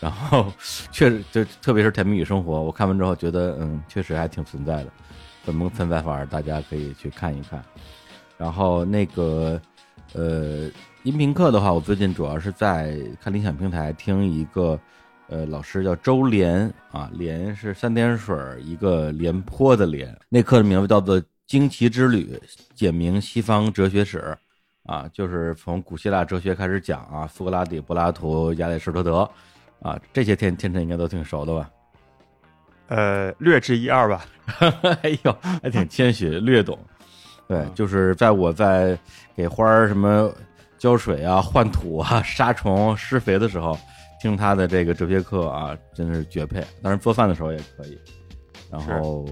[0.00, 0.52] 然后
[0.90, 4.90] 确实，就特别是《甜蜜与生活》，我看完之后觉得，嗯，确实还挺存在的。
[5.44, 6.24] 怎么存在法？
[6.24, 7.62] 大家可以去看一看。
[8.38, 9.60] 然后那个，
[10.14, 10.70] 呃，
[11.02, 14.78] 音频课的话，我最近主要是在看理想平台听一个，
[15.28, 20.16] 呃，老师叫周连啊，连是三点水一个廉颇的廉。
[20.28, 22.40] 那课的名字叫做《惊奇之旅：
[22.74, 24.36] 简明西方哲学史》，
[24.92, 29.28] 啊，就是从古希腊哲学开始讲啊，苏格拉底、柏拉图、亚里士多德。
[29.80, 31.70] 啊，这些天天辰应该都挺熟的吧？
[32.88, 34.24] 呃，略知一二吧。
[35.02, 36.78] 哎呦，还挺谦虚，略懂。
[37.48, 38.98] 对，就是在我在
[39.36, 40.32] 给花儿什么
[40.78, 43.78] 浇水啊、换土啊、 杀虫、施肥的时候，
[44.20, 46.60] 听他的这个哲学课啊，真是绝配。
[46.82, 47.98] 当然做饭的时候也可以。
[48.70, 49.24] 然后，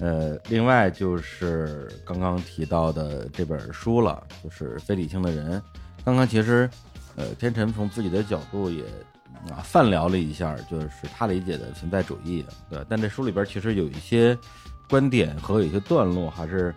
[0.00, 5.60] 呃，另外就是刚刚提到的这本书了，就是《非理性的人》。
[6.04, 6.68] 刚刚其实，
[7.16, 8.82] 呃，天辰从自己的角度也
[9.50, 12.44] 啊泛聊了一下，就是他理解的存在主义。
[12.70, 14.36] 对，但这书里边其实有一些
[14.88, 16.74] 观点和有些段落还是。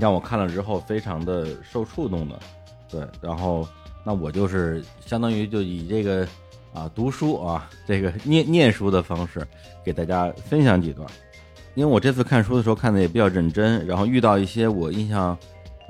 [0.00, 2.40] 让我看了之后非常的受触动的，
[2.88, 3.68] 对，然后
[4.06, 6.26] 那我就是相当于就以这个
[6.72, 9.46] 啊读书啊这个念念书的方式
[9.84, 11.06] 给大家分享几段，
[11.74, 15.36] 因为我这次看书的时候看的也比较认真，然后遇到一些我印象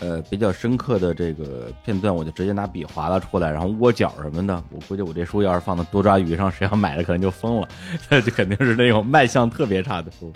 [0.02, 7.68] 呃比较深刻的这个片段，我就直接拿笔划了出来，然后窝角什么的，我估计我这书要是放到多抓鱼上，谁要买了可能就疯了，
[8.10, 10.32] 这肯定是那种卖相特别差的书。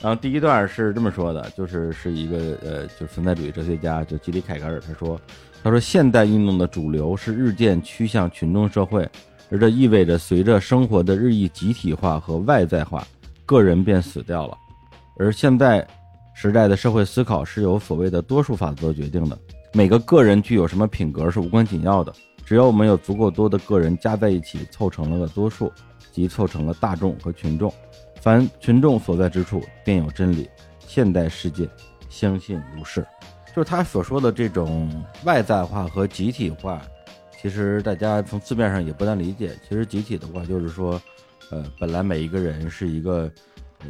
[0.00, 5.20] 然后第一段是这么说的，就是是一个呃，就是存在主义哲学家，就基里凯格尔，他说，
[5.62, 9.08] 他说现代运动的主流是日渐趋向群众社会，
[9.50, 13.06] 而这意味着随着生活的日益集体化和外在化，
[13.46, 14.56] 个人便死掉了。
[15.18, 15.86] 而现在
[16.34, 19.38] 时代的社会思考是由所谓的多数法则决定的，
[19.72, 22.12] 每个个人具有什么品格是无关紧要的，
[22.44, 25.72] 只要我们有足够多的个人加在一起，凑成了个多数，
[26.12, 27.72] 即凑成了大众和群众。
[28.20, 30.48] 凡群众所在之处，便有真理。
[30.86, 31.68] 现代世界
[32.08, 33.06] 相信如是，
[33.54, 36.82] 就是他所说的这种外在化和集体化。
[37.40, 39.56] 其实大家从字面上也不难理解。
[39.68, 41.00] 其实集体的话，就是说，
[41.50, 43.30] 呃，本来每一个人是一个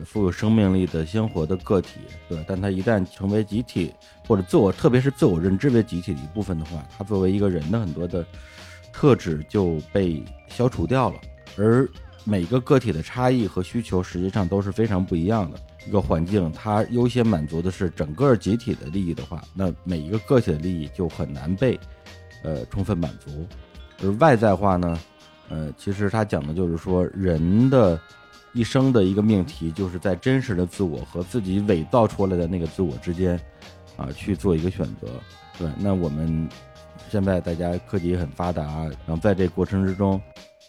[0.05, 2.43] 富有生命力的鲜活的个体，对。
[2.49, 3.93] 但他一旦成为集体
[4.27, 8.25] 或者自我，特别是自我认知为集体的一部分的话，他作为一个人的很多的
[8.93, 11.21] 特质就被消除掉了，
[11.59, 11.87] 而。
[12.27, 15.59] 每个个体的差异和需求实际上都是非常不一样的。
[15.87, 21.79] 一个环境，它优先满足的是整个集体的利益的话，那每一个个体的利益就很难被，
[22.43, 23.47] 呃，充分满足。
[24.03, 24.99] 而外在化呢，
[25.51, 28.01] 呃，其实它讲的就是说，人的
[28.55, 33.39] 一生的一个命题，就是在真实的自我和自己伪造出来的那个自我之间，
[33.97, 35.09] 啊，去做一个选择。
[35.59, 36.48] 对，那我们
[37.10, 38.64] 现在大家科技也很发达，
[39.06, 40.18] 然后在这过程之中。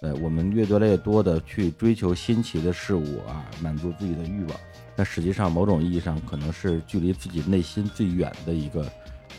[0.01, 4.59] 呃，我们越来越多的去追求新奇的事物啊，满足自己的欲望，
[4.93, 8.85] 但实际上某种意义上可能是距离自己内心最远的一个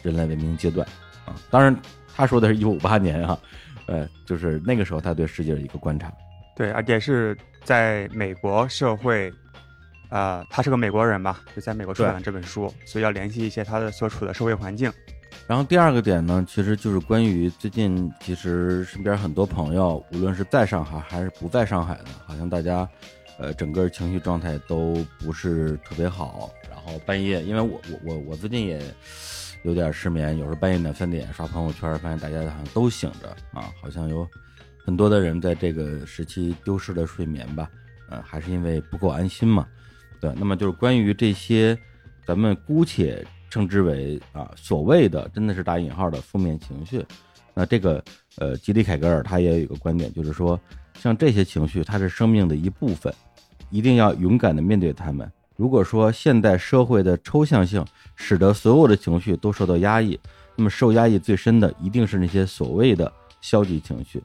[0.02, 0.84] 人类文明阶段
[1.26, 1.36] 啊。
[1.50, 1.76] 当然，
[2.08, 3.38] 他说的是一五八年啊，
[3.86, 6.10] 呃，就是那个时候他对世界的一个观察。
[6.56, 7.36] 对，而且是
[7.66, 9.32] 在美国社会，
[10.08, 14.90] 啊，他是个美国人吧，就在美国出版了这本书，所以要联系一些他的所处的社会环境。
[15.48, 22.88] 然后第二个点呢，其实就是关于最近，其实身边很多朋友，无论是在上海还是不在上海的，好像大家，
[23.36, 26.48] 呃，整个情绪状态都不是特别好。
[26.70, 28.80] 然后半夜，因为我我我我最近也
[29.64, 34.24] 有点失眠，有时候半夜两三点刷朋友圈，发现大家好像都醒着啊，好像有
[34.86, 37.68] 很多的人在这个时期丢失了睡眠吧，
[38.08, 39.66] 呃，还是因为不够安心嘛。
[40.20, 41.78] 对，那么就是关于这些，
[42.24, 43.26] 咱们姑且。
[43.48, 47.02] 称之为啊，所谓的真的是打引号的负面情绪。
[47.54, 48.04] 那这个
[48.38, 50.60] 呃，吉里凯格尔他也有一个观点，就是说，
[50.98, 53.10] 像这些情绪，它是生命的一部分，
[53.70, 55.30] 一定要勇敢的面对他们。
[55.54, 57.82] 如果说现代社会的抽象性
[58.16, 60.18] 使得所有的情绪都受到压抑，
[60.56, 63.10] 那么受压抑最深的一定是那些所谓的
[63.40, 64.22] 消极情绪，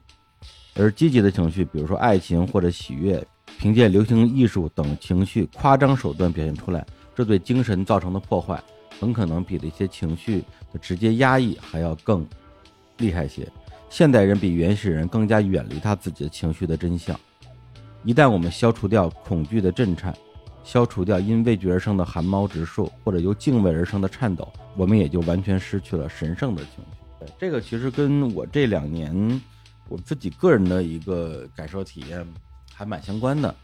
[0.74, 3.22] 而积极的情绪，比如说爱情或者喜悦，
[3.58, 8.62] 凭借流行艺术等情绪夸张手段表现出来，这对精神造成的破坏。
[9.00, 12.24] 很可能比那些情绪的直接压抑还要更
[12.98, 13.46] 厉害些。
[13.90, 17.18] 现代人比原始人更加远离他自己的情绪的真相。
[18.04, 20.14] 一旦我们消除掉恐惧的震颤，
[20.62, 27.32] 消除掉因畏惧而生的汗毛直竖，或者由敬畏而生的颤抖，我们也就完全失去了神圣的情绪。
[27.38, 29.40] 这个其实跟我这两年
[29.92, 32.26] 我自己个人的一个感受体验
[32.72, 33.54] 还蛮相关的。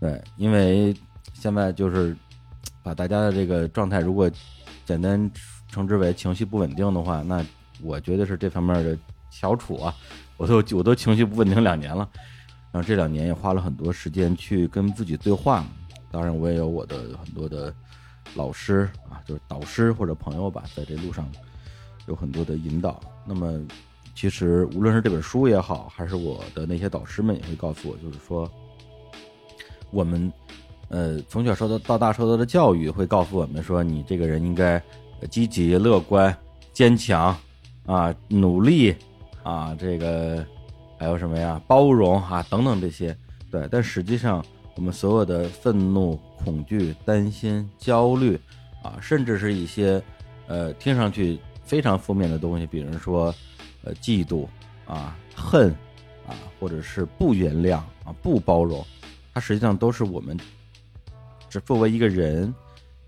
[0.00, 0.92] 对，因为
[1.32, 2.16] 现在就是
[2.82, 4.28] 把大家的这个状态，如果
[4.84, 5.30] 简单
[5.68, 7.46] 称之为情绪不稳定的话，那
[7.80, 8.98] 我觉得是这方面的
[9.30, 9.94] 翘楚啊，
[10.36, 12.08] 我都我都情绪不稳定两年了，
[12.72, 15.64] 然后这两年也花了很多时间去跟自己对话，
[16.10, 17.72] 当然我也有我的很多的
[18.34, 21.30] 老师啊，就是导师或者朋友吧，在这路上
[22.08, 23.00] 有很多的引导。
[23.24, 23.60] 那么
[24.18, 28.50] 其实无论是这本书也好，还是我的那些导师们也会告诉我，就是说
[29.92, 30.32] 我们。
[30.90, 34.82] 呃，从小受到到大受到的教育会告诉我们说，你这个人应该
[35.30, 36.34] 积极、乐观、
[36.72, 37.36] 坚强，
[37.84, 38.96] 啊，努力，
[39.42, 40.42] 啊，这个
[40.98, 41.60] 还有什么呀？
[41.66, 43.14] 包容啊，等等这些。
[43.50, 44.42] 对，但实际上，
[44.76, 48.40] 我们所有的愤怒、恐惧、担心、焦虑
[48.82, 50.02] 啊，甚至是一些
[50.46, 53.32] 呃听上去非常负面的东西，比如说
[53.82, 54.46] 呃嫉妒
[54.86, 55.70] 啊、恨
[56.26, 58.84] 啊，或者是不原谅啊、不包容，
[59.32, 60.38] 它实际上都是我们
[61.48, 62.54] 只作为一个人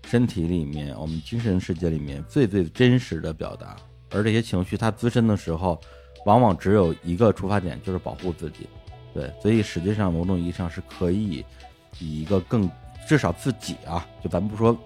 [0.05, 3.75] 身体里面、我们精神世界里面最最真实的表达。
[4.11, 5.79] 而这些情绪它滋生的时候。
[6.27, 8.69] 往往只有一个出发点，就是保护自己，
[9.11, 11.43] 对，所以实际上某种意义上是可以
[11.97, 12.69] 以一个更
[13.07, 14.77] 至少自己啊，就咱们不说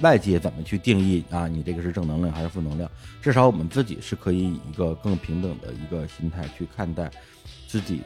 [0.00, 2.90] 外界怎么去定义啊，你这个是正能量还是负能量，
[3.22, 7.10] 至少我们自己是可以以一个更平等的一个心态去看待
[7.66, 8.02] 自己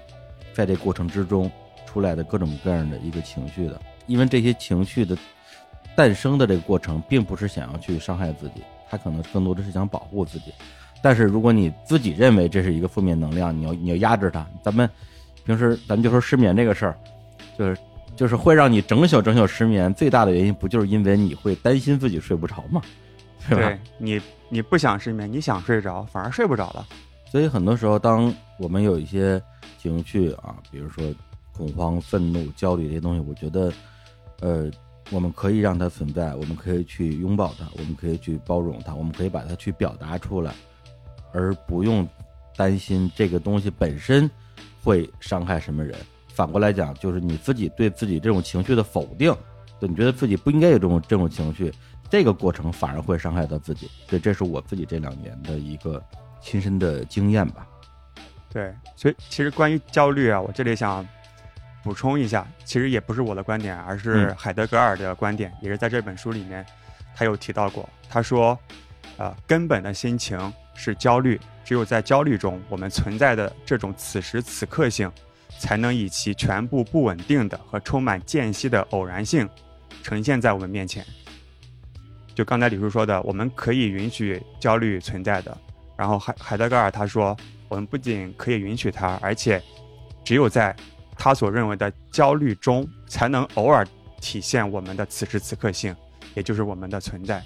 [0.55, 1.51] 在这过程之中
[1.87, 5.17] 出来的各种各样的一个情绪的，因为这些情绪的
[5.97, 10.53] 诞生的这个过程，并不是想要去伤害自己，它可能更多的是想保护自己。
[11.03, 14.47] 但是如果你自己认为这是一个负面能量，你要你要压制它。
[14.63, 14.89] 咱们
[15.45, 16.97] 平时咱们就说失眠这个事儿，
[17.59, 17.77] 就是
[18.21, 22.83] 就是会让你整宿整宿失眠，最大的原因不就是因为你会担心自己睡不着吗？
[23.49, 24.21] 对吧你
[24.51, 26.87] 你不想失眠，你想睡着，反而睡不着了。
[27.33, 29.43] 所以很多时候，当我们有一些
[29.79, 31.03] 情绪啊，比如说
[31.51, 33.73] 恐慌、愤怒、焦虑这些东西，我觉得，
[34.41, 34.71] 呃，
[35.11, 40.53] 我们可以让它存在，我们可以去拥抱它，我们可以去包容它，我们可以把它去表达出来。
[41.33, 42.07] 而不用
[42.55, 44.31] 担心这个东西本身
[44.85, 45.97] 会伤害什么人。
[46.41, 49.31] 反过来讲，就是你自己对自己这种情绪的否定，
[49.79, 51.71] 对你觉得自己不应该有这种这种情绪，
[52.09, 53.91] 这个过程反而会伤害到自己。
[54.09, 56.03] 所以这是我自己这两年的一个
[56.41, 57.67] 亲身的经验吧。
[58.49, 61.07] 对，所以其实关于焦虑啊，我这里想
[61.85, 66.65] 补充一下，其实也不是我的观点，而是海德格尔的观点，也是在这本书里面
[67.15, 67.87] 他有提到过。
[68.09, 68.59] 他说，
[69.19, 70.51] 呃，根本的心情。
[70.73, 75.13] 是焦虑，只有在焦虑中，我们存在的这种此时此刻性，
[75.61, 79.47] 才能以其全部不稳定的和充满间隙的偶然性，
[80.03, 81.05] 呈现在我们面前。
[82.35, 85.57] 就刚才李叔说的，我们可以允许焦虑存在的。
[85.99, 87.37] 然后海海德格尔他说，
[87.69, 89.63] 我们不仅可以允许它，而且
[90.25, 90.75] 只有在
[91.19, 93.87] 他所认为的焦虑中，才能偶尔
[94.19, 95.95] 体现我们的此时此刻性，
[96.35, 97.43] 也就是我们的存在。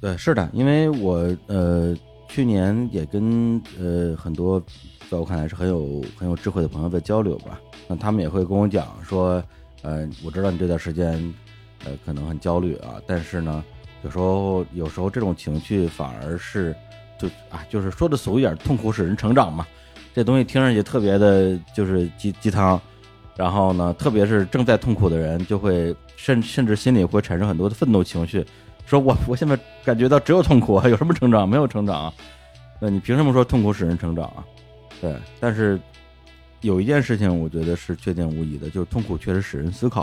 [0.00, 1.94] 对，是的，因为我呃。
[2.32, 4.64] 去年也跟呃很多
[5.10, 9.42] 在我看来是很有很有智慧的朋友在交流吧，那他们也会跟我讲说，
[9.82, 11.34] 呃，我知道你这段时间
[11.84, 13.64] 呃可能很焦虑啊，但是呢，
[14.04, 16.72] 有时候有时候这种情绪反而是
[17.18, 19.66] 就啊就是说的俗一点，痛苦使人成长嘛，
[20.14, 22.80] 这东西听上去特别的就是鸡鸡汤，
[23.36, 28.46] 然后呢，特别是正在痛苦的人就会甚甚至心里会产生很多的愤怒情绪。
[28.86, 31.48] 说我我现在感觉到只有痛苦，有什么成长？
[31.48, 32.12] 没有成长啊！
[32.80, 34.46] 那你凭什么说痛苦使人成长啊？
[35.00, 35.80] 对，但是
[36.60, 40.02] 有一件事情，我觉得是确定无疑的，就是痛苦确实使人思考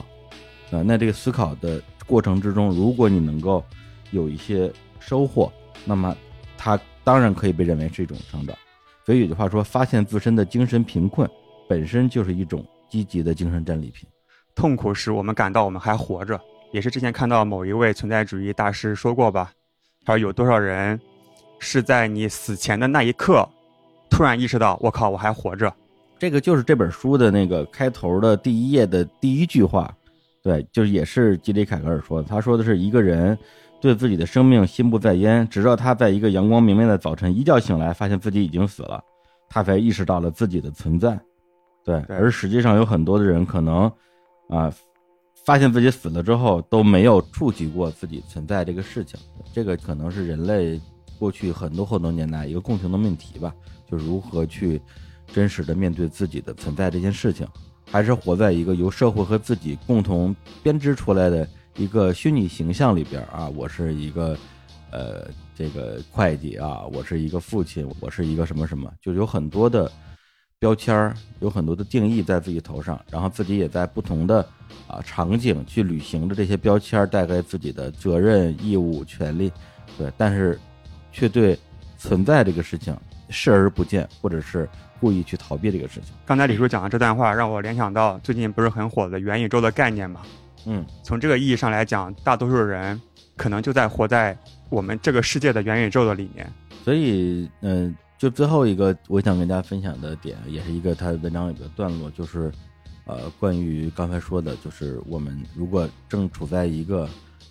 [0.71, 0.81] 啊。
[0.83, 3.63] 那这个思考的过程之中，如果你能够
[4.11, 5.51] 有一些收获，
[5.85, 6.15] 那么
[6.57, 8.57] 它当然可以被认为是一种成长。
[9.05, 11.29] 所以有句话说，发现自身的精神贫困
[11.69, 14.09] 本身就是一种积极的精神战利品。
[14.55, 16.39] 痛苦使我们感到我们还活着。
[16.73, 19.51] 也是之前看到某一位存在主义大师说过吧，
[20.03, 20.99] 他说有多少人
[21.59, 23.47] 是在你死前的那一刻，
[24.09, 25.73] 突然意识到我靠我还活着，
[26.17, 29.93] 这个就是这本书的那个开头的第一页的第一句话，
[30.41, 33.37] 对，就是也是吉里凯格尔说的，他说的是一个人
[33.79, 39.03] 对自己的生命心不在焉，直到他在一个阳光明媚的早晨一觉醒来，发现自己已经死了，
[39.49, 41.19] 他才意识到了自己的存在，
[41.83, 43.91] 对，而实际上有很多的人可能
[44.49, 44.73] 啊。
[45.45, 49.17] 发现自己死了之后都没有触及过自己存在这个事情，
[49.53, 50.77] 这个可能是人类
[51.19, 53.53] 过去很多很多年来一个共同的命题吧，
[53.89, 54.81] 就是如何去
[55.33, 57.47] 真实的面对自己的存在这件事情，
[57.91, 63.49] 还是活在一个由社会和自己共同编织出来的一个虚拟形象里边啊？
[63.49, 64.37] 我是一个
[64.91, 69.91] 呃这个会计啊，我是一个父亲，我是一个什么什么，就有很多的
[70.59, 74.47] 标签儿，有很多的定义在自己头上，然后自己也在不同的。
[74.85, 79.51] 啊，场景去履行着这些标签带给自己的责任、义务、权利，
[79.97, 80.57] 对，但是
[81.17, 81.57] 却对
[81.97, 82.95] 存在这个事情
[83.27, 84.69] 视而不见，或者是
[84.99, 86.13] 故意去逃避这个事情。
[86.27, 90.21] 刚才李叔讲的这段话，让我联想到最近不是很火的元宇宙的概念嘛？
[90.67, 93.01] 嗯，从这个意义上来讲，大多数人
[93.35, 94.37] 可能就在活在
[94.69, 96.47] 我们这个世界的元宇宙的里面。
[96.85, 102.51] 所以，嗯，就最后一个我想跟大家分享的点，也是一个他文章里的段落，就是。
[103.09, 107.07] 呃，关于刚才说的，就是我们如果正处在一个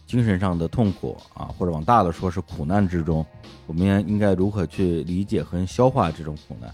[0.06, 3.26] 精神上的痛苦啊，或者往大的说是苦难之中，
[3.66, 6.72] 我们应应该如何去理解和消化这种苦难？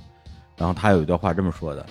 [0.56, 1.86] 然后他有一段话这么说的：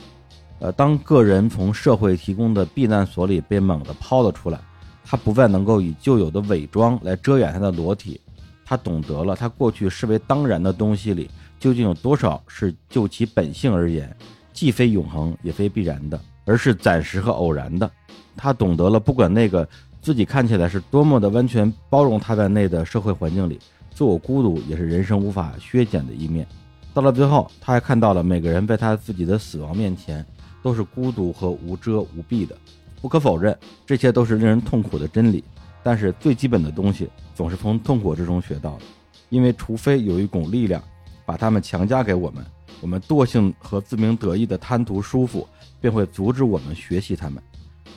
[0.60, 4.60] 呃，当个人从社会提供的避难所里被猛地抛了出来，
[5.04, 8.22] 他不再能够以旧有的伪装来遮掩他的裸体，
[8.64, 14.16] 他懂得了他过去视为当然的东西里究竟有多少是就其本性而言，
[14.54, 17.90] 既非永恒也非必然的，而是暂时和偶然的。
[18.38, 19.68] 他懂得了，不管那个
[20.02, 23.60] 自己看起来是多么的完全包容他在内的社会环境里，
[23.94, 26.48] 自我孤独也是人生无法削减的一面。
[26.94, 30.26] 到了最后，他还看到了每个人在他自己的死亡面前。
[30.64, 32.56] 都是孤独和无遮无蔽的，
[33.02, 35.44] 不可否认，这些都是令人痛苦的真理。
[35.82, 38.84] 但是最基本的东西总是从痛苦之中学到的，
[39.30, 40.80] 因为除非有一股力量
[41.26, 42.46] 把它们强加给我们，
[42.80, 45.48] 我们惰性和自鸣得意的贪图舒服
[45.80, 47.42] 便会阻止我们学习它们。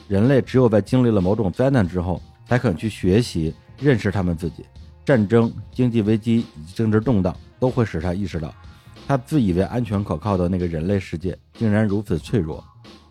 [0.07, 4.65] 人类只有在经历了某种灾难之后，才肯去学习认识他们自己。
[5.03, 8.53] 战争、经济危机以及政治动荡都会使他意识到。
[9.07, 12.63] 他自以为安全可靠的那个人类世界，竟然如此脆弱。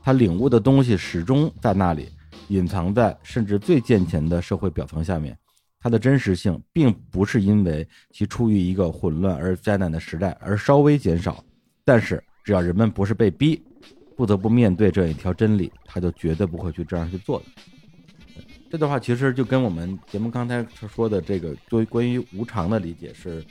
[0.02, 2.08] 他领悟的东西始终在那里，
[2.48, 5.36] 隐藏在甚至最健全的社会表层下面。
[5.80, 11.44] 它的真实性，并不是因为其处于一个混乱而灾难的时代而稍微减少。
[11.84, 13.62] 但是，只要人们不是被逼，
[14.16, 18.42] 不得不面对这一条真理，他就绝对不会去这样去做的。
[18.70, 23.44] 这段话其实就跟我们节目刚才说的这个，对关于无常的理解是。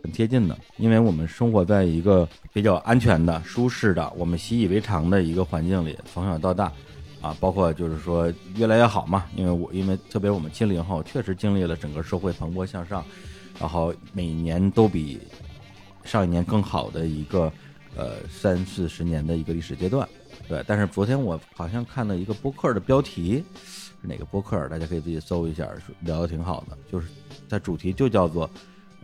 [0.00, 6.72] 很贴近的，因为我们生活在一个比较安全的、舒适的、我们习以为常的一个环境里，从小到大，
[7.20, 9.26] 啊，包括就是说越来越好嘛。
[9.36, 13.04] 因为我因为特别我们七零后，确实经历了整个社会蓬勃向上，
[13.60, 15.20] 然后每年都比
[16.02, 17.52] 上一年更好的一个
[17.96, 20.08] 呃三四十年的一个历史阶段。
[20.48, 23.44] 对，但是昨天我好像看了一个播客的标题，
[24.00, 25.68] 哪个播客大家可以自己搜一下，
[26.00, 27.08] 聊的挺好的，就是
[27.48, 28.48] 它主题就叫做。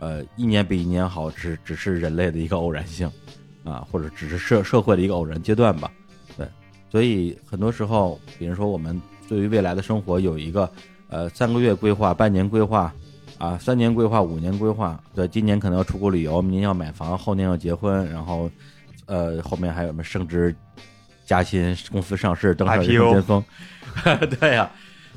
[0.01, 3.11] 呃，一年比一年好，只只是人类的一个偶然性，
[3.65, 5.91] 啊，或者只是社社会的一个偶然阶段吧。
[6.37, 6.47] 对，
[6.89, 8.97] 所以很多时候，比如说我们
[9.27, 10.71] 对于未来的生活有一个
[11.09, 12.93] 呃三个月规划、半年规划，
[13.37, 14.97] 啊，三年规划、五年规划。
[15.13, 18.49] 对，今年可能要出国旅游，明年要买房，后年要结婚，然后
[19.09, 20.55] 呃后面还有什么升职、
[21.25, 23.43] 加薪、公司上市、登上人生巅峰。
[24.39, 24.71] 对呀，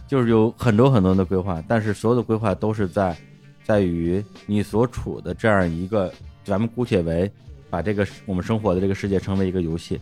[0.09, 3.17] 就是有很多很多的规划，但是所有的规划都是在。
[3.65, 6.13] 在于你所处的这样一个，
[6.43, 7.31] 咱们姑且为
[7.71, 10.01] 把这个我们生活的这个世界称为一个游戏，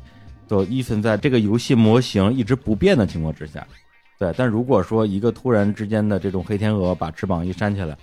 [0.49, 3.65] 就依存在这个游戏模型一直不变的情况之下，
[4.19, 4.33] 对。
[4.35, 7.95] 但如果说一个突然之间的这种黑天鹅把翅膀一扇起来，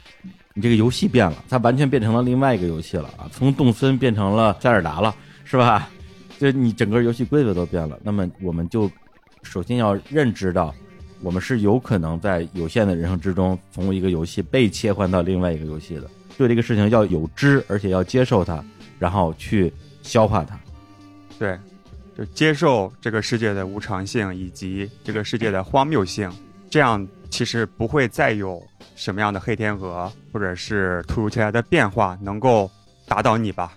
[0.53, 5.15] 你这个游戏变了，它完全变成了另外一个游戏了啊，从动森变成了塞尔达了，
[5.49, 5.90] 是吧？
[6.38, 8.91] 就你整个游戏规则都变了，那么我们就
[9.44, 10.76] 首先要认知到。
[11.19, 16.07] 我们是有可能在有限的人生之中，从一个游戏被切换到另外一个游戏的。
[16.38, 18.64] 对这个事情要有知，而且要接受它，
[18.99, 20.60] 然后去消化它。
[21.40, 21.57] 对，
[22.15, 26.32] 就接受这个世界的无常性以及这个世界的荒谬性，
[26.69, 28.61] 这样其实不会再有
[28.95, 32.69] 什么样的黑天鹅或者是突如其来的变化能够
[33.07, 33.74] 打倒你吧。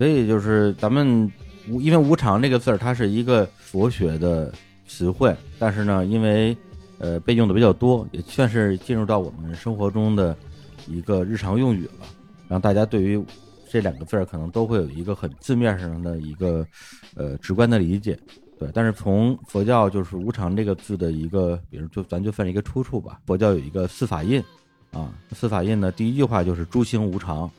[0.00, 1.30] 所以就是咱们
[1.68, 4.50] 无，因为无常这个字儿，它是一个佛学的
[4.88, 6.56] 词汇，但是呢，因为
[6.98, 10.34] 呃，被用的比较多，也算是进入到我们生活中的
[10.88, 12.06] 一个日常用语了。
[12.48, 13.22] 让大家对于
[13.70, 16.66] 这两个字儿，可能都会有一个很字面上的一个
[17.14, 18.18] 呃直观的理解。
[18.58, 23.20] 对，但是从佛教就是无常这个字的一个，比如就咱就算一个出处吧。
[23.26, 24.42] 佛教有一个四法印
[24.92, 27.50] 啊，四法印呢，第一句话就是诸行无常，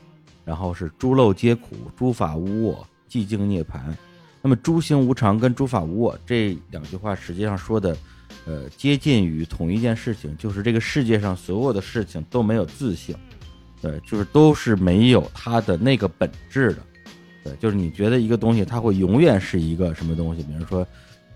[0.44, 3.80] 然后是诸漏皆苦，诸法无我，寂静涅槃。
[4.40, 7.96] 那么诸行无常跟诸法无我这两句话，实际上说的。
[8.44, 13.14] 呃，接近于同一件事情，就是这个世界上所有的事情都没有自性，
[13.80, 16.78] 对，就是都是没有它的那个本质的，
[17.44, 20.84] 对，就是你觉得一个东西它会永远是一个什么东西，比如说，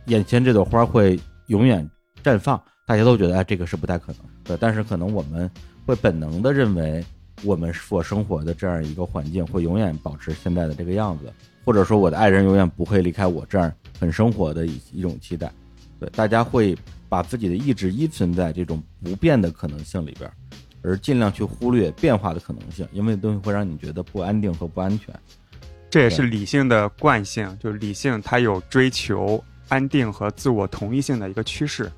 [0.07, 1.89] 眼前这朵花会永远
[2.25, 5.49] 绽放，大家都觉得哎，这个是不太可能，对，但是可能我们
[5.85, 7.05] 会本能的认为，
[7.43, 11.33] 我们所生活的这样一个环境会永远保持现在的这个样子，
[11.65, 15.53] 或者说我的爱人永远不会离开我这样很生活的一一种期待，
[16.01, 16.77] 对，大家会。
[17.09, 20.29] 把自己的意志依存在这种不变的可能性里边，
[20.83, 25.15] 而尽量去忽略变化的可能性，因为东西会让你觉得不安定和不安全。
[25.89, 31.91] 这也是理性的惯性，就是理性它有追求安定和自我同一性的一个趋势。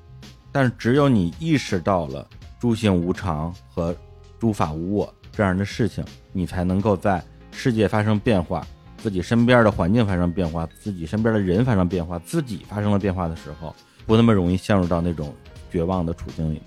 [0.51, 2.29] 但是只有你意识到了
[2.59, 3.93] 诸行无常和
[4.37, 6.03] 诸法无我这样的事情，
[6.33, 8.67] 你才能够在世界发生变化、
[8.97, 13.73] 自己身边的环境发生变化、自己身边的人发生变化、自己发生了变化的时候。
[14.05, 15.33] 不那么容易陷入到那种
[15.71, 16.61] 绝望的处境里，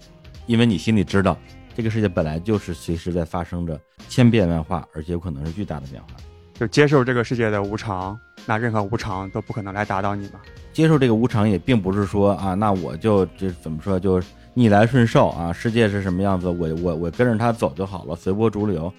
[0.46, 1.36] 因为你心里知道，
[1.74, 3.78] 这个世界本来就是随时在发生着
[4.08, 6.08] 千变万化，而且有可能是巨大的变化。
[6.54, 10.40] 就接受这个世界的无常，那任何无常都不可能来打倒你嘛。
[10.72, 14.18] 接受这个无常也并不是说啊，那我就这怎么说就
[14.54, 18.92] 逆来顺受啊，世界是什么样子，我我我跟着它走就好了，随波逐流。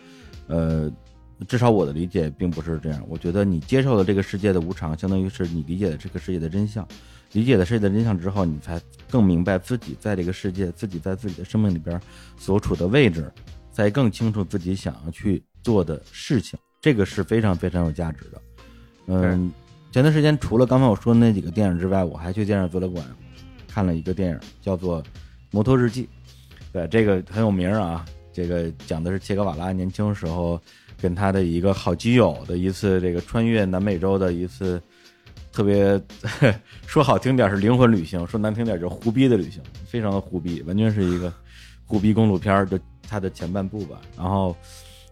[0.47, 0.91] 呃，
[1.47, 3.03] 至少我的理解并不是这样。
[3.07, 6.87] 我觉得你接受了这个世界的无常，相当于是你理解了这个世界的真相。
[7.33, 11.99] 理解了世界的真相之后，你才更明白自己在这个世界，自己在自己的生命里边
[12.37, 13.31] 所处的位置，
[13.71, 16.59] 才更清楚自己想要去做的事情。
[16.81, 18.41] 这个是非常非常有价值的。
[19.07, 19.51] 嗯，
[19.91, 23.03] 前段时间除了刚才我说的那几个电影之外，我还去电影资料馆
[23.67, 25.01] 看了一个电影，叫做
[25.53, 26.03] 《摩托日记》。
[26.73, 28.03] 对，这个很有名啊。
[28.33, 30.59] 这个讲的是切格瓦拉年轻时候
[30.99, 34.81] 跟他的一个好基友的一次这个穿越南美洲的一次。
[35.51, 36.01] 特别
[36.87, 41.31] 说好听点是灵魂旅行，说难听点就胡逼的旅行，非常的胡逼，完全是一个
[41.85, 44.01] 胡逼公路片儿，就它的前半部吧。
[44.17, 44.57] 然后，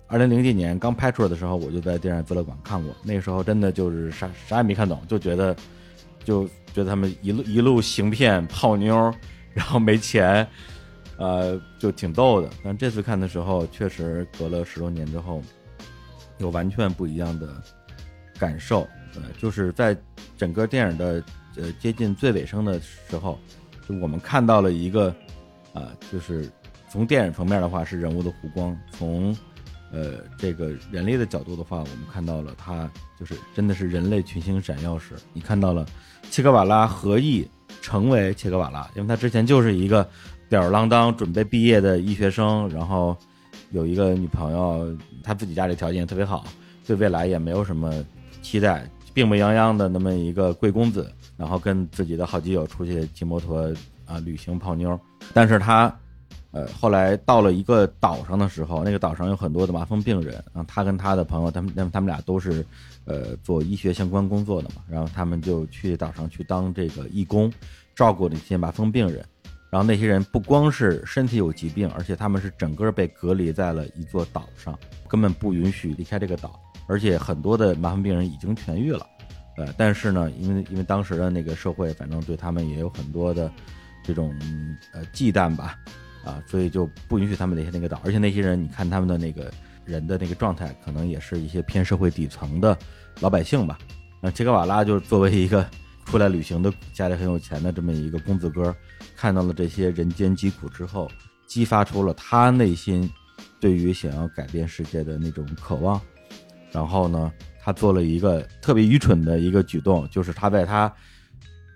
[0.07, 5.55] 二零零几年刚拍出来的时候，我就在电影资料馆看过，那时候真的就是啥啥也没看懂，就觉得
[6.23, 9.13] 就觉得他们一路一路行骗泡妞，
[9.53, 10.48] 然后没钱，
[11.18, 12.49] 呃，就挺逗的。
[12.64, 15.41] 但这次看的时候，确实隔了十多年之后，
[16.38, 17.48] 有完全不一样的
[18.40, 18.88] 感受。
[19.15, 19.95] 呃，就是在
[20.38, 21.23] 整个电影的
[21.57, 23.38] 呃接近最尾声的时候，
[23.88, 25.14] 就我们看到了一个，
[25.73, 26.49] 啊，就是
[26.90, 29.36] 从电影层面的话是人物的弧光，从
[29.91, 32.89] 呃这个人类的角度的话，我们看到了他
[33.19, 35.85] 就是真的是人类群星闪耀时，你看到了
[36.30, 37.47] 切格瓦拉何意
[37.81, 40.07] 成为切格瓦拉，因为他之前就是一个
[40.49, 43.15] 吊儿郎当准备毕业的医学生，然后
[43.72, 46.45] 有一个女朋友，他自己家里条件特别好，
[46.85, 48.03] 对未来也没有什么
[48.41, 48.89] 期待。
[49.13, 53.69] 病病殃殃的那么一个贵公子，然后跟自己的好基友出去骑摩托
[54.05, 54.97] 啊旅行泡妞，
[55.34, 55.93] 但是他，
[56.52, 62.65] 呃，后来到了一个岛上的时候，那个岛上有很多的麻风病人，然后他跟他的朋友，他们，他们他们俩都是，
[63.06, 67.52] 呃，做医学相关工作的嘛，然后他们就去岛上去当这个义工，
[67.95, 69.26] 照顾那些麻风病人，
[69.69, 76.60] 然后那些人不光是身体有疾病，而且他们是整个被隔离在了一座岛上，根本不允许离开这个岛。
[76.88, 79.07] 而且很多的麻风病人已经痊愈了，
[79.56, 83.49] 呃，但是呢，因为因为当时的那个社会，反正对他们也有很多的
[84.03, 84.36] 这种
[84.91, 85.80] 呃忌惮吧，
[86.23, 88.02] 啊，所以就不允许他们离开那个岛。
[88.03, 89.52] 而且那些人，你看他们的那个
[89.85, 92.77] 人的那个状态，可能也是一些偏社会底层的
[93.19, 93.77] 老百姓吧。
[94.22, 95.68] 那切格瓦拉就作为一个
[96.06, 98.76] 出来旅行的家里很有钱的这么一个公子哥，
[99.15, 101.10] 看到了这些人间疾苦之后，
[101.48, 103.10] 激发出了他内心
[103.60, 105.99] 对于想要改变世界的那种渴望。
[106.72, 107.31] 然后呢，
[107.61, 110.93] 他做了一个特别愚蠢的一个举动，就是他在他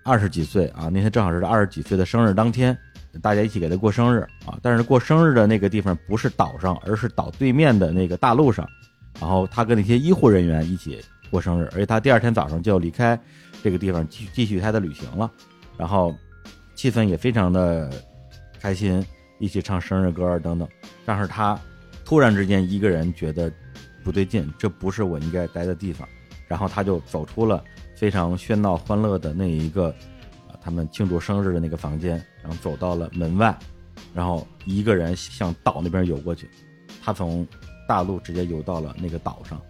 [0.04, 2.76] 二十几岁啊，那天正好是他二十几岁的生日当天，
[3.20, 4.58] 大家一起给他过生日啊。
[4.62, 8.68] 但是过生日的那个地方不是岛上，而是岛对面的那个大陆上。
[9.20, 13.18] 然后他跟那些医护人员一起过生日，而且他第二天早上就要离开
[13.62, 15.30] 这个地方，继继续他的旅行了。
[15.76, 16.14] 然后
[16.74, 17.90] 气氛也非常的
[18.60, 19.04] 开心，
[19.38, 20.68] 一起唱生日歌等等。
[21.04, 21.58] 但是他
[22.04, 23.52] 突然之间一个人觉得。
[24.04, 26.06] 不对劲，这不是我应该待的地方。
[26.46, 27.64] 然后他就走出了
[27.96, 29.92] 非常喧闹欢乐的那一个，
[30.60, 33.58] 他们庆祝生日的那个房间，然后走到了门外，
[34.14, 36.48] 然后一个人向岛那边游过去。
[37.02, 37.46] 他从
[37.88, 39.60] 大陆直接游到了那个岛上，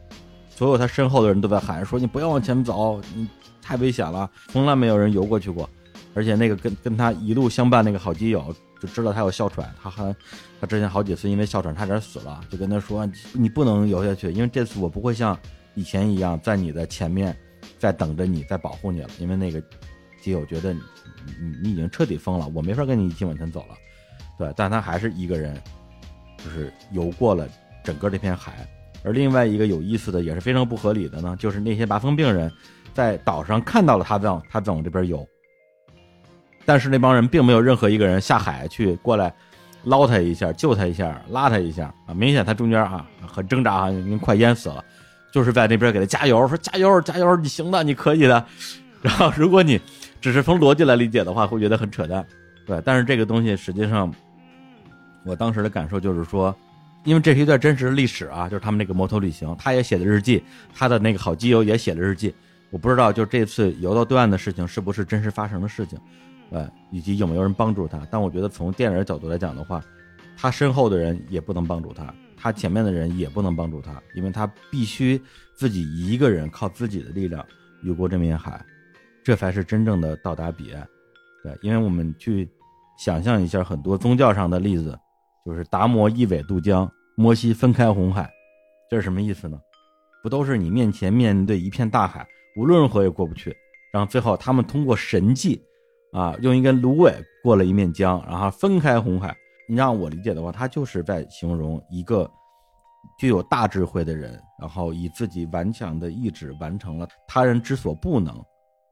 [0.51, 3.27] 所有他身后的人都在喊说：“你不要往前走，你
[3.63, 5.69] 太危险了。”从来没有人游过去过，
[6.13, 8.55] 而且那个跟跟他一路相伴那个好基友。
[8.79, 10.15] 就知道他有哮喘，他还
[10.61, 15.37] 他之前好几次因为哮喘差点死了，就跟他说你不能游下去，因为这次我不会像
[15.75, 17.35] 以前一样在你的前面
[17.79, 19.63] 在等着你，在保护你了，因为那个
[20.27, 20.81] 基友觉得你
[21.41, 23.77] 你你已经彻底疯了，我没法跟你一起往前走了，
[24.37, 25.57] 对，但他还是一个人，
[26.37, 27.49] 就是游过了
[27.85, 28.67] 整个这片海。
[29.05, 32.51] 而另外一个有意思的也是非常不合理的呢，就是那些麻风病人
[32.93, 35.25] 在岛上看到了他在他在往这边游。
[36.65, 39.33] 但是那帮人并没有任何一个人下海去过来
[39.85, 42.13] 捞他一下、救他一下、拉他一下啊！
[42.13, 44.85] 明显他中间啊很挣扎啊，已经快淹死了，
[45.31, 48.45] 就是在那边给他加油，说加油加油，你行的，你可以的。
[49.01, 49.81] 然后如果你
[50.21, 52.27] 只是从逻辑来理解的话，会觉得很扯淡，
[52.65, 52.81] 对。
[52.85, 54.13] 但是这个东西实际上，
[55.25, 56.55] 我当时的感受就是说，
[57.05, 60.43] 因为这是一段真实的历史啊，就是他们那个摩托旅行，他也写的日记，
[60.75, 62.35] 他的那个好基友也写了日记。
[62.71, 65.99] 我不知道，就这次游到对岸的事情是不是真实发生的事情。
[66.51, 68.01] 呃，以及有没有人帮助他？
[68.11, 69.83] 但我觉得从电影的角度来讲的话，
[70.37, 75.21] 他身后的人也不能帮助他，他前面的人也不能帮助他，因为他必须
[75.55, 77.45] 自己一个人靠自己的力量
[77.83, 78.65] 游过这面海，
[79.27, 80.87] 这才是真正的到达彼岸。
[81.43, 82.49] 对，因为我们去
[82.97, 84.97] 想象一下很多宗教上的例子，
[85.45, 88.31] 就是达摩一苇渡江，摩西分开红海，
[88.89, 89.59] 这是什么意思呢？
[90.23, 92.25] 不都是你面前面对一片大海，
[92.57, 93.53] 无论如何也过不去。
[93.93, 95.61] 然后最后他们通过神迹，
[96.13, 97.13] 啊，用一根芦苇
[97.43, 99.37] 过了一面江，然后分开红海。
[99.69, 102.31] 你让我理解的话，他就是在形容一个
[103.19, 108.33] 具有大智慧的人，然后以自己顽强的意志完成了他人之所不能，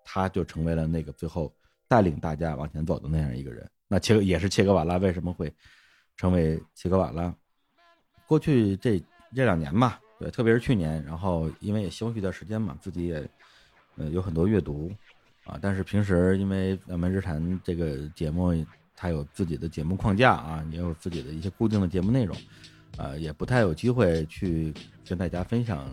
[0.05, 1.53] 他就成为了那个最后
[1.89, 3.69] 带领大家往前走的那样一个人。
[3.89, 5.53] 那切也是切格瓦拉为什么会
[6.17, 7.35] 成为切格瓦拉？
[8.27, 8.99] 过去这
[9.35, 13.29] 这两年吧，对，特别是去年，然后因为也休息一段时间嘛，自己也
[13.97, 14.91] 呃有很多阅读
[15.45, 15.59] 啊。
[15.61, 18.53] 但是平时因为咱们日谈这个节目，
[18.97, 22.37] 它有自己的节目框架啊，也有自己的一些固定的节目内容，
[22.97, 24.73] 呃，也不太有机会去
[25.07, 25.87] 跟大家分享，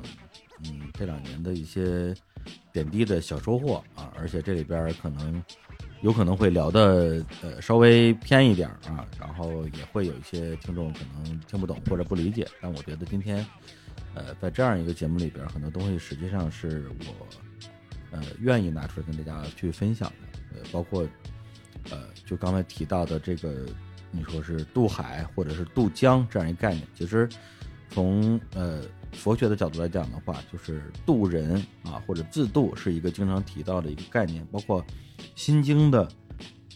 [0.64, 2.16] 嗯，这两年的一些
[2.72, 4.12] 点滴的小收获啊。
[4.18, 5.44] 而且这里边可能
[6.02, 12.48] 有可能会聊的呃稍微偏一点啊，然后也会有一些听众可能听不懂或者不理解。
[12.62, 13.46] 但我觉得今天。
[14.14, 17.26] 呃，在这样一个节目里边，很多东西实际上是我
[18.12, 20.40] 呃愿意拿出来跟大家去分享的。
[20.54, 21.08] 呃，包括
[21.90, 23.66] 呃，就刚才提到的这个，
[24.12, 27.30] 你说是渡海或者是渡江这样一个概念，其实
[27.90, 28.82] 从呃
[29.14, 34.46] 佛学的角度来讲的话，就是渡人啊或者自渡是一个经常提到的一个概念。
[34.52, 34.82] 包括
[35.36, 36.08] 《心经》的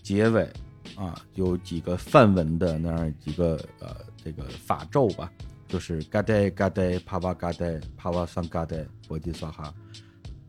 [0.03, 0.47] 结尾
[0.95, 5.31] 啊，有几个梵文的那样几个呃这个法咒吧。
[5.67, 9.73] 就是嘎呆嘎呆帕瓦嘎呆帕瓦桑嘎呆波吉萨哈，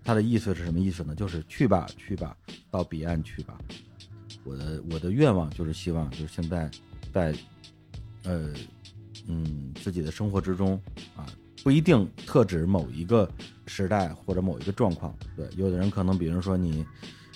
[0.04, 1.14] 它的意思是什么意思呢？
[1.14, 2.36] 就是去吧去吧，
[2.70, 3.56] 到彼岸去吧。
[4.44, 6.70] 我的我的愿望就是希望，就是现在
[7.14, 7.34] 在
[8.24, 8.52] 呃
[9.26, 10.80] 嗯自己的生活之中
[11.16, 11.26] 啊，
[11.66, 13.28] 不一定特指某一个
[13.66, 15.12] 时代或者某一个状况。
[15.34, 16.86] 对，有的人可能比如说你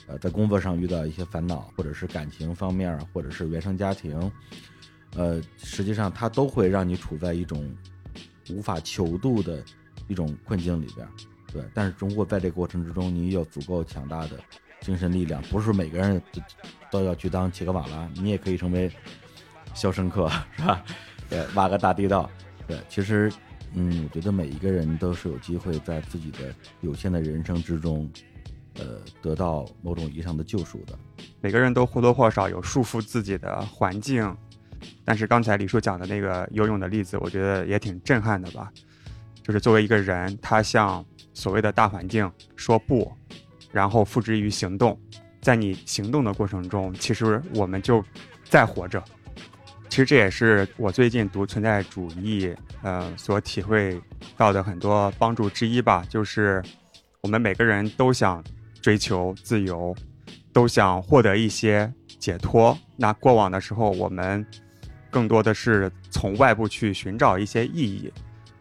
[0.06, 4.30] 呃在工作上遇到一些烦恼，或者是感情方面，或者是原生家庭。
[5.16, 7.74] 呃，实际上它都会让你处在一种
[8.50, 9.60] 无法求渡的
[10.06, 11.04] 一种困境里边，
[11.52, 11.64] 对。
[11.74, 14.38] 但是如果在这个过程之中，你有足够强大的
[14.80, 16.22] 精神力量，不是每个人
[16.88, 18.88] 都要去当切格瓦拉，你也可以成为
[19.74, 20.84] 肖申克，是吧？
[21.28, 22.30] 对，挖个大地道。
[22.68, 23.28] 对，其实，
[23.74, 28.10] 嗯，我觉得每一个人都是有机会在自己的有限的人生之中，
[28.74, 30.98] 呃，得到某种意义上的救赎的。
[31.40, 34.36] 每个人都或多或少有束缚自己的环境。
[35.04, 38.72] 但是刚才李叔讲的那个游泳的例子，我觉得也挺震撼的吧。
[39.42, 43.12] 就是作为一个人，他向所谓的大环境说不，
[43.70, 44.98] 然后付之于行动。
[45.40, 48.04] 在你行动的过程中，其实我们就
[48.44, 49.02] 在活着。
[49.90, 54.00] 其实这也是我最近读存在主义，呃，所体会
[54.36, 56.02] 到的很多帮助之一吧。
[56.08, 56.62] 就是
[57.20, 58.42] 我们每个人都想
[58.80, 59.94] 追求自由，
[60.52, 62.78] 都想获得一些解脱。
[62.96, 64.46] 那过往的时候，我们。
[65.12, 68.12] 更多的是从外部去寻找一些意义，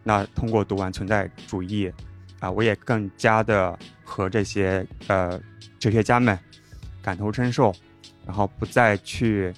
[0.02, 1.88] 那通过读完存在主义，
[2.40, 5.40] 啊，我也更加的和这些呃
[5.78, 6.36] 哲学家们
[7.00, 7.72] 感同身受，
[8.26, 9.54] 然后不再去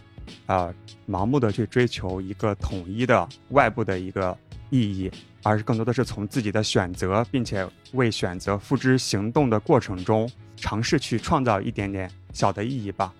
[0.47, 0.73] 啊
[1.09, 4.37] 盲目的去追求一个统一的外部的一个
[4.71, 5.11] 意义，
[5.43, 13.13] 而是更多的是从自己的选择，并且为选择付之行动的过程中，尝试去创造一点点小的意义吧。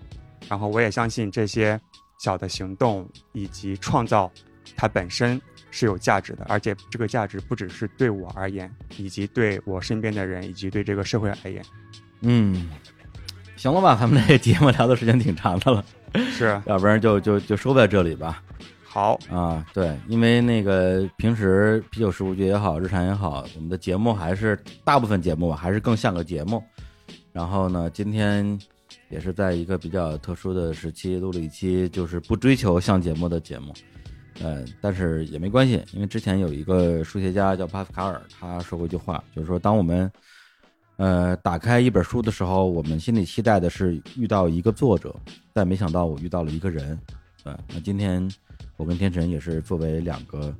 [0.47, 1.79] 然后我也相信这些。
[2.19, 4.31] 小的行动以及创造，
[4.77, 5.41] 它本身
[5.71, 11.61] 是有价值的，而且这个价值不只是对我而言，以及对我身边的人，以及对这个社会而言。
[12.21, 12.69] 嗯，
[13.57, 15.83] 行了吧，咱们这节目聊的时间挺长的了，
[16.31, 18.41] 是，要不然就就就收在这里吧。
[18.83, 26.63] 好啊，对，因为那个平时啤酒事务局也好，日常也好，我们的节目还是大部分节目吧，还是更像个节目。
[27.31, 28.59] 然后呢，今天。
[29.09, 33.73] 也是在一个比较特殊的时期录了一期，就是不追求像节目的节目，
[34.39, 40.11] 呃，但是也没关系，因为之前有一个数学家叫帕斯卡尔，他说过一句话，就是说，当我们
[40.97, 45.15] 呃打开一本书的时候，我们心里期待的是遇到一个作者，
[45.51, 46.99] 但没想到我遇到了一个人，
[47.43, 48.29] 呃，那今天
[48.77, 50.55] 我跟天辰也是作为两个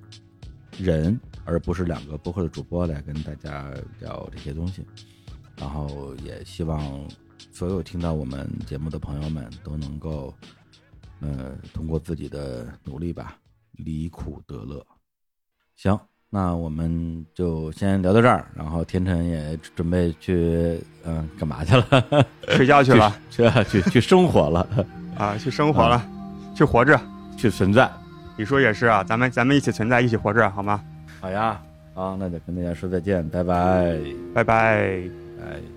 [0.77, 4.85] 人，而不是两个播客的主播来跟大家聊这些东西，
[5.55, 7.07] 然后也希望。
[7.51, 10.33] 所有听到我们节目的朋友们都能够，
[11.19, 13.37] 呃，通过自己的努力吧，
[13.73, 14.83] 离苦得乐。
[15.75, 15.99] 行，
[16.35, 22.25] 那我们就先聊到这儿，然后天辰也准备去，嗯，干嘛去了？
[22.49, 24.67] 睡觉去了，去去去生活了
[25.15, 26.03] 啊，去生活了，
[26.55, 26.99] 去活着，
[27.37, 27.87] 去存在。
[28.35, 30.83] 你说也是啊，咱们咱们一起存在，一起活着，好吗？
[31.21, 31.61] 好呀，
[31.93, 33.95] 好，那就跟大家说再见，拜拜，
[34.33, 35.03] 拜拜，
[35.39, 35.72] 拜。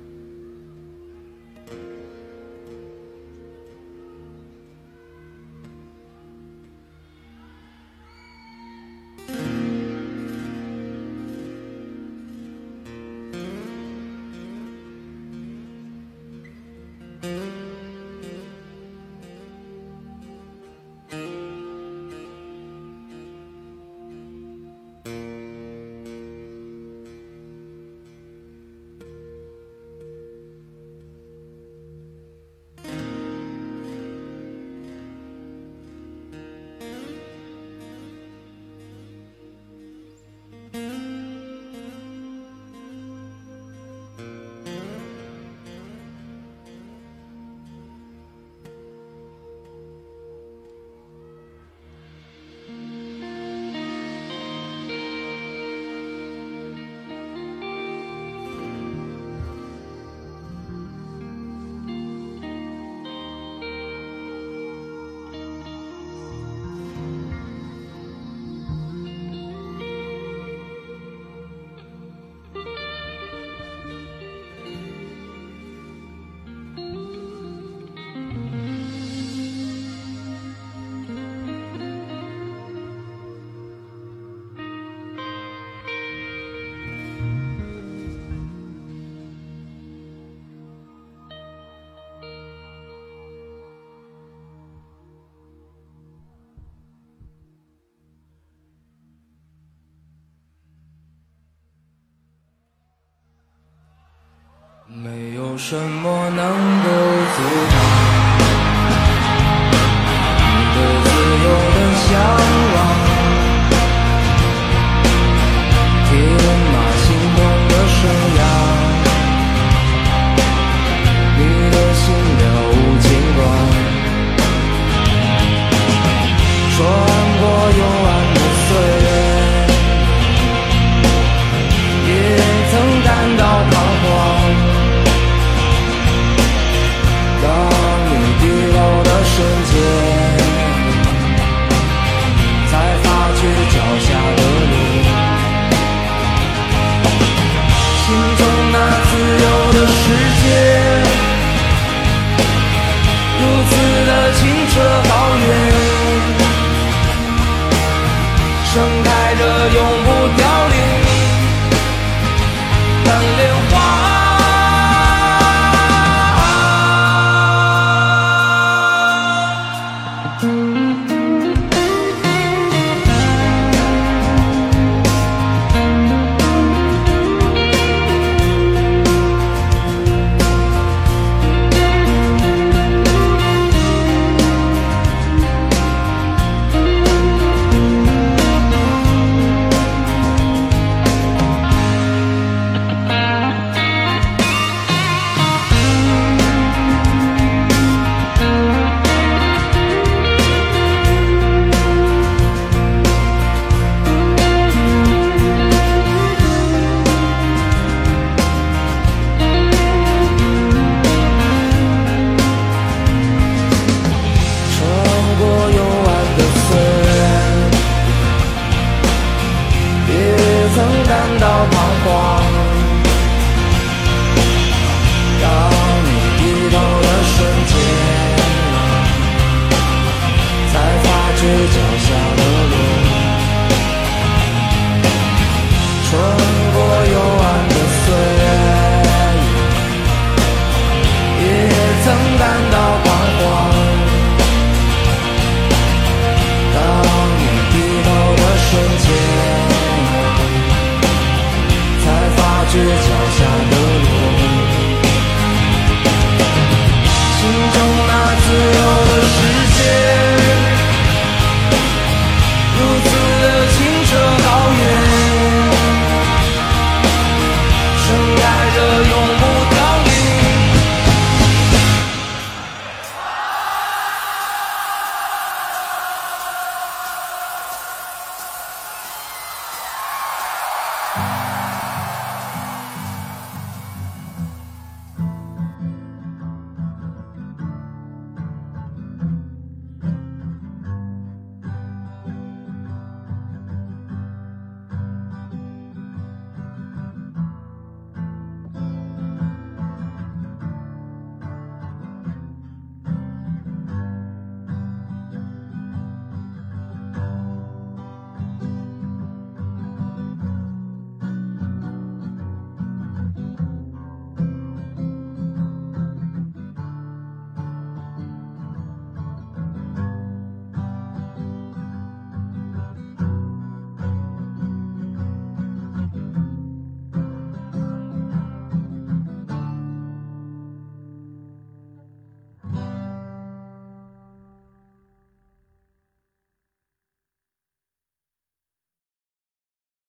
[127.72, 127.95] 穿